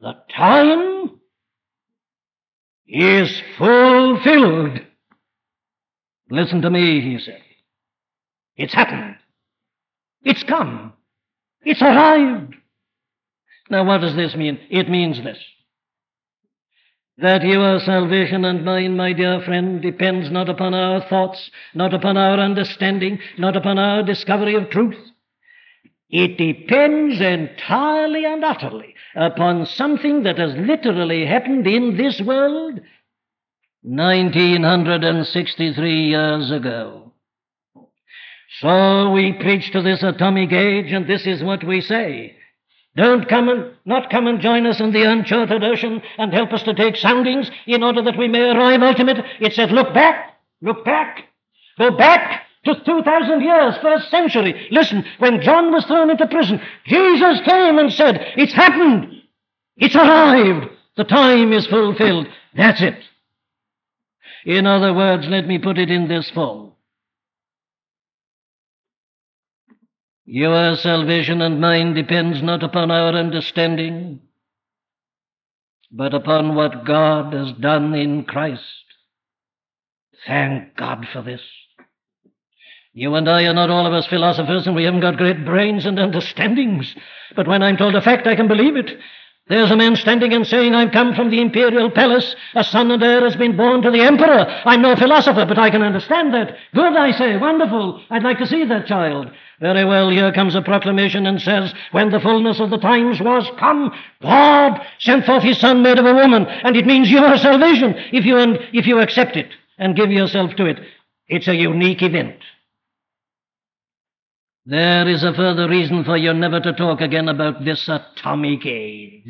The 0.00 0.14
time 0.36 1.20
is 2.86 3.42
fulfilled. 3.58 4.80
Listen 6.30 6.62
to 6.62 6.70
me, 6.70 7.00
he 7.00 7.18
said. 7.18 7.43
It's 8.56 8.74
happened. 8.74 9.16
It's 10.22 10.42
come. 10.42 10.92
It's 11.62 11.82
arrived. 11.82 12.54
Now, 13.70 13.84
what 13.84 14.00
does 14.00 14.14
this 14.14 14.36
mean? 14.36 14.58
It 14.70 14.88
means 14.88 15.22
this 15.22 15.38
that 17.18 17.44
your 17.44 17.78
salvation 17.80 18.44
and 18.44 18.64
mine, 18.64 18.96
my 18.96 19.12
dear 19.12 19.40
friend, 19.42 19.80
depends 19.80 20.32
not 20.32 20.48
upon 20.48 20.74
our 20.74 21.00
thoughts, 21.08 21.48
not 21.72 21.94
upon 21.94 22.16
our 22.16 22.40
understanding, 22.40 23.20
not 23.38 23.56
upon 23.56 23.78
our 23.78 24.02
discovery 24.02 24.56
of 24.56 24.68
truth. 24.70 24.98
It 26.10 26.36
depends 26.36 27.20
entirely 27.20 28.24
and 28.24 28.44
utterly 28.44 28.96
upon 29.14 29.66
something 29.66 30.24
that 30.24 30.38
has 30.38 30.56
literally 30.56 31.24
happened 31.24 31.64
in 31.66 31.96
this 31.96 32.20
world 32.20 32.80
1963 33.82 36.08
years 36.08 36.50
ago. 36.50 37.13
So 38.60 39.10
we 39.10 39.32
preach 39.32 39.72
to 39.72 39.82
this 39.82 40.02
atomic 40.02 40.52
age, 40.52 40.92
and 40.92 41.08
this 41.08 41.26
is 41.26 41.42
what 41.42 41.64
we 41.64 41.80
say. 41.80 42.36
Don't 42.96 43.28
come 43.28 43.48
and 43.48 43.72
not 43.84 44.10
come 44.10 44.28
and 44.28 44.40
join 44.40 44.66
us 44.66 44.78
in 44.78 44.92
the 44.92 45.02
uncharted 45.02 45.64
ocean 45.64 46.00
and 46.18 46.32
help 46.32 46.52
us 46.52 46.62
to 46.62 46.74
take 46.74 46.96
soundings 46.96 47.50
in 47.66 47.82
order 47.82 48.02
that 48.02 48.16
we 48.16 48.28
may 48.28 48.50
arrive 48.50 48.82
ultimate. 48.82 49.24
It 49.40 49.54
says, 49.54 49.70
look 49.72 49.92
back, 49.92 50.36
look 50.62 50.84
back, 50.84 51.24
go 51.78 51.90
back 51.96 52.42
to 52.64 52.74
2,000 52.84 53.40
years, 53.40 53.76
first 53.82 54.10
century. 54.10 54.68
Listen, 54.70 55.04
when 55.18 55.40
John 55.42 55.72
was 55.72 55.84
thrown 55.86 56.10
into 56.10 56.26
prison, 56.28 56.60
Jesus 56.86 57.40
came 57.44 57.78
and 57.78 57.92
said, 57.92 58.24
It's 58.36 58.54
happened. 58.54 59.22
It's 59.76 59.96
arrived. 59.96 60.70
The 60.96 61.04
time 61.04 61.52
is 61.52 61.66
fulfilled. 61.66 62.28
That's 62.56 62.80
it. 62.80 62.96
In 64.46 64.66
other 64.66 64.94
words, 64.94 65.26
let 65.26 65.46
me 65.46 65.58
put 65.58 65.78
it 65.78 65.90
in 65.90 66.06
this 66.06 66.30
form. 66.30 66.73
Your 70.26 70.76
salvation 70.76 71.42
and 71.42 71.60
mine 71.60 71.94
depends 71.94 72.42
not 72.42 72.62
upon 72.62 72.90
our 72.90 73.12
understanding, 73.14 74.20
but 75.90 76.14
upon 76.14 76.54
what 76.54 76.86
God 76.86 77.34
has 77.34 77.52
done 77.52 77.94
in 77.94 78.24
Christ. 78.24 78.62
Thank 80.26 80.76
God 80.76 81.06
for 81.12 81.22
this. 81.22 81.42
You 82.94 83.16
and 83.16 83.28
I 83.28 83.42
are 83.44 83.54
not 83.54 83.70
all 83.70 83.86
of 83.86 83.92
us 83.92 84.06
philosophers, 84.06 84.66
and 84.66 84.74
we 84.74 84.84
haven't 84.84 85.00
got 85.00 85.16
great 85.16 85.44
brains 85.44 85.84
and 85.84 85.98
understandings. 85.98 86.94
But 87.36 87.48
when 87.48 87.62
I'm 87.62 87.76
told 87.76 87.94
a 87.94 88.00
fact, 88.00 88.26
I 88.26 88.36
can 88.36 88.48
believe 88.48 88.76
it. 88.76 88.98
There's 89.46 89.70
a 89.70 89.76
man 89.76 89.94
standing 89.96 90.32
and 90.32 90.46
saying, 90.46 90.74
I've 90.74 90.92
come 90.92 91.14
from 91.14 91.28
the 91.28 91.42
imperial 91.42 91.90
palace. 91.90 92.34
A 92.54 92.64
son 92.64 92.90
and 92.90 93.02
heir 93.02 93.20
has 93.20 93.36
been 93.36 93.58
born 93.58 93.82
to 93.82 93.90
the 93.90 94.00
emperor. 94.00 94.46
I'm 94.64 94.80
no 94.80 94.96
philosopher, 94.96 95.44
but 95.44 95.58
I 95.58 95.68
can 95.68 95.82
understand 95.82 96.32
that. 96.32 96.56
Good, 96.74 96.96
I 96.96 97.10
say. 97.10 97.36
Wonderful. 97.36 98.02
I'd 98.08 98.22
like 98.22 98.38
to 98.38 98.46
see 98.46 98.64
that 98.64 98.86
child. 98.86 99.30
Very 99.60 99.84
well, 99.84 100.08
here 100.08 100.32
comes 100.32 100.54
a 100.54 100.62
proclamation 100.62 101.26
and 101.26 101.42
says, 101.42 101.74
When 101.92 102.10
the 102.10 102.20
fullness 102.20 102.58
of 102.58 102.70
the 102.70 102.78
times 102.78 103.20
was 103.20 103.46
come, 103.58 103.92
God 104.22 104.80
sent 104.98 105.26
forth 105.26 105.42
his 105.42 105.58
son 105.58 105.82
made 105.82 105.98
of 105.98 106.06
a 106.06 106.14
woman, 106.14 106.46
and 106.46 106.74
it 106.74 106.86
means 106.86 107.10
your 107.10 107.36
salvation 107.36 107.94
if 108.12 108.24
you, 108.24 108.38
if 108.72 108.86
you 108.86 108.98
accept 109.00 109.36
it 109.36 109.50
and 109.76 109.94
give 109.94 110.10
yourself 110.10 110.56
to 110.56 110.64
it. 110.64 110.80
It's 111.28 111.48
a 111.48 111.54
unique 111.54 112.02
event. 112.02 112.36
There 114.66 115.06
is 115.08 115.22
a 115.22 115.34
further 115.34 115.68
reason 115.68 116.04
for 116.04 116.16
you 116.16 116.32
never 116.32 116.58
to 116.58 116.72
talk 116.72 117.02
again 117.02 117.28
about 117.28 117.64
this 117.64 117.86
atomic 117.86 118.64
age. 118.64 119.28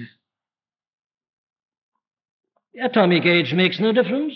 The 2.72 2.84
atomic 2.86 3.24
age 3.24 3.52
makes 3.52 3.80
no 3.80 3.92
difference. 3.92 4.34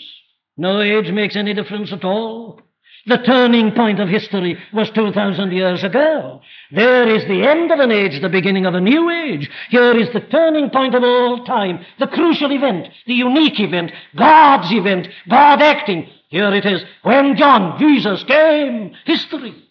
No 0.57 0.81
age 0.81 1.09
makes 1.11 1.37
any 1.37 1.53
difference 1.53 1.93
at 1.93 2.03
all. 2.03 2.61
The 3.05 3.17
turning 3.17 3.71
point 3.71 4.01
of 4.01 4.09
history 4.09 4.57
was 4.73 4.89
2,000 4.89 5.53
years 5.53 5.85
ago. 5.85 6.41
There 6.71 7.07
is 7.07 7.23
the 7.25 7.47
end 7.47 7.71
of 7.71 7.79
an 7.79 7.91
age, 7.91 8.21
the 8.21 8.27
beginning 8.27 8.65
of 8.65 8.75
a 8.75 8.81
new 8.81 9.09
age. 9.09 9.49
Here 9.69 9.97
is 9.97 10.11
the 10.11 10.19
turning 10.19 10.69
point 10.69 10.95
of 10.95 11.03
all 11.03 11.45
time, 11.45 11.85
the 11.97 12.07
crucial 12.07 12.51
event, 12.51 12.89
the 13.07 13.13
unique 13.13 13.59
event, 13.59 13.93
God's 14.17 14.71
event, 14.73 15.07
God 15.29 15.61
acting. 15.61 16.09
Here 16.27 16.53
it 16.53 16.65
is. 16.65 16.83
When 17.03 17.37
John, 17.37 17.79
Jesus 17.79 18.21
came, 18.25 18.93
history. 19.05 19.68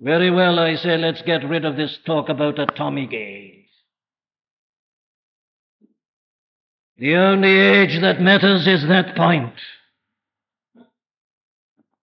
Very 0.00 0.30
well, 0.30 0.58
I 0.58 0.76
say, 0.76 0.98
let's 0.98 1.22
get 1.22 1.48
rid 1.48 1.64
of 1.64 1.76
this 1.76 1.98
talk 2.04 2.28
about 2.28 2.58
atomic 2.58 3.12
age. 3.12 3.64
The 6.98 7.16
only 7.16 7.50
age 7.50 8.00
that 8.00 8.20
matters 8.20 8.66
is 8.66 8.86
that 8.88 9.16
point. 9.16 9.54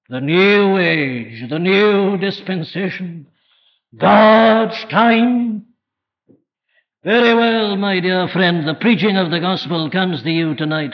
The 0.09 0.21
new 0.21 0.77
age, 0.77 1.49
the 1.49 1.59
new 1.59 2.17
dispensation, 2.17 3.27
God's 3.95 4.83
time. 4.85 5.65
Very 7.03 7.33
well, 7.33 7.75
my 7.75 7.99
dear 7.99 8.27
friend, 8.27 8.67
the 8.67 8.75
preaching 8.75 9.17
of 9.17 9.29
the 9.29 9.39
gospel 9.39 9.89
comes 9.89 10.23
to 10.23 10.31
you 10.31 10.55
tonight 10.55 10.93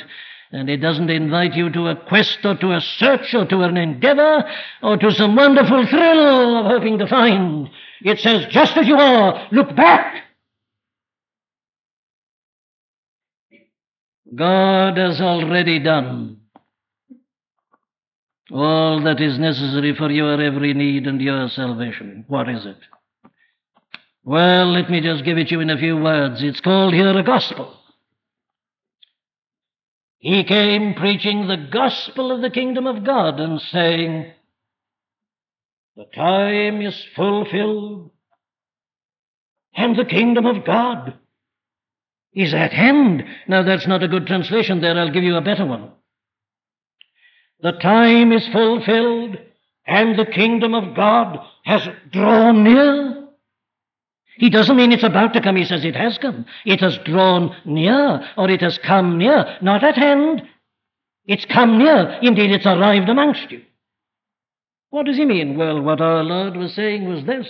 and 0.51 0.69
it 0.69 0.77
doesn't 0.77 1.09
invite 1.09 1.53
you 1.53 1.69
to 1.71 1.87
a 1.87 1.95
quest 1.95 2.39
or 2.43 2.55
to 2.55 2.71
a 2.71 2.81
search 2.81 3.33
or 3.33 3.45
to 3.45 3.61
an 3.61 3.77
endeavor 3.77 4.43
or 4.81 4.97
to 4.97 5.11
some 5.11 5.35
wonderful 5.35 5.85
thrill 5.87 6.57
of 6.57 6.65
hoping 6.65 6.97
to 6.97 7.07
find. 7.07 7.69
It 8.01 8.19
says, 8.19 8.45
just 8.49 8.75
as 8.77 8.87
you 8.87 8.95
are, 8.95 9.47
look 9.51 9.75
back. 9.75 10.23
God 14.35 14.97
has 14.97 15.19
already 15.21 15.79
done 15.79 16.39
all 18.51 19.01
that 19.03 19.21
is 19.21 19.37
necessary 19.37 19.95
for 19.95 20.09
your 20.09 20.41
every 20.41 20.73
need 20.73 21.05
and 21.05 21.21
your 21.21 21.49
salvation. 21.49 22.25
What 22.27 22.49
is 22.49 22.65
it? 22.65 22.77
Well, 24.23 24.71
let 24.71 24.89
me 24.89 25.01
just 25.01 25.23
give 25.23 25.37
it 25.37 25.51
you 25.51 25.59
in 25.59 25.69
a 25.69 25.77
few 25.77 25.97
words. 25.97 26.41
It's 26.43 26.59
called 26.59 26.93
here 26.93 27.17
a 27.17 27.23
gospel. 27.23 27.78
He 30.19 30.43
came 30.43 30.95
preaching 30.95 31.47
the 31.47 31.69
gospel 31.71 32.31
of 32.31 32.41
the 32.41 32.49
kingdom 32.49 32.85
of 32.85 33.05
God 33.05 33.39
and 33.39 33.59
saying, 33.61 34.33
The 35.95 36.05
time 36.13 36.81
is 36.81 37.05
fulfilled, 37.15 38.11
and 39.73 39.95
the 39.95 40.03
kingdom 40.03 40.45
of 40.45 40.65
God 40.65 41.13
is 42.33 42.53
at 42.53 42.73
hand. 42.73 43.23
Now, 43.47 43.63
that's 43.63 43.87
not 43.87 44.03
a 44.03 44.09
good 44.09 44.27
translation 44.27 44.81
there. 44.81 44.97
I'll 44.99 45.11
give 45.11 45.23
you 45.23 45.37
a 45.37 45.41
better 45.41 45.65
one. 45.65 45.91
The 47.61 47.71
time 47.73 48.33
is 48.33 48.45
fulfilled, 48.49 49.37
and 49.87 50.19
the 50.19 50.25
kingdom 50.25 50.73
of 50.73 50.95
God 50.95 51.39
has 51.63 51.87
drawn 52.11 52.65
near. 52.65 53.18
He 54.39 54.49
doesn't 54.49 54.77
mean 54.77 54.93
it's 54.93 55.03
about 55.03 55.33
to 55.33 55.41
come, 55.41 55.57
he 55.57 55.65
says 55.65 55.83
it 55.83 55.97
has 55.97 56.17
come. 56.17 56.45
It 56.65 56.79
has 56.79 56.97
drawn 57.03 57.53
near, 57.65 58.25
or 58.37 58.49
it 58.49 58.61
has 58.61 58.79
come 58.87 59.17
near, 59.17 59.57
not 59.61 59.83
at 59.83 59.97
hand. 59.97 60.43
It's 61.25 61.43
come 61.45 61.77
near. 61.77 62.17
Indeed, 62.21 62.51
it's 62.51 62.65
arrived 62.65 63.09
amongst 63.09 63.51
you. 63.51 63.63
What 64.91 65.05
does 65.07 65.17
he 65.17 65.25
mean? 65.25 65.57
Well, 65.57 65.81
what 65.81 65.99
our 65.99 66.23
Lord 66.23 66.55
was 66.55 66.73
saying 66.73 67.07
was 67.07 67.25
this. 67.25 67.47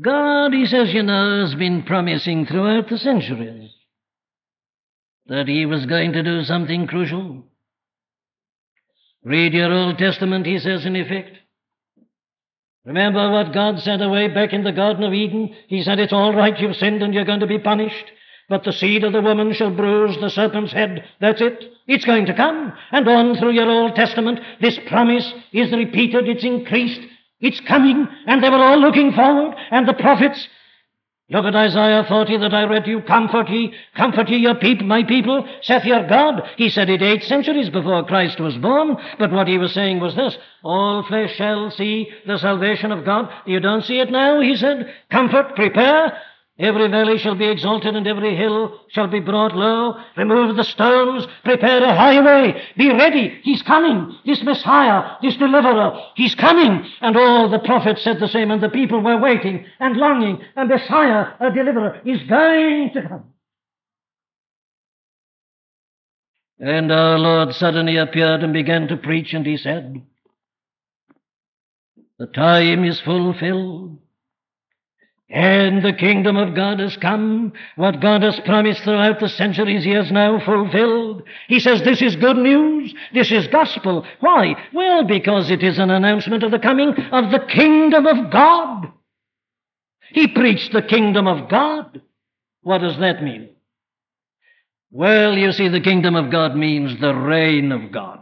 God, 0.00 0.52
he 0.52 0.64
says, 0.64 0.94
you 0.94 1.02
know, 1.02 1.40
has 1.44 1.56
been 1.56 1.82
promising 1.82 2.46
throughout 2.46 2.88
the 2.88 2.96
centuries 2.96 3.72
that 5.26 5.48
he 5.48 5.66
was 5.66 5.84
going 5.86 6.12
to 6.12 6.22
do 6.22 6.44
something 6.44 6.86
crucial. 6.86 7.42
Read 9.24 9.52
your 9.52 9.72
Old 9.72 9.98
Testament, 9.98 10.46
he 10.46 10.58
says, 10.58 10.86
in 10.86 10.94
effect. 10.94 11.38
Remember 12.84 13.30
what 13.30 13.52
God 13.52 13.78
said 13.78 14.02
away 14.02 14.26
back 14.28 14.52
in 14.52 14.64
the 14.64 14.72
Garden 14.72 15.04
of 15.04 15.12
Eden? 15.12 15.54
He 15.68 15.82
said, 15.82 16.00
It's 16.00 16.12
all 16.12 16.34
right, 16.34 16.58
you've 16.58 16.76
sinned 16.76 17.02
and 17.02 17.14
you're 17.14 17.24
going 17.24 17.40
to 17.40 17.46
be 17.46 17.58
punished, 17.58 18.10
but 18.48 18.64
the 18.64 18.72
seed 18.72 19.04
of 19.04 19.12
the 19.12 19.20
woman 19.20 19.52
shall 19.52 19.70
bruise 19.70 20.16
the 20.20 20.30
serpent's 20.30 20.72
head. 20.72 21.04
That's 21.20 21.40
it. 21.40 21.72
It's 21.86 22.04
going 22.04 22.26
to 22.26 22.34
come. 22.34 22.72
And 22.90 23.08
on 23.08 23.36
through 23.36 23.52
your 23.52 23.70
Old 23.70 23.94
Testament, 23.94 24.40
this 24.60 24.78
promise 24.88 25.32
is 25.52 25.70
repeated, 25.70 26.28
it's 26.28 26.44
increased, 26.44 27.00
it's 27.40 27.60
coming, 27.60 28.08
and 28.26 28.42
they 28.42 28.50
were 28.50 28.62
all 28.62 28.80
looking 28.80 29.12
forward, 29.12 29.54
and 29.70 29.86
the 29.86 29.94
prophets 29.94 30.48
Look 31.30 31.44
at 31.46 31.54
Isaiah 31.54 32.04
40 32.06 32.38
that 32.38 32.52
I 32.52 32.64
read 32.64 32.84
to 32.84 32.90
you. 32.90 33.00
Comfort 33.00 33.48
ye, 33.48 33.72
comfort 33.96 34.28
ye 34.28 34.38
your 34.38 34.56
people, 34.56 34.86
my 34.86 35.02
people, 35.04 35.48
saith 35.62 35.84
your 35.84 36.06
God. 36.06 36.42
He 36.56 36.68
said 36.68 36.90
it 36.90 37.00
eight 37.00 37.22
centuries 37.22 37.70
before 37.70 38.04
Christ 38.04 38.38
was 38.38 38.56
born, 38.58 38.96
but 39.18 39.32
what 39.32 39.48
he 39.48 39.56
was 39.56 39.72
saying 39.72 40.00
was 40.00 40.14
this, 40.14 40.36
all 40.62 41.04
flesh 41.04 41.34
shall 41.36 41.70
see 41.70 42.10
the 42.26 42.38
salvation 42.38 42.92
of 42.92 43.04
God. 43.04 43.30
You 43.46 43.60
don't 43.60 43.84
see 43.84 44.00
it 44.00 44.10
now, 44.10 44.40
he 44.40 44.56
said. 44.56 44.92
Comfort, 45.10 45.54
prepare, 45.54 46.18
Every 46.58 46.88
valley 46.88 47.16
shall 47.16 47.34
be 47.34 47.48
exalted, 47.48 47.96
and 47.96 48.06
every 48.06 48.36
hill 48.36 48.78
shall 48.88 49.06
be 49.06 49.20
brought 49.20 49.56
low. 49.56 49.96
Remove 50.18 50.54
the 50.54 50.64
stones, 50.64 51.26
prepare 51.44 51.82
a 51.82 51.94
highway. 51.94 52.62
Be 52.76 52.90
ready. 52.90 53.40
He's 53.42 53.62
coming. 53.62 54.18
This 54.26 54.42
Messiah, 54.42 55.16
this 55.22 55.36
deliverer, 55.36 55.98
he's 56.14 56.34
coming. 56.34 56.86
And 57.00 57.16
all 57.16 57.48
the 57.48 57.58
prophets 57.58 58.02
said 58.02 58.20
the 58.20 58.28
same, 58.28 58.50
and 58.50 58.62
the 58.62 58.68
people 58.68 59.00
were 59.00 59.18
waiting 59.18 59.64
and 59.80 59.96
longing. 59.96 60.42
A 60.54 60.66
Messiah, 60.66 61.32
a 61.40 61.50
deliverer, 61.50 62.00
is 62.04 62.22
going 62.28 62.90
to 62.92 63.08
come. 63.08 63.24
And 66.60 66.92
our 66.92 67.18
Lord 67.18 67.54
suddenly 67.54 67.96
appeared 67.96 68.42
and 68.42 68.52
began 68.52 68.88
to 68.88 68.98
preach, 68.98 69.32
and 69.32 69.46
he 69.46 69.56
said, 69.56 70.02
The 72.18 72.26
time 72.26 72.84
is 72.84 73.00
fulfilled 73.00 74.01
and 75.32 75.82
the 75.82 75.94
kingdom 75.94 76.36
of 76.36 76.54
God 76.54 76.78
has 76.78 76.94
come. 76.98 77.54
What 77.76 78.00
God 78.02 78.22
has 78.22 78.38
promised 78.40 78.82
throughout 78.84 79.18
the 79.18 79.30
centuries, 79.30 79.82
He 79.82 79.92
has 79.92 80.12
now 80.12 80.38
fulfilled. 80.44 81.22
He 81.48 81.58
says 81.58 81.82
this 81.82 82.02
is 82.02 82.16
good 82.16 82.36
news. 82.36 82.94
This 83.14 83.32
is 83.32 83.48
gospel. 83.48 84.06
Why? 84.20 84.54
Well, 84.74 85.04
because 85.04 85.50
it 85.50 85.62
is 85.62 85.78
an 85.78 85.90
announcement 85.90 86.42
of 86.42 86.50
the 86.50 86.58
coming 86.58 86.90
of 86.90 87.30
the 87.30 87.46
kingdom 87.48 88.06
of 88.06 88.30
God. 88.30 88.92
He 90.10 90.28
preached 90.28 90.72
the 90.72 90.82
kingdom 90.82 91.26
of 91.26 91.48
God. 91.48 92.02
What 92.60 92.78
does 92.78 92.98
that 92.98 93.22
mean? 93.22 93.48
Well, 94.90 95.38
you 95.38 95.52
see, 95.52 95.68
the 95.68 95.80
kingdom 95.80 96.14
of 96.14 96.30
God 96.30 96.54
means 96.54 97.00
the 97.00 97.14
reign 97.14 97.72
of 97.72 97.90
God. 97.90 98.20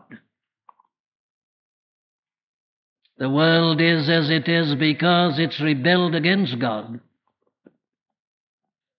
The 3.20 3.28
world 3.28 3.82
is 3.82 4.08
as 4.08 4.30
it 4.30 4.48
is 4.48 4.74
because 4.76 5.38
it's 5.38 5.60
rebelled 5.60 6.14
against 6.14 6.58
God. 6.58 7.00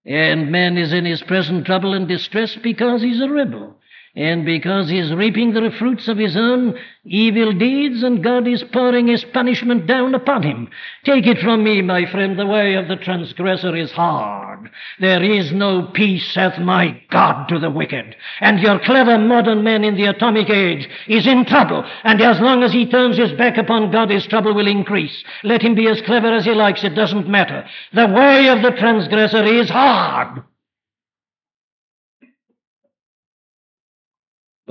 And 0.06 0.52
man 0.52 0.78
is 0.78 0.94
in 0.94 1.06
his 1.06 1.24
present 1.24 1.66
trouble 1.66 1.96
and 1.96 2.08
distress 2.08 2.56
because 2.62 3.02
he's 3.02 3.20
a 3.20 3.28
rebel. 3.28 3.81
And 4.16 4.46
because 4.46 4.90
he 4.90 5.00
is 5.00 5.14
reaping 5.14 5.54
the 5.54 5.72
fruits 5.80 6.10
of 6.10 6.18
his 6.18 6.36
own 6.36 6.78
evil 7.06 7.54
deeds, 7.54 8.04
and 8.04 8.22
God 8.22 8.46
is 8.46 8.62
pouring 8.62 9.08
his 9.08 9.24
punishment 9.24 9.88
down 9.88 10.14
upon 10.14 10.44
him. 10.44 10.70
Take 11.06 11.26
it 11.26 11.40
from 11.40 11.64
me, 11.64 11.82
my 11.82 12.06
friend, 12.12 12.38
the 12.38 12.46
way 12.46 12.74
of 12.74 12.90
the 12.90 12.98
transgressor 12.98 13.74
is 13.74 13.92
hard. 13.92 14.70
There 15.00 15.24
is 15.24 15.54
no 15.54 15.84
peace, 15.94 16.30
saith 16.34 16.60
my 16.60 17.02
God, 17.10 17.48
to 17.48 17.58
the 17.58 17.70
wicked. 17.70 18.16
And 18.42 18.60
your 18.60 18.80
clever 18.80 19.18
modern 19.18 19.64
man 19.64 19.86
in 19.86 19.96
the 19.96 20.06
atomic 20.06 20.50
age 20.50 20.90
is 21.08 21.26
in 21.26 21.46
trouble, 21.46 21.86
and 22.04 22.22
as 22.22 22.42
long 22.42 22.64
as 22.64 22.74
he 22.74 22.86
turns 22.86 23.18
his 23.18 23.32
back 23.32 23.58
upon 23.58 23.92
God, 23.92 24.10
his 24.10 24.28
trouble 24.28 24.54
will 24.54 24.68
increase. 24.68 25.24
Let 25.44 25.62
him 25.62 25.74
be 25.74 25.88
as 25.88 26.02
clever 26.02 26.34
as 26.34 26.44
he 26.44 26.54
likes, 26.54 26.84
it 26.84 26.96
doesn't 26.96 27.30
matter. 27.30 27.66
The 27.94 28.08
way 28.08 28.50
of 28.50 28.62
the 28.62 28.72
transgressor 28.72 29.44
is 29.46 29.70
hard. 29.70 30.44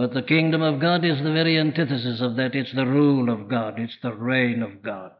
But 0.00 0.14
the 0.14 0.22
kingdom 0.22 0.62
of 0.62 0.80
God 0.80 1.04
is 1.04 1.18
the 1.18 1.30
very 1.30 1.58
antithesis 1.58 2.22
of 2.22 2.36
that. 2.36 2.54
It's 2.54 2.72
the 2.72 2.86
rule 2.86 3.28
of 3.28 3.48
God, 3.48 3.78
it's 3.78 3.98
the 4.02 4.14
reign 4.14 4.62
of 4.62 4.80
God. 4.80 5.10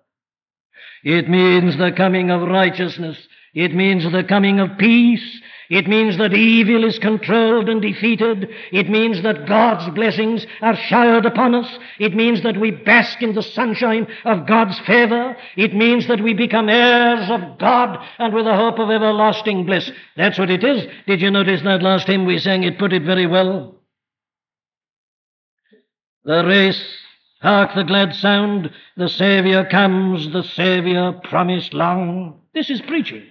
It 1.05 1.28
means 1.28 1.76
the 1.76 1.93
coming 1.95 2.31
of 2.31 2.49
righteousness, 2.49 3.18
it 3.53 3.74
means 3.74 4.11
the 4.11 4.24
coming 4.24 4.59
of 4.59 4.78
peace, 4.78 5.43
it 5.68 5.87
means 5.87 6.16
that 6.16 6.33
evil 6.33 6.83
is 6.85 6.99
controlled 6.99 7.68
and 7.68 7.83
defeated. 7.83 8.49
It 8.72 8.89
means 8.89 9.22
that 9.22 9.47
God's 9.47 9.95
blessings 9.95 10.47
are 10.62 10.76
showered 10.76 11.26
upon 11.26 11.55
us. 11.55 11.78
It 11.99 12.14
means 12.14 12.43
that 12.45 12.59
we 12.59 12.70
bask 12.70 13.20
in 13.20 13.35
the 13.35 13.43
sunshine 13.43 14.07
of 14.24 14.47
God's 14.47 14.78
favor. 14.87 15.37
It 15.59 15.74
means 15.74 16.09
that 16.09 16.22
we 16.22 16.33
become 16.33 16.70
heirs 16.70 17.28
of 17.28 17.59
God 17.59 18.03
and 18.18 18.33
with 18.33 18.47
a 18.47 18.57
hope 18.57 18.78
of 18.78 18.91
everlasting 18.91 19.66
bliss. 19.66 19.91
That's 20.16 20.39
what 20.39 20.51
it 20.51 20.64
is. 20.64 20.87
Did 21.07 21.20
you 21.20 21.31
notice 21.31 21.61
that 21.64 21.83
last 21.83 22.07
hymn 22.07 22.24
we 22.24 22.39
sang? 22.39 22.62
It 22.62 22.78
put 22.78 22.95
it 22.95 23.03
very 23.03 23.26
well. 23.26 23.80
The 26.25 26.45
race, 26.45 26.99
hark 27.41 27.75
the 27.75 27.83
glad 27.83 28.14
sound, 28.14 28.71
the 28.95 29.09
Saviour 29.09 29.64
comes, 29.64 30.31
the 30.33 30.43
Saviour 30.43 31.14
promised 31.25 31.73
long. 31.73 32.43
This 32.53 32.68
is 32.68 32.83
preaching. 32.83 33.23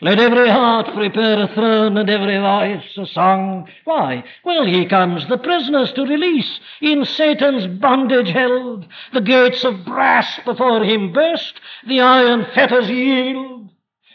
Let 0.00 0.18
every 0.18 0.48
heart 0.48 0.94
prepare 0.94 1.42
a 1.42 1.54
throne 1.54 1.96
and 1.96 2.10
every 2.10 2.38
voice 2.38 2.96
a 2.96 3.06
song. 3.06 3.68
Why? 3.84 4.24
Well, 4.44 4.64
he 4.64 4.86
comes 4.86 5.28
the 5.28 5.38
prisoners 5.38 5.92
to 5.92 6.02
release, 6.02 6.58
in 6.80 7.04
Satan's 7.04 7.66
bondage 7.80 8.30
held. 8.30 8.86
The 9.12 9.20
gates 9.20 9.64
of 9.64 9.84
brass 9.84 10.40
before 10.44 10.82
him 10.82 11.12
burst, 11.12 11.60
the 11.86 12.00
iron 12.00 12.46
fetters 12.52 12.90
yield. 12.90 13.67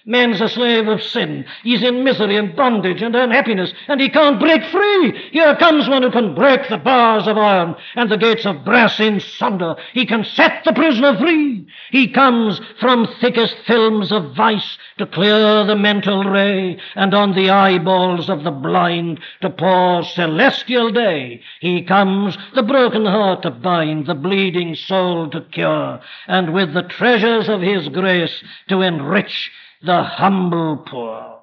Man's 0.06 0.42
a 0.42 0.50
slave 0.50 0.90
of 0.90 1.02
sin. 1.02 1.46
He's 1.64 1.82
in 1.82 2.04
misery 2.04 2.36
and 2.36 2.54
bondage 2.58 3.02
and 3.02 3.16
unhappiness, 3.16 3.74
and 3.88 4.02
he 4.02 4.10
can't 4.10 4.38
break 4.38 4.62
free. 4.66 5.30
Here 5.32 5.56
comes 5.56 5.88
one 5.88 6.04
who 6.04 6.12
can 6.12 6.36
break 6.36 6.68
the 6.68 6.78
bars 6.78 7.26
of 7.26 7.38
iron 7.38 7.76
and 7.96 8.12
the 8.12 8.18
gates 8.18 8.46
of 8.46 8.66
brass 8.66 9.00
in 9.00 9.22
sunder. 9.22 9.76
He 9.94 10.06
can 10.06 10.26
set 10.26 10.66
the 10.66 10.74
prisoner 10.74 11.18
free. 11.18 11.66
He 11.90 12.10
comes 12.10 12.60
from 12.82 13.08
thickest 13.22 13.56
films 13.66 14.12
of 14.12 14.36
vice 14.36 14.78
to 14.98 15.06
clear 15.06 15.64
the 15.64 15.78
mental 15.78 16.26
ray, 16.26 16.78
and 16.96 17.14
on 17.14 17.34
the 17.34 17.50
eyeballs 17.50 18.30
of 18.30 18.44
the 18.44 18.52
blind 18.52 19.22
to 19.42 19.50
pour 19.50 20.04
celestial 20.04 20.92
day. 20.92 21.42
He 21.62 21.82
comes 21.82 22.38
the 22.56 22.64
broken 22.64 23.06
heart 23.06 23.44
to 23.44 23.52
bind, 23.52 24.08
the 24.08 24.16
bleeding 24.16 24.76
soul 24.76 25.30
to 25.30 25.42
cure, 25.42 26.02
and 26.28 26.54
with 26.54 26.74
the 26.74 26.84
treasures 26.84 27.48
of 27.48 27.62
his 27.62 27.88
grace 27.88 28.44
to 28.68 28.82
enrich 28.82 29.50
the 29.84 30.02
humble 30.02 30.86
poor. 30.90 31.42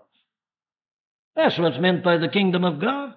That's 1.37 1.59
what's 1.59 1.79
meant 1.79 2.03
by 2.03 2.17
the 2.17 2.29
kingdom 2.29 2.65
of 2.65 2.81
God. 2.81 3.15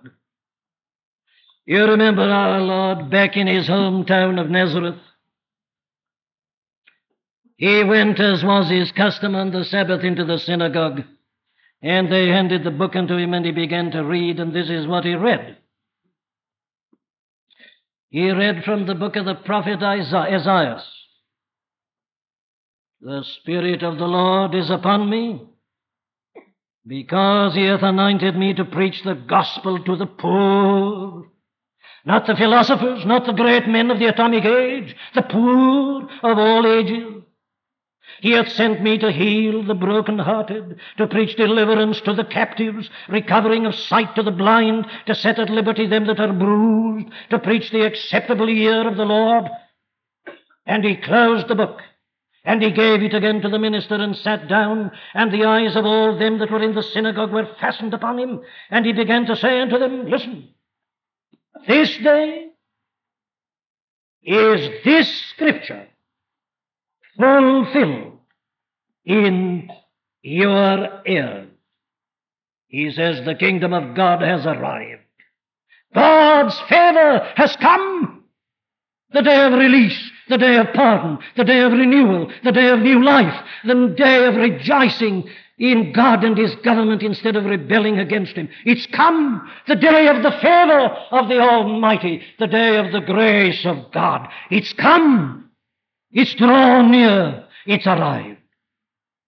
You 1.65 1.85
remember 1.85 2.23
our 2.23 2.59
Lord 2.59 3.09
back 3.09 3.37
in 3.37 3.47
his 3.47 3.67
hometown 3.67 4.39
of 4.39 4.49
Nazareth? 4.49 4.99
He 7.55 7.83
went, 7.83 8.19
as 8.19 8.43
was 8.43 8.69
his 8.69 8.91
custom 8.91 9.35
on 9.35 9.51
the 9.51 9.63
Sabbath, 9.63 10.03
into 10.03 10.25
the 10.25 10.39
synagogue, 10.39 11.03
and 11.81 12.11
they 12.11 12.27
handed 12.27 12.63
the 12.63 12.71
book 12.71 12.95
unto 12.95 13.15
him, 13.15 13.33
and 13.33 13.45
he 13.45 13.51
began 13.51 13.91
to 13.91 14.03
read, 14.03 14.39
and 14.39 14.53
this 14.53 14.69
is 14.69 14.85
what 14.85 15.05
he 15.05 15.15
read. 15.15 15.57
He 18.09 18.29
read 18.29 18.63
from 18.65 18.85
the 18.85 18.95
book 18.95 19.15
of 19.15 19.25
the 19.25 19.35
prophet 19.35 19.81
Isaiah. 19.81 20.83
The 23.05 23.23
Spirit 23.41 23.83
of 23.83 23.97
the 23.97 24.07
Lord 24.07 24.55
is 24.55 24.69
upon 24.69 25.09
me, 25.09 25.41
because 26.87 27.53
he 27.53 27.65
hath 27.65 27.83
anointed 27.83 28.37
me 28.37 28.53
to 28.53 28.63
preach 28.63 29.03
the 29.03 29.13
gospel 29.13 29.77
to 29.83 29.97
the 29.97 30.05
poor. 30.05 31.27
Not 32.05 32.27
the 32.27 32.37
philosophers, 32.37 33.05
not 33.05 33.25
the 33.25 33.33
great 33.33 33.67
men 33.67 33.91
of 33.91 33.99
the 33.99 34.05
atomic 34.05 34.45
age, 34.45 34.95
the 35.15 35.21
poor 35.21 36.03
of 36.23 36.37
all 36.37 36.65
ages. 36.65 37.23
He 38.21 38.31
hath 38.31 38.53
sent 38.53 38.81
me 38.81 38.97
to 38.99 39.11
heal 39.11 39.63
the 39.63 39.75
broken-hearted, 39.75 40.79
to 40.95 41.07
preach 41.07 41.35
deliverance 41.35 41.99
to 42.01 42.13
the 42.13 42.23
captives, 42.23 42.89
recovering 43.09 43.65
of 43.65 43.75
sight 43.75 44.15
to 44.15 44.23
the 44.23 44.31
blind, 44.31 44.87
to 45.07 45.15
set 45.15 45.39
at 45.39 45.49
liberty 45.49 45.87
them 45.87 46.07
that 46.07 46.21
are 46.21 46.31
bruised, 46.31 47.09
to 47.31 47.39
preach 47.39 47.69
the 47.69 47.85
acceptable 47.85 48.49
year 48.49 48.87
of 48.87 48.95
the 48.95 49.03
Lord. 49.03 49.49
And 50.65 50.85
he 50.85 50.95
closed 50.95 51.49
the 51.49 51.55
book 51.55 51.81
and 52.45 52.61
he 52.61 52.71
gave 52.71 53.01
it 53.01 53.13
again 53.13 53.41
to 53.41 53.49
the 53.49 53.59
minister 53.59 53.95
and 53.95 54.15
sat 54.17 54.49
down, 54.49 54.91
and 55.13 55.31
the 55.31 55.45
eyes 55.45 55.75
of 55.75 55.85
all 55.85 56.17
them 56.17 56.39
that 56.39 56.51
were 56.51 56.61
in 56.61 56.75
the 56.75 56.83
synagogue 56.83 57.31
were 57.31 57.47
fastened 57.59 57.93
upon 57.93 58.19
him. 58.19 58.41
And 58.69 58.85
he 58.85 58.91
began 58.91 59.25
to 59.27 59.35
say 59.35 59.61
unto 59.61 59.79
them, 59.79 60.09
Listen, 60.09 60.49
this 61.67 61.97
day 61.97 62.47
is 64.23 64.83
this 64.83 65.09
scripture 65.31 65.87
fulfilled 67.17 68.19
in 69.05 69.69
your 70.21 71.01
ears. 71.05 71.47
He 72.67 72.91
says, 72.91 73.23
The 73.23 73.35
kingdom 73.35 73.73
of 73.73 73.95
God 73.95 74.21
has 74.21 74.45
arrived. 74.45 75.01
God's 75.95 76.59
favor 76.67 77.25
has 77.35 77.55
come. 77.55 78.23
The 79.13 79.21
day 79.21 79.45
of 79.45 79.53
release 79.53 80.11
the 80.29 80.37
day 80.37 80.57
of 80.57 80.67
pardon, 80.73 81.19
the 81.35 81.43
day 81.43 81.61
of 81.61 81.71
renewal, 81.71 82.31
the 82.43 82.51
day 82.51 82.69
of 82.69 82.79
new 82.79 83.03
life, 83.03 83.43
the 83.65 83.93
day 83.97 84.25
of 84.25 84.35
rejoicing 84.35 85.29
in 85.57 85.93
God 85.93 86.23
and 86.23 86.37
His 86.37 86.55
government 86.63 87.03
instead 87.03 87.35
of 87.35 87.45
rebelling 87.45 87.99
against 87.99 88.33
Him. 88.33 88.49
It's 88.65 88.85
come, 88.87 89.49
the 89.67 89.75
day 89.75 90.07
of 90.07 90.23
the 90.23 90.31
favor 90.31 90.79
of 91.11 91.29
the 91.29 91.39
Almighty, 91.39 92.21
the 92.39 92.47
day 92.47 92.77
of 92.77 92.91
the 92.91 93.01
grace 93.01 93.65
of 93.65 93.91
God. 93.91 94.27
It's 94.49 94.73
come. 94.73 95.51
It's 96.11 96.33
drawn 96.35 96.91
near. 96.91 97.45
It's 97.65 97.87
arrived. 97.87 98.39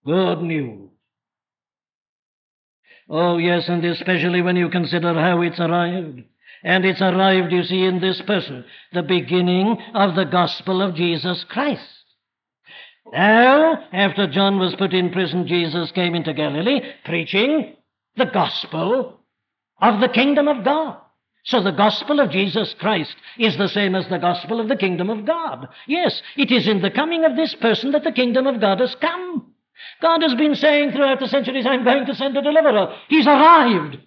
Good 0.05 0.41
news. 0.41 0.89
Oh, 3.07 3.37
yes, 3.37 3.67
and 3.67 3.83
especially 3.85 4.41
when 4.41 4.55
you 4.55 4.69
consider 4.69 5.13
how 5.13 5.41
it's 5.41 5.59
arrived. 5.59 6.23
And 6.65 6.83
it's 6.83 6.99
arrived, 6.99 7.51
you 7.51 7.63
see, 7.63 7.85
in 7.85 8.01
this 8.01 8.19
person, 8.23 8.65
the 8.91 9.03
beginning 9.03 9.77
of 9.93 10.15
the 10.15 10.25
gospel 10.25 10.81
of 10.81 10.95
Jesus 10.95 11.45
Christ. 11.47 11.83
Now, 13.13 13.83
after 13.93 14.25
John 14.25 14.57
was 14.57 14.75
put 14.75 14.91
in 14.91 15.11
prison, 15.11 15.47
Jesus 15.47 15.91
came 15.91 16.15
into 16.15 16.33
Galilee 16.33 16.81
preaching 17.05 17.75
the 18.15 18.25
gospel 18.25 19.19
of 19.79 20.01
the 20.01 20.09
kingdom 20.09 20.47
of 20.47 20.65
God. 20.65 20.97
So 21.43 21.61
the 21.61 21.71
gospel 21.71 22.19
of 22.19 22.31
Jesus 22.31 22.73
Christ 22.79 23.15
is 23.37 23.55
the 23.59 23.67
same 23.67 23.93
as 23.93 24.09
the 24.09 24.17
gospel 24.17 24.59
of 24.59 24.67
the 24.67 24.75
kingdom 24.75 25.11
of 25.11 25.23
God. 25.23 25.67
Yes, 25.85 26.19
it 26.35 26.51
is 26.51 26.67
in 26.67 26.81
the 26.81 26.89
coming 26.89 27.25
of 27.25 27.35
this 27.35 27.53
person 27.53 27.91
that 27.91 28.03
the 28.03 28.11
kingdom 28.11 28.47
of 28.47 28.59
God 28.59 28.79
has 28.79 28.95
come. 28.95 29.53
God 30.01 30.23
has 30.23 30.33
been 30.33 30.55
saying 30.55 30.93
throughout 30.93 31.19
the 31.19 31.27
centuries, 31.27 31.67
I'm 31.67 31.83
going 31.83 32.07
to 32.07 32.15
send 32.15 32.35
a 32.35 32.41
deliverer. 32.41 32.95
He's 33.07 33.27
arrived. 33.27 33.99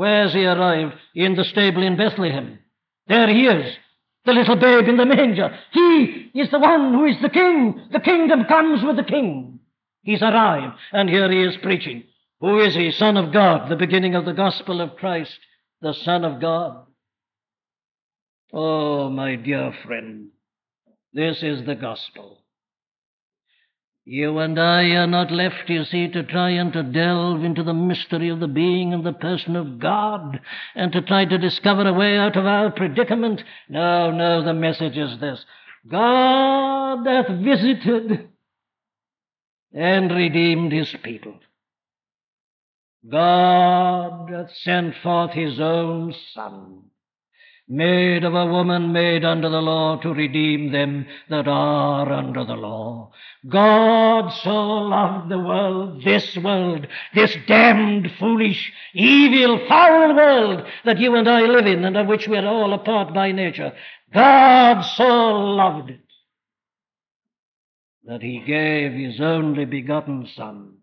Where's 0.00 0.32
he 0.32 0.46
arrived? 0.46 0.94
In 1.14 1.34
the 1.34 1.44
stable 1.44 1.82
in 1.82 1.98
Bethlehem. 1.98 2.58
There 3.06 3.28
he 3.28 3.46
is, 3.46 3.76
the 4.24 4.32
little 4.32 4.56
babe 4.56 4.88
in 4.88 4.96
the 4.96 5.04
manger. 5.04 5.54
He 5.72 6.30
is 6.34 6.50
the 6.50 6.58
one 6.58 6.94
who 6.94 7.04
is 7.04 7.20
the 7.20 7.28
king. 7.28 7.86
The 7.92 8.00
kingdom 8.00 8.46
comes 8.46 8.82
with 8.82 8.96
the 8.96 9.04
king. 9.04 9.60
He's 10.00 10.22
arrived, 10.22 10.78
and 10.92 11.10
here 11.10 11.30
he 11.30 11.42
is 11.42 11.58
preaching. 11.58 12.04
Who 12.40 12.60
is 12.60 12.74
he? 12.74 12.92
Son 12.92 13.18
of 13.18 13.30
God, 13.30 13.68
the 13.68 13.76
beginning 13.76 14.14
of 14.14 14.24
the 14.24 14.32
gospel 14.32 14.80
of 14.80 14.96
Christ, 14.96 15.38
the 15.82 15.92
Son 15.92 16.24
of 16.24 16.40
God. 16.40 16.86
Oh, 18.54 19.10
my 19.10 19.36
dear 19.36 19.74
friend, 19.84 20.28
this 21.12 21.42
is 21.42 21.66
the 21.66 21.74
gospel. 21.74 22.38
You 24.12 24.38
and 24.38 24.58
I 24.58 24.86
are 24.96 25.06
not 25.06 25.30
left, 25.30 25.68
you 25.70 25.84
see, 25.84 26.08
to 26.08 26.24
try 26.24 26.50
and 26.50 26.72
to 26.72 26.82
delve 26.82 27.44
into 27.44 27.62
the 27.62 27.72
mystery 27.72 28.28
of 28.28 28.40
the 28.40 28.48
being 28.48 28.92
and 28.92 29.06
the 29.06 29.12
person 29.12 29.54
of 29.54 29.78
God 29.78 30.40
and 30.74 30.90
to 30.90 31.00
try 31.00 31.26
to 31.26 31.38
discover 31.38 31.86
a 31.86 31.92
way 31.92 32.18
out 32.18 32.36
of 32.36 32.44
our 32.44 32.72
predicament. 32.72 33.40
No, 33.68 34.10
no, 34.10 34.42
the 34.42 34.52
message 34.52 34.96
is 34.96 35.20
this 35.20 35.44
God 35.88 37.06
hath 37.06 37.28
visited 37.28 38.30
and 39.72 40.10
redeemed 40.10 40.72
his 40.72 40.92
people. 41.04 41.38
God 43.08 44.28
hath 44.28 44.56
sent 44.56 44.96
forth 45.04 45.34
his 45.34 45.60
own 45.60 46.16
Son. 46.34 46.89
Made 47.70 48.24
of 48.24 48.34
a 48.34 48.46
woman 48.46 48.92
made 48.92 49.24
under 49.24 49.48
the 49.48 49.60
law 49.60 49.96
to 49.98 50.12
redeem 50.12 50.72
them 50.72 51.06
that 51.28 51.46
are 51.46 52.12
under 52.12 52.44
the 52.44 52.54
law. 52.54 53.12
God 53.48 54.30
so 54.42 54.50
loved 54.50 55.30
the 55.30 55.38
world, 55.38 56.02
this 56.04 56.36
world, 56.36 56.88
this 57.14 57.36
damned, 57.46 58.10
foolish, 58.18 58.72
evil, 58.92 59.64
foul 59.68 60.16
world 60.16 60.66
that 60.84 60.98
you 60.98 61.14
and 61.14 61.28
I 61.28 61.42
live 61.42 61.66
in 61.66 61.84
and 61.84 61.96
of 61.96 62.08
which 62.08 62.26
we 62.26 62.36
are 62.36 62.46
all 62.46 62.72
a 62.72 62.78
part 62.78 63.14
by 63.14 63.30
nature. 63.30 63.72
God 64.12 64.82
so 64.82 65.04
loved 65.06 65.90
it 65.90 66.00
that 68.04 68.22
he 68.22 68.42
gave 68.44 68.92
his 68.92 69.20
only 69.20 69.64
begotten 69.64 70.26
Son, 70.34 70.78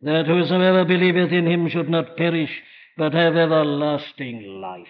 that 0.00 0.26
whosoever 0.26 0.84
believeth 0.84 1.32
in 1.32 1.46
him 1.46 1.68
should 1.68 1.88
not 1.88 2.16
perish, 2.16 2.62
but 2.96 3.12
have 3.12 3.34
everlasting 3.34 4.60
life. 4.60 4.86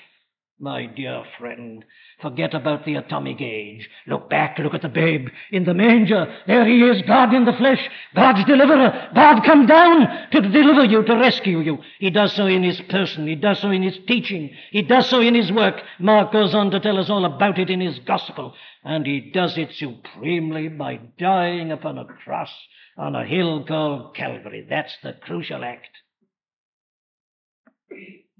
My 0.64 0.86
dear 0.86 1.24
friend, 1.38 1.84
forget 2.22 2.54
about 2.54 2.86
the 2.86 2.94
atomic 2.94 3.38
age. 3.42 3.86
Look 4.06 4.30
back, 4.30 4.58
look 4.58 4.72
at 4.72 4.80
the 4.80 4.88
babe 4.88 5.28
in 5.52 5.64
the 5.64 5.74
manger. 5.74 6.34
There 6.46 6.64
he 6.64 6.80
is, 6.84 7.02
God 7.02 7.34
in 7.34 7.44
the 7.44 7.52
flesh, 7.52 7.86
God's 8.14 8.46
deliverer. 8.46 9.10
God 9.14 9.44
come 9.44 9.66
down 9.66 10.30
to 10.30 10.40
deliver 10.40 10.86
you, 10.86 11.02
to 11.04 11.16
rescue 11.16 11.60
you. 11.60 11.80
He 11.98 12.08
does 12.08 12.32
so 12.32 12.46
in 12.46 12.62
his 12.62 12.80
person, 12.80 13.26
he 13.26 13.34
does 13.34 13.58
so 13.58 13.70
in 13.70 13.82
his 13.82 13.98
teaching, 14.08 14.56
he 14.70 14.80
does 14.80 15.06
so 15.10 15.20
in 15.20 15.34
his 15.34 15.52
work. 15.52 15.82
Mark 15.98 16.32
goes 16.32 16.54
on 16.54 16.70
to 16.70 16.80
tell 16.80 16.98
us 16.98 17.10
all 17.10 17.26
about 17.26 17.58
it 17.58 17.68
in 17.68 17.82
his 17.82 17.98
gospel. 17.98 18.54
And 18.82 19.04
he 19.04 19.32
does 19.34 19.58
it 19.58 19.72
supremely 19.74 20.68
by 20.68 20.98
dying 21.18 21.72
upon 21.72 21.98
a 21.98 22.06
cross 22.06 22.50
on 22.96 23.14
a 23.14 23.26
hill 23.26 23.66
called 23.66 24.16
Calvary. 24.16 24.66
That's 24.66 24.96
the 25.02 25.12
crucial 25.12 25.62
act. 25.62 25.88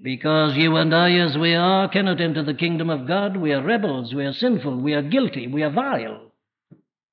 Because 0.01 0.57
you 0.57 0.77
and 0.77 0.95
I, 0.95 1.13
as 1.13 1.39
we 1.39 1.55
are, 1.55 1.89
cannot 1.89 2.21
enter 2.21 2.43
the 2.43 2.55
kingdom 2.55 2.91
of 2.91 3.07
God. 3.07 3.37
We 3.37 3.53
are 3.53 3.63
rebels, 3.63 4.13
we 4.13 4.25
are 4.25 4.33
sinful, 4.33 4.81
we 4.81 4.93
are 4.93 5.03
guilty, 5.03 5.47
we 5.47 5.63
are 5.63 5.71
vile. 5.71 6.33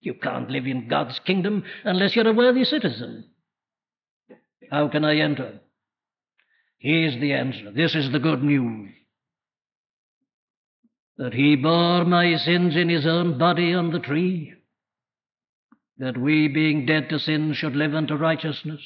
You 0.01 0.15
can't 0.15 0.49
live 0.49 0.65
in 0.65 0.87
God's 0.87 1.19
kingdom 1.19 1.63
unless 1.83 2.15
you're 2.15 2.27
a 2.27 2.33
worthy 2.33 2.65
citizen. 2.65 3.25
How 4.71 4.87
can 4.87 5.05
I 5.05 5.17
enter? 5.17 5.59
Here's 6.79 7.19
the 7.21 7.33
answer. 7.33 7.71
This 7.71 7.93
is 7.93 8.11
the 8.11 8.19
good 8.19 8.41
news. 8.41 8.89
That 11.17 11.33
he 11.33 11.55
bore 11.55 12.03
my 12.05 12.35
sins 12.37 12.75
in 12.75 12.89
his 12.89 13.05
own 13.05 13.37
body 13.37 13.75
on 13.75 13.91
the 13.91 13.99
tree, 13.99 14.53
that 15.99 16.17
we, 16.17 16.47
being 16.47 16.87
dead 16.87 17.09
to 17.09 17.19
sin, 17.19 17.53
should 17.53 17.75
live 17.75 17.93
unto 17.93 18.15
righteousness. 18.15 18.81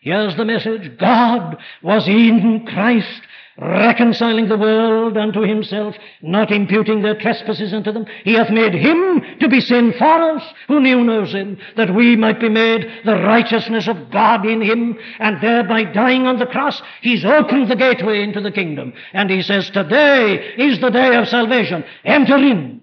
Here's 0.00 0.36
the 0.36 0.44
message 0.44 0.98
God 0.98 1.56
was 1.82 2.06
in 2.06 2.66
Christ, 2.66 3.22
reconciling 3.58 4.48
the 4.48 4.58
world 4.58 5.16
unto 5.16 5.40
himself, 5.40 5.96
not 6.22 6.52
imputing 6.52 7.02
their 7.02 7.18
trespasses 7.18 7.72
unto 7.72 7.90
them. 7.92 8.06
He 8.24 8.34
hath 8.34 8.50
made 8.50 8.74
him 8.74 9.22
to 9.40 9.48
be 9.48 9.60
sin 9.60 9.94
for 9.98 10.36
us, 10.36 10.42
who 10.68 10.80
knew 10.80 11.02
no 11.02 11.24
sin, 11.26 11.58
that 11.76 11.94
we 11.94 12.16
might 12.16 12.40
be 12.40 12.48
made 12.48 12.86
the 13.04 13.16
righteousness 13.16 13.88
of 13.88 14.10
God 14.10 14.44
in 14.44 14.60
him, 14.60 14.98
and 15.18 15.40
thereby 15.40 15.84
dying 15.84 16.26
on 16.26 16.38
the 16.38 16.46
cross, 16.46 16.82
he's 17.00 17.24
opened 17.24 17.70
the 17.70 17.76
gateway 17.76 18.22
into 18.22 18.40
the 18.40 18.52
kingdom. 18.52 18.92
And 19.12 19.30
he 19.30 19.42
says, 19.42 19.70
Today 19.70 20.54
is 20.56 20.80
the 20.80 20.90
day 20.90 21.16
of 21.16 21.28
salvation. 21.28 21.84
Enter 22.04 22.36
in. 22.36 22.82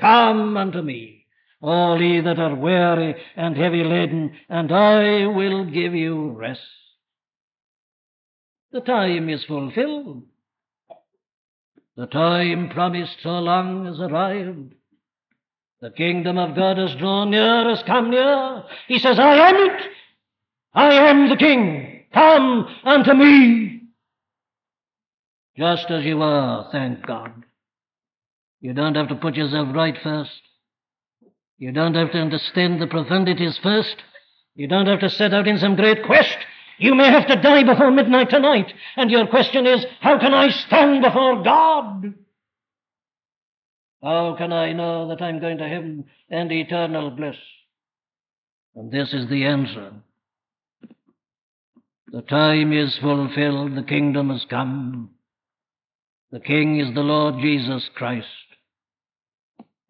Come 0.00 0.56
unto 0.56 0.82
me 0.82 1.17
all 1.60 2.00
ye 2.00 2.20
that 2.20 2.38
are 2.38 2.54
weary 2.54 3.14
and 3.36 3.56
heavy 3.56 3.82
laden, 3.82 4.36
and 4.48 4.70
I 4.72 5.26
will 5.26 5.64
give 5.64 5.94
you 5.94 6.30
rest. 6.30 6.60
The 8.72 8.80
time 8.80 9.28
is 9.28 9.44
fulfilled. 9.44 10.24
The 11.96 12.06
time 12.06 12.68
promised 12.68 13.16
so 13.22 13.30
long 13.30 13.86
has 13.86 13.98
arrived. 13.98 14.74
The 15.80 15.90
kingdom 15.90 16.38
of 16.38 16.54
God 16.54 16.76
has 16.78 16.94
drawn 16.96 17.30
near, 17.30 17.68
has 17.68 17.82
come 17.86 18.10
near. 18.10 18.64
He 18.86 18.98
says, 18.98 19.18
I 19.18 19.48
am 19.48 19.56
it. 19.56 19.82
I 20.74 20.92
am 21.08 21.28
the 21.28 21.36
king. 21.36 22.04
Come 22.12 22.66
unto 22.84 23.14
me. 23.14 23.82
Just 25.56 25.90
as 25.90 26.04
you 26.04 26.22
are, 26.22 26.68
thank 26.70 27.04
God. 27.04 27.44
You 28.60 28.74
don't 28.74 28.94
have 28.94 29.08
to 29.08 29.16
put 29.16 29.34
yourself 29.34 29.68
right 29.74 29.96
first. 30.02 30.40
You 31.58 31.72
don't 31.72 31.94
have 31.94 32.12
to 32.12 32.18
understand 32.18 32.80
the 32.80 32.86
profundities 32.86 33.60
first. 33.60 33.96
You 34.54 34.68
don't 34.68 34.86
have 34.86 35.00
to 35.00 35.10
set 35.10 35.34
out 35.34 35.48
in 35.48 35.58
some 35.58 35.76
great 35.76 36.04
quest. 36.04 36.36
You 36.78 36.94
may 36.94 37.10
have 37.10 37.26
to 37.26 37.40
die 37.40 37.64
before 37.64 37.90
midnight 37.90 38.30
tonight. 38.30 38.72
And 38.96 39.10
your 39.10 39.26
question 39.26 39.66
is, 39.66 39.84
how 40.00 40.18
can 40.18 40.32
I 40.32 40.50
stand 40.50 41.02
before 41.02 41.42
God? 41.42 42.14
How 44.02 44.36
can 44.38 44.52
I 44.52 44.72
know 44.72 45.08
that 45.08 45.20
I'm 45.20 45.40
going 45.40 45.58
to 45.58 45.68
heaven 45.68 46.04
and 46.30 46.52
eternal 46.52 47.10
bliss? 47.10 47.36
And 48.76 48.92
this 48.92 49.12
is 49.12 49.28
the 49.28 49.44
answer. 49.44 49.92
The 52.12 52.22
time 52.22 52.72
is 52.72 52.96
fulfilled, 52.98 53.76
the 53.76 53.82
kingdom 53.82 54.30
has 54.30 54.46
come. 54.48 55.10
The 56.30 56.40
King 56.40 56.78
is 56.78 56.94
the 56.94 57.00
Lord 57.00 57.40
Jesus 57.42 57.88
Christ. 57.94 58.26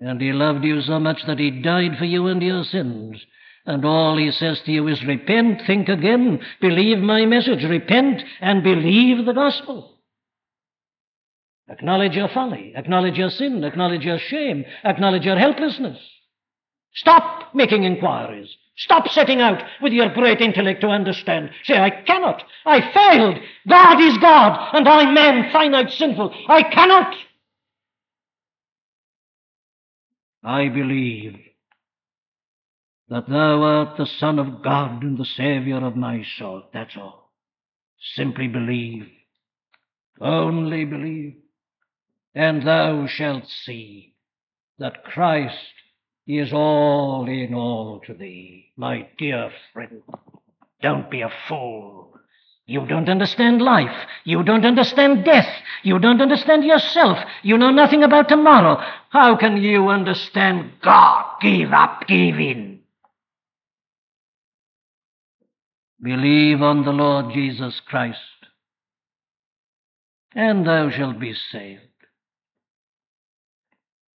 And 0.00 0.20
he 0.20 0.32
loved 0.32 0.64
you 0.64 0.80
so 0.82 0.98
much 0.98 1.24
that 1.26 1.38
he 1.38 1.50
died 1.50 1.98
for 1.98 2.04
you 2.04 2.28
and 2.28 2.42
your 2.42 2.64
sins. 2.64 3.24
And 3.66 3.84
all 3.84 4.16
he 4.16 4.30
says 4.30 4.60
to 4.64 4.72
you 4.72 4.88
is 4.88 5.04
repent, 5.04 5.62
think 5.66 5.88
again, 5.88 6.40
believe 6.60 6.98
my 6.98 7.26
message, 7.26 7.64
repent 7.64 8.22
and 8.40 8.62
believe 8.62 9.26
the 9.26 9.32
gospel. 9.32 9.98
Acknowledge 11.68 12.16
your 12.16 12.28
folly, 12.28 12.72
acknowledge 12.74 13.18
your 13.18 13.28
sin, 13.28 13.62
acknowledge 13.62 14.04
your 14.04 14.18
shame, 14.18 14.64
acknowledge 14.84 15.26
your 15.26 15.36
helplessness. 15.36 15.98
Stop 16.94 17.54
making 17.54 17.84
inquiries. 17.84 18.48
Stop 18.78 19.08
setting 19.08 19.40
out 19.40 19.62
with 19.82 19.92
your 19.92 20.08
great 20.14 20.40
intellect 20.40 20.80
to 20.80 20.86
understand. 20.86 21.50
Say, 21.64 21.76
I 21.76 21.90
cannot. 21.90 22.42
I 22.64 22.80
failed. 22.92 23.38
God 23.68 24.00
is 24.00 24.16
God, 24.18 24.70
and 24.72 24.88
I'm 24.88 25.12
man, 25.12 25.52
finite, 25.52 25.90
sinful. 25.90 26.32
I 26.48 26.62
cannot. 26.62 27.14
I 30.42 30.68
believe 30.68 31.36
that 33.08 33.28
thou 33.28 33.62
art 33.62 33.96
the 33.96 34.06
Son 34.06 34.38
of 34.38 34.62
God 34.62 35.02
and 35.02 35.18
the 35.18 35.24
Saviour 35.24 35.84
of 35.84 35.96
my 35.96 36.24
soul. 36.38 36.64
That's 36.72 36.96
all. 36.96 37.32
Simply 38.14 38.48
believe. 38.48 39.08
Only 40.20 40.84
believe. 40.84 41.36
And 42.34 42.66
thou 42.66 43.06
shalt 43.06 43.46
see 43.48 44.14
that 44.78 45.04
Christ 45.04 45.56
is 46.26 46.52
all 46.52 47.26
in 47.28 47.54
all 47.54 48.00
to 48.06 48.14
thee. 48.14 48.72
My 48.76 49.08
dear 49.18 49.50
friend, 49.72 50.02
don't 50.82 51.10
be 51.10 51.22
a 51.22 51.32
fool. 51.48 52.07
You 52.68 52.86
don't 52.86 53.08
understand 53.08 53.62
life. 53.62 53.96
You 54.24 54.42
don't 54.42 54.66
understand 54.66 55.24
death. 55.24 55.48
You 55.82 55.98
don't 55.98 56.20
understand 56.20 56.64
yourself. 56.64 57.16
You 57.42 57.56
know 57.56 57.70
nothing 57.70 58.02
about 58.02 58.28
tomorrow. 58.28 58.78
How 59.08 59.36
can 59.38 59.56
you 59.56 59.88
understand 59.88 60.72
God? 60.82 61.24
Give 61.40 61.72
up, 61.72 62.06
give 62.06 62.38
in. 62.38 62.80
Believe 66.02 66.60
on 66.60 66.84
the 66.84 66.92
Lord 66.92 67.32
Jesus 67.32 67.80
Christ, 67.86 68.18
and 70.34 70.66
thou 70.66 70.90
shalt 70.90 71.18
be 71.18 71.34
saved. 71.50 71.80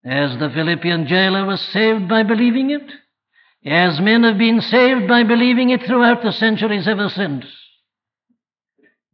As 0.05 0.37
the 0.37 0.51
Philippian 0.53 1.07
jailer 1.07 1.45
was 1.47 1.59
saved 1.59 2.07
by 2.07 2.21
believing 2.21 2.69
it, 2.69 2.87
as 3.65 3.99
men 3.99 4.23
have 4.23 4.37
been 4.37 4.61
saved 4.61 5.07
by 5.07 5.23
believing 5.23 5.71
it 5.71 5.81
throughout 5.87 6.21
the 6.21 6.31
centuries 6.31 6.87
ever 6.87 7.09
since. 7.09 7.45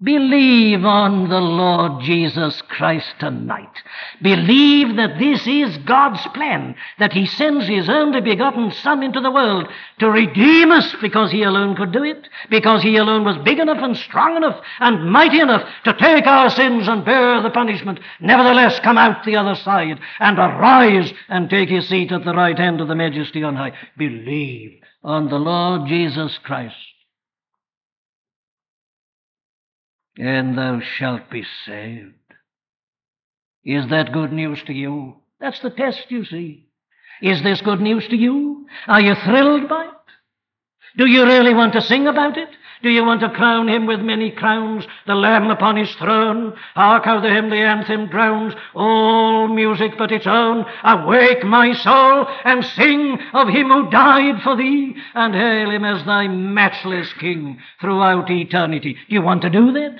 Believe 0.01 0.85
on 0.85 1.27
the 1.27 1.41
Lord 1.41 2.03
Jesus 2.03 2.61
Christ 2.69 3.15
tonight. 3.19 3.83
Believe 4.21 4.95
that 4.95 5.19
this 5.19 5.45
is 5.45 5.77
God's 5.79 6.25
plan, 6.27 6.75
that 6.99 7.11
He 7.11 7.25
sends 7.25 7.67
His 7.67 7.89
only 7.89 8.21
begotten 8.21 8.71
Son 8.71 9.03
into 9.03 9.19
the 9.19 9.29
world 9.29 9.67
to 9.99 10.09
redeem 10.09 10.71
us 10.71 10.95
because 11.01 11.31
He 11.31 11.43
alone 11.43 11.75
could 11.75 11.91
do 11.91 12.05
it, 12.05 12.29
because 12.49 12.81
He 12.81 12.95
alone 12.95 13.25
was 13.25 13.43
big 13.43 13.59
enough 13.59 13.79
and 13.81 13.97
strong 13.97 14.37
enough 14.37 14.63
and 14.79 15.11
mighty 15.11 15.41
enough 15.41 15.67
to 15.83 15.93
take 15.95 16.25
our 16.25 16.49
sins 16.49 16.87
and 16.87 17.03
bear 17.03 17.41
the 17.41 17.49
punishment, 17.49 17.99
nevertheless 18.21 18.79
come 18.79 18.97
out 18.97 19.25
the 19.25 19.35
other 19.35 19.55
side 19.55 19.99
and 20.21 20.39
arise 20.39 21.11
and 21.27 21.49
take 21.49 21.67
His 21.67 21.89
seat 21.89 22.13
at 22.13 22.23
the 22.23 22.33
right 22.33 22.57
hand 22.57 22.79
of 22.79 22.87
the 22.87 22.95
Majesty 22.95 23.43
on 23.43 23.57
high. 23.57 23.73
Believe 23.97 24.79
on 25.03 25.27
the 25.27 25.39
Lord 25.39 25.89
Jesus 25.89 26.37
Christ. 26.41 26.88
And 30.19 30.57
thou 30.57 30.81
shalt 30.81 31.29
be 31.29 31.45
saved. 31.65 32.13
Is 33.63 33.87
that 33.89 34.11
good 34.11 34.33
news 34.33 34.61
to 34.63 34.73
you? 34.73 35.15
That's 35.39 35.61
the 35.61 35.69
test, 35.69 36.05
you 36.09 36.25
see. 36.25 36.67
Is 37.21 37.41
this 37.41 37.61
good 37.61 37.79
news 37.79 38.07
to 38.09 38.17
you? 38.17 38.67
Are 38.87 39.01
you 39.01 39.15
thrilled 39.15 39.69
by 39.69 39.85
it? 39.85 39.91
Do 40.97 41.05
you 41.05 41.23
really 41.23 41.53
want 41.53 41.73
to 41.73 41.81
sing 41.81 42.07
about 42.07 42.37
it? 42.37 42.49
Do 42.81 42.89
you 42.89 43.03
want 43.03 43.21
to 43.21 43.29
crown 43.29 43.67
him 43.67 43.85
with 43.85 43.99
many 43.99 44.31
crowns, 44.31 44.85
the 45.05 45.15
Lamb 45.15 45.49
upon 45.51 45.75
his 45.75 45.93
throne? 45.95 46.53
Hark 46.75 47.05
how 47.05 47.19
the 47.19 47.29
hymn, 47.29 47.49
the 47.49 47.57
anthem 47.57 48.07
drowns 48.07 48.53
all 48.73 49.47
music 49.49 49.93
but 49.97 50.11
its 50.11 50.25
own. 50.25 50.65
Awake, 50.83 51.43
my 51.43 51.73
soul, 51.73 52.25
and 52.45 52.63
sing 52.63 53.19
of 53.33 53.49
him 53.49 53.69
who 53.69 53.89
died 53.89 54.41
for 54.41 54.55
thee, 54.55 54.95
and 55.13 55.33
hail 55.33 55.69
him 55.69 55.83
as 55.83 56.05
thy 56.05 56.27
matchless 56.27 57.11
King 57.13 57.59
throughout 57.81 58.29
eternity. 58.31 58.93
Do 58.93 59.15
you 59.15 59.21
want 59.21 59.41
to 59.41 59.49
do 59.49 59.73
that? 59.73 59.99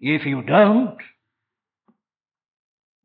If 0.00 0.26
you 0.26 0.42
don't, 0.42 0.96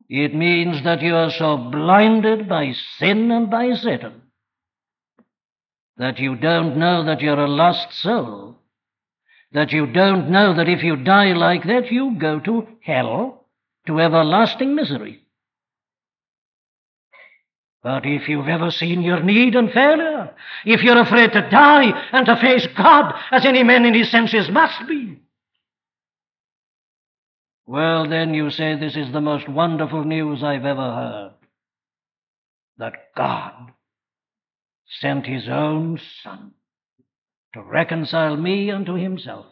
it 0.08 0.34
means 0.34 0.84
that 0.84 1.02
you 1.02 1.14
are 1.14 1.30
so 1.30 1.56
blinded 1.56 2.48
by 2.48 2.72
sin 2.98 3.30
and 3.30 3.50
by 3.50 3.74
Satan 3.74 4.22
that 5.96 6.18
you 6.18 6.36
don't 6.36 6.76
know 6.76 7.04
that 7.04 7.20
you're 7.20 7.38
a 7.38 7.48
lost 7.48 7.92
soul, 8.00 8.56
that 9.52 9.72
you 9.72 9.86
don't 9.86 10.30
know 10.30 10.54
that 10.56 10.68
if 10.68 10.82
you 10.82 10.96
die 10.96 11.32
like 11.32 11.64
that, 11.64 11.90
you 11.90 12.16
go 12.18 12.40
to 12.40 12.66
hell, 12.82 13.46
to 13.86 14.00
everlasting 14.00 14.74
misery. 14.74 15.20
But 17.82 18.06
if 18.06 18.28
you've 18.28 18.48
ever 18.48 18.70
seen 18.70 19.02
your 19.02 19.22
need 19.22 19.54
and 19.54 19.70
failure, 19.70 20.34
if 20.64 20.82
you're 20.82 21.00
afraid 21.00 21.32
to 21.32 21.48
die 21.50 21.90
and 22.12 22.26
to 22.26 22.36
face 22.36 22.66
God 22.76 23.14
as 23.30 23.44
any 23.44 23.62
man 23.62 23.84
in 23.84 23.94
his 23.94 24.10
senses 24.10 24.48
must 24.48 24.88
be, 24.88 25.20
well, 27.66 28.08
then 28.08 28.34
you 28.34 28.50
say 28.50 28.76
this 28.76 28.96
is 28.96 29.12
the 29.12 29.20
most 29.20 29.48
wonderful 29.48 30.04
news 30.04 30.42
I've 30.42 30.64
ever 30.64 30.94
heard. 30.94 31.32
That 32.78 33.14
God 33.16 33.72
sent 35.00 35.26
his 35.26 35.48
own 35.48 36.00
Son 36.22 36.52
to 37.54 37.62
reconcile 37.62 38.36
me 38.36 38.70
unto 38.70 38.94
himself. 38.94 39.46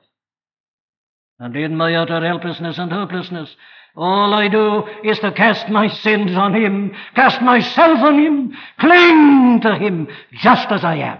And 1.39 1.57
in 1.57 1.77
my 1.77 1.95
utter 1.95 2.25
helplessness 2.25 2.79
and 2.79 2.93
hopelessness, 2.93 3.57
all 3.97 4.33
I 4.33 4.49
do 4.49 4.85
is 5.05 5.19
to 5.21 5.33
cast 5.33 5.69
my 5.69 5.89
sins 5.89 6.37
on 6.37 6.55
him, 6.55 6.95
cast 7.15 7.43
myself 7.43 7.99
on 8.01 8.19
him, 8.19 8.57
cling 8.79 9.61
to 9.63 9.77
him 9.77 10.09
just 10.35 10.71
as 10.71 10.85
I 10.85 10.97
am. 10.97 11.19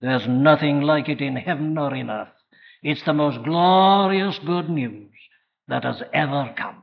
There's 0.00 0.26
nothing 0.26 0.80
like 0.80 1.08
it 1.08 1.20
in 1.20 1.36
heaven 1.36 1.78
or 1.78 1.94
in 1.94 2.10
earth. 2.10 2.28
It's 2.82 3.04
the 3.04 3.12
most 3.12 3.42
glorious 3.44 4.38
good 4.44 4.68
news 4.68 5.10
that 5.68 5.84
has 5.84 6.02
ever 6.12 6.52
come. 6.56 6.82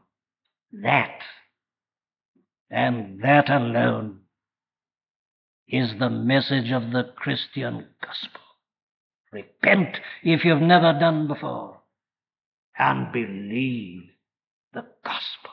That, 0.71 1.19
and 2.69 3.21
that 3.21 3.49
alone, 3.49 4.19
is 5.67 5.93
the 5.99 6.09
message 6.09 6.71
of 6.71 6.91
the 6.91 7.11
Christian 7.15 7.87
gospel. 8.01 8.41
Repent 9.31 9.99
if 10.23 10.45
you've 10.45 10.61
never 10.61 10.97
done 10.97 11.27
before, 11.27 11.81
and 12.77 13.11
believe 13.11 14.03
the 14.73 14.85
gospel. 15.03 15.51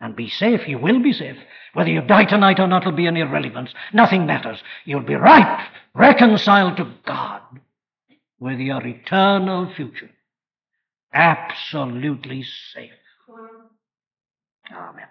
And 0.00 0.16
be 0.16 0.28
safe. 0.28 0.68
You 0.68 0.78
will 0.78 1.02
be 1.02 1.12
safe. 1.12 1.36
Whether 1.72 1.90
you 1.90 2.02
die 2.02 2.24
tonight 2.24 2.58
or 2.58 2.66
not 2.66 2.84
will 2.84 2.92
be 2.92 3.06
an 3.06 3.16
irrelevance. 3.16 3.72
Nothing 3.92 4.26
matters. 4.26 4.58
You'll 4.84 5.00
be 5.00 5.14
right, 5.14 5.66
reconciled 5.94 6.76
to 6.76 6.92
God 7.06 7.40
with 8.40 8.58
your 8.58 8.86
eternal 8.86 9.72
future. 9.74 10.10
Absolutely 11.14 12.44
safe. 12.74 12.90
Amen. 14.72 15.06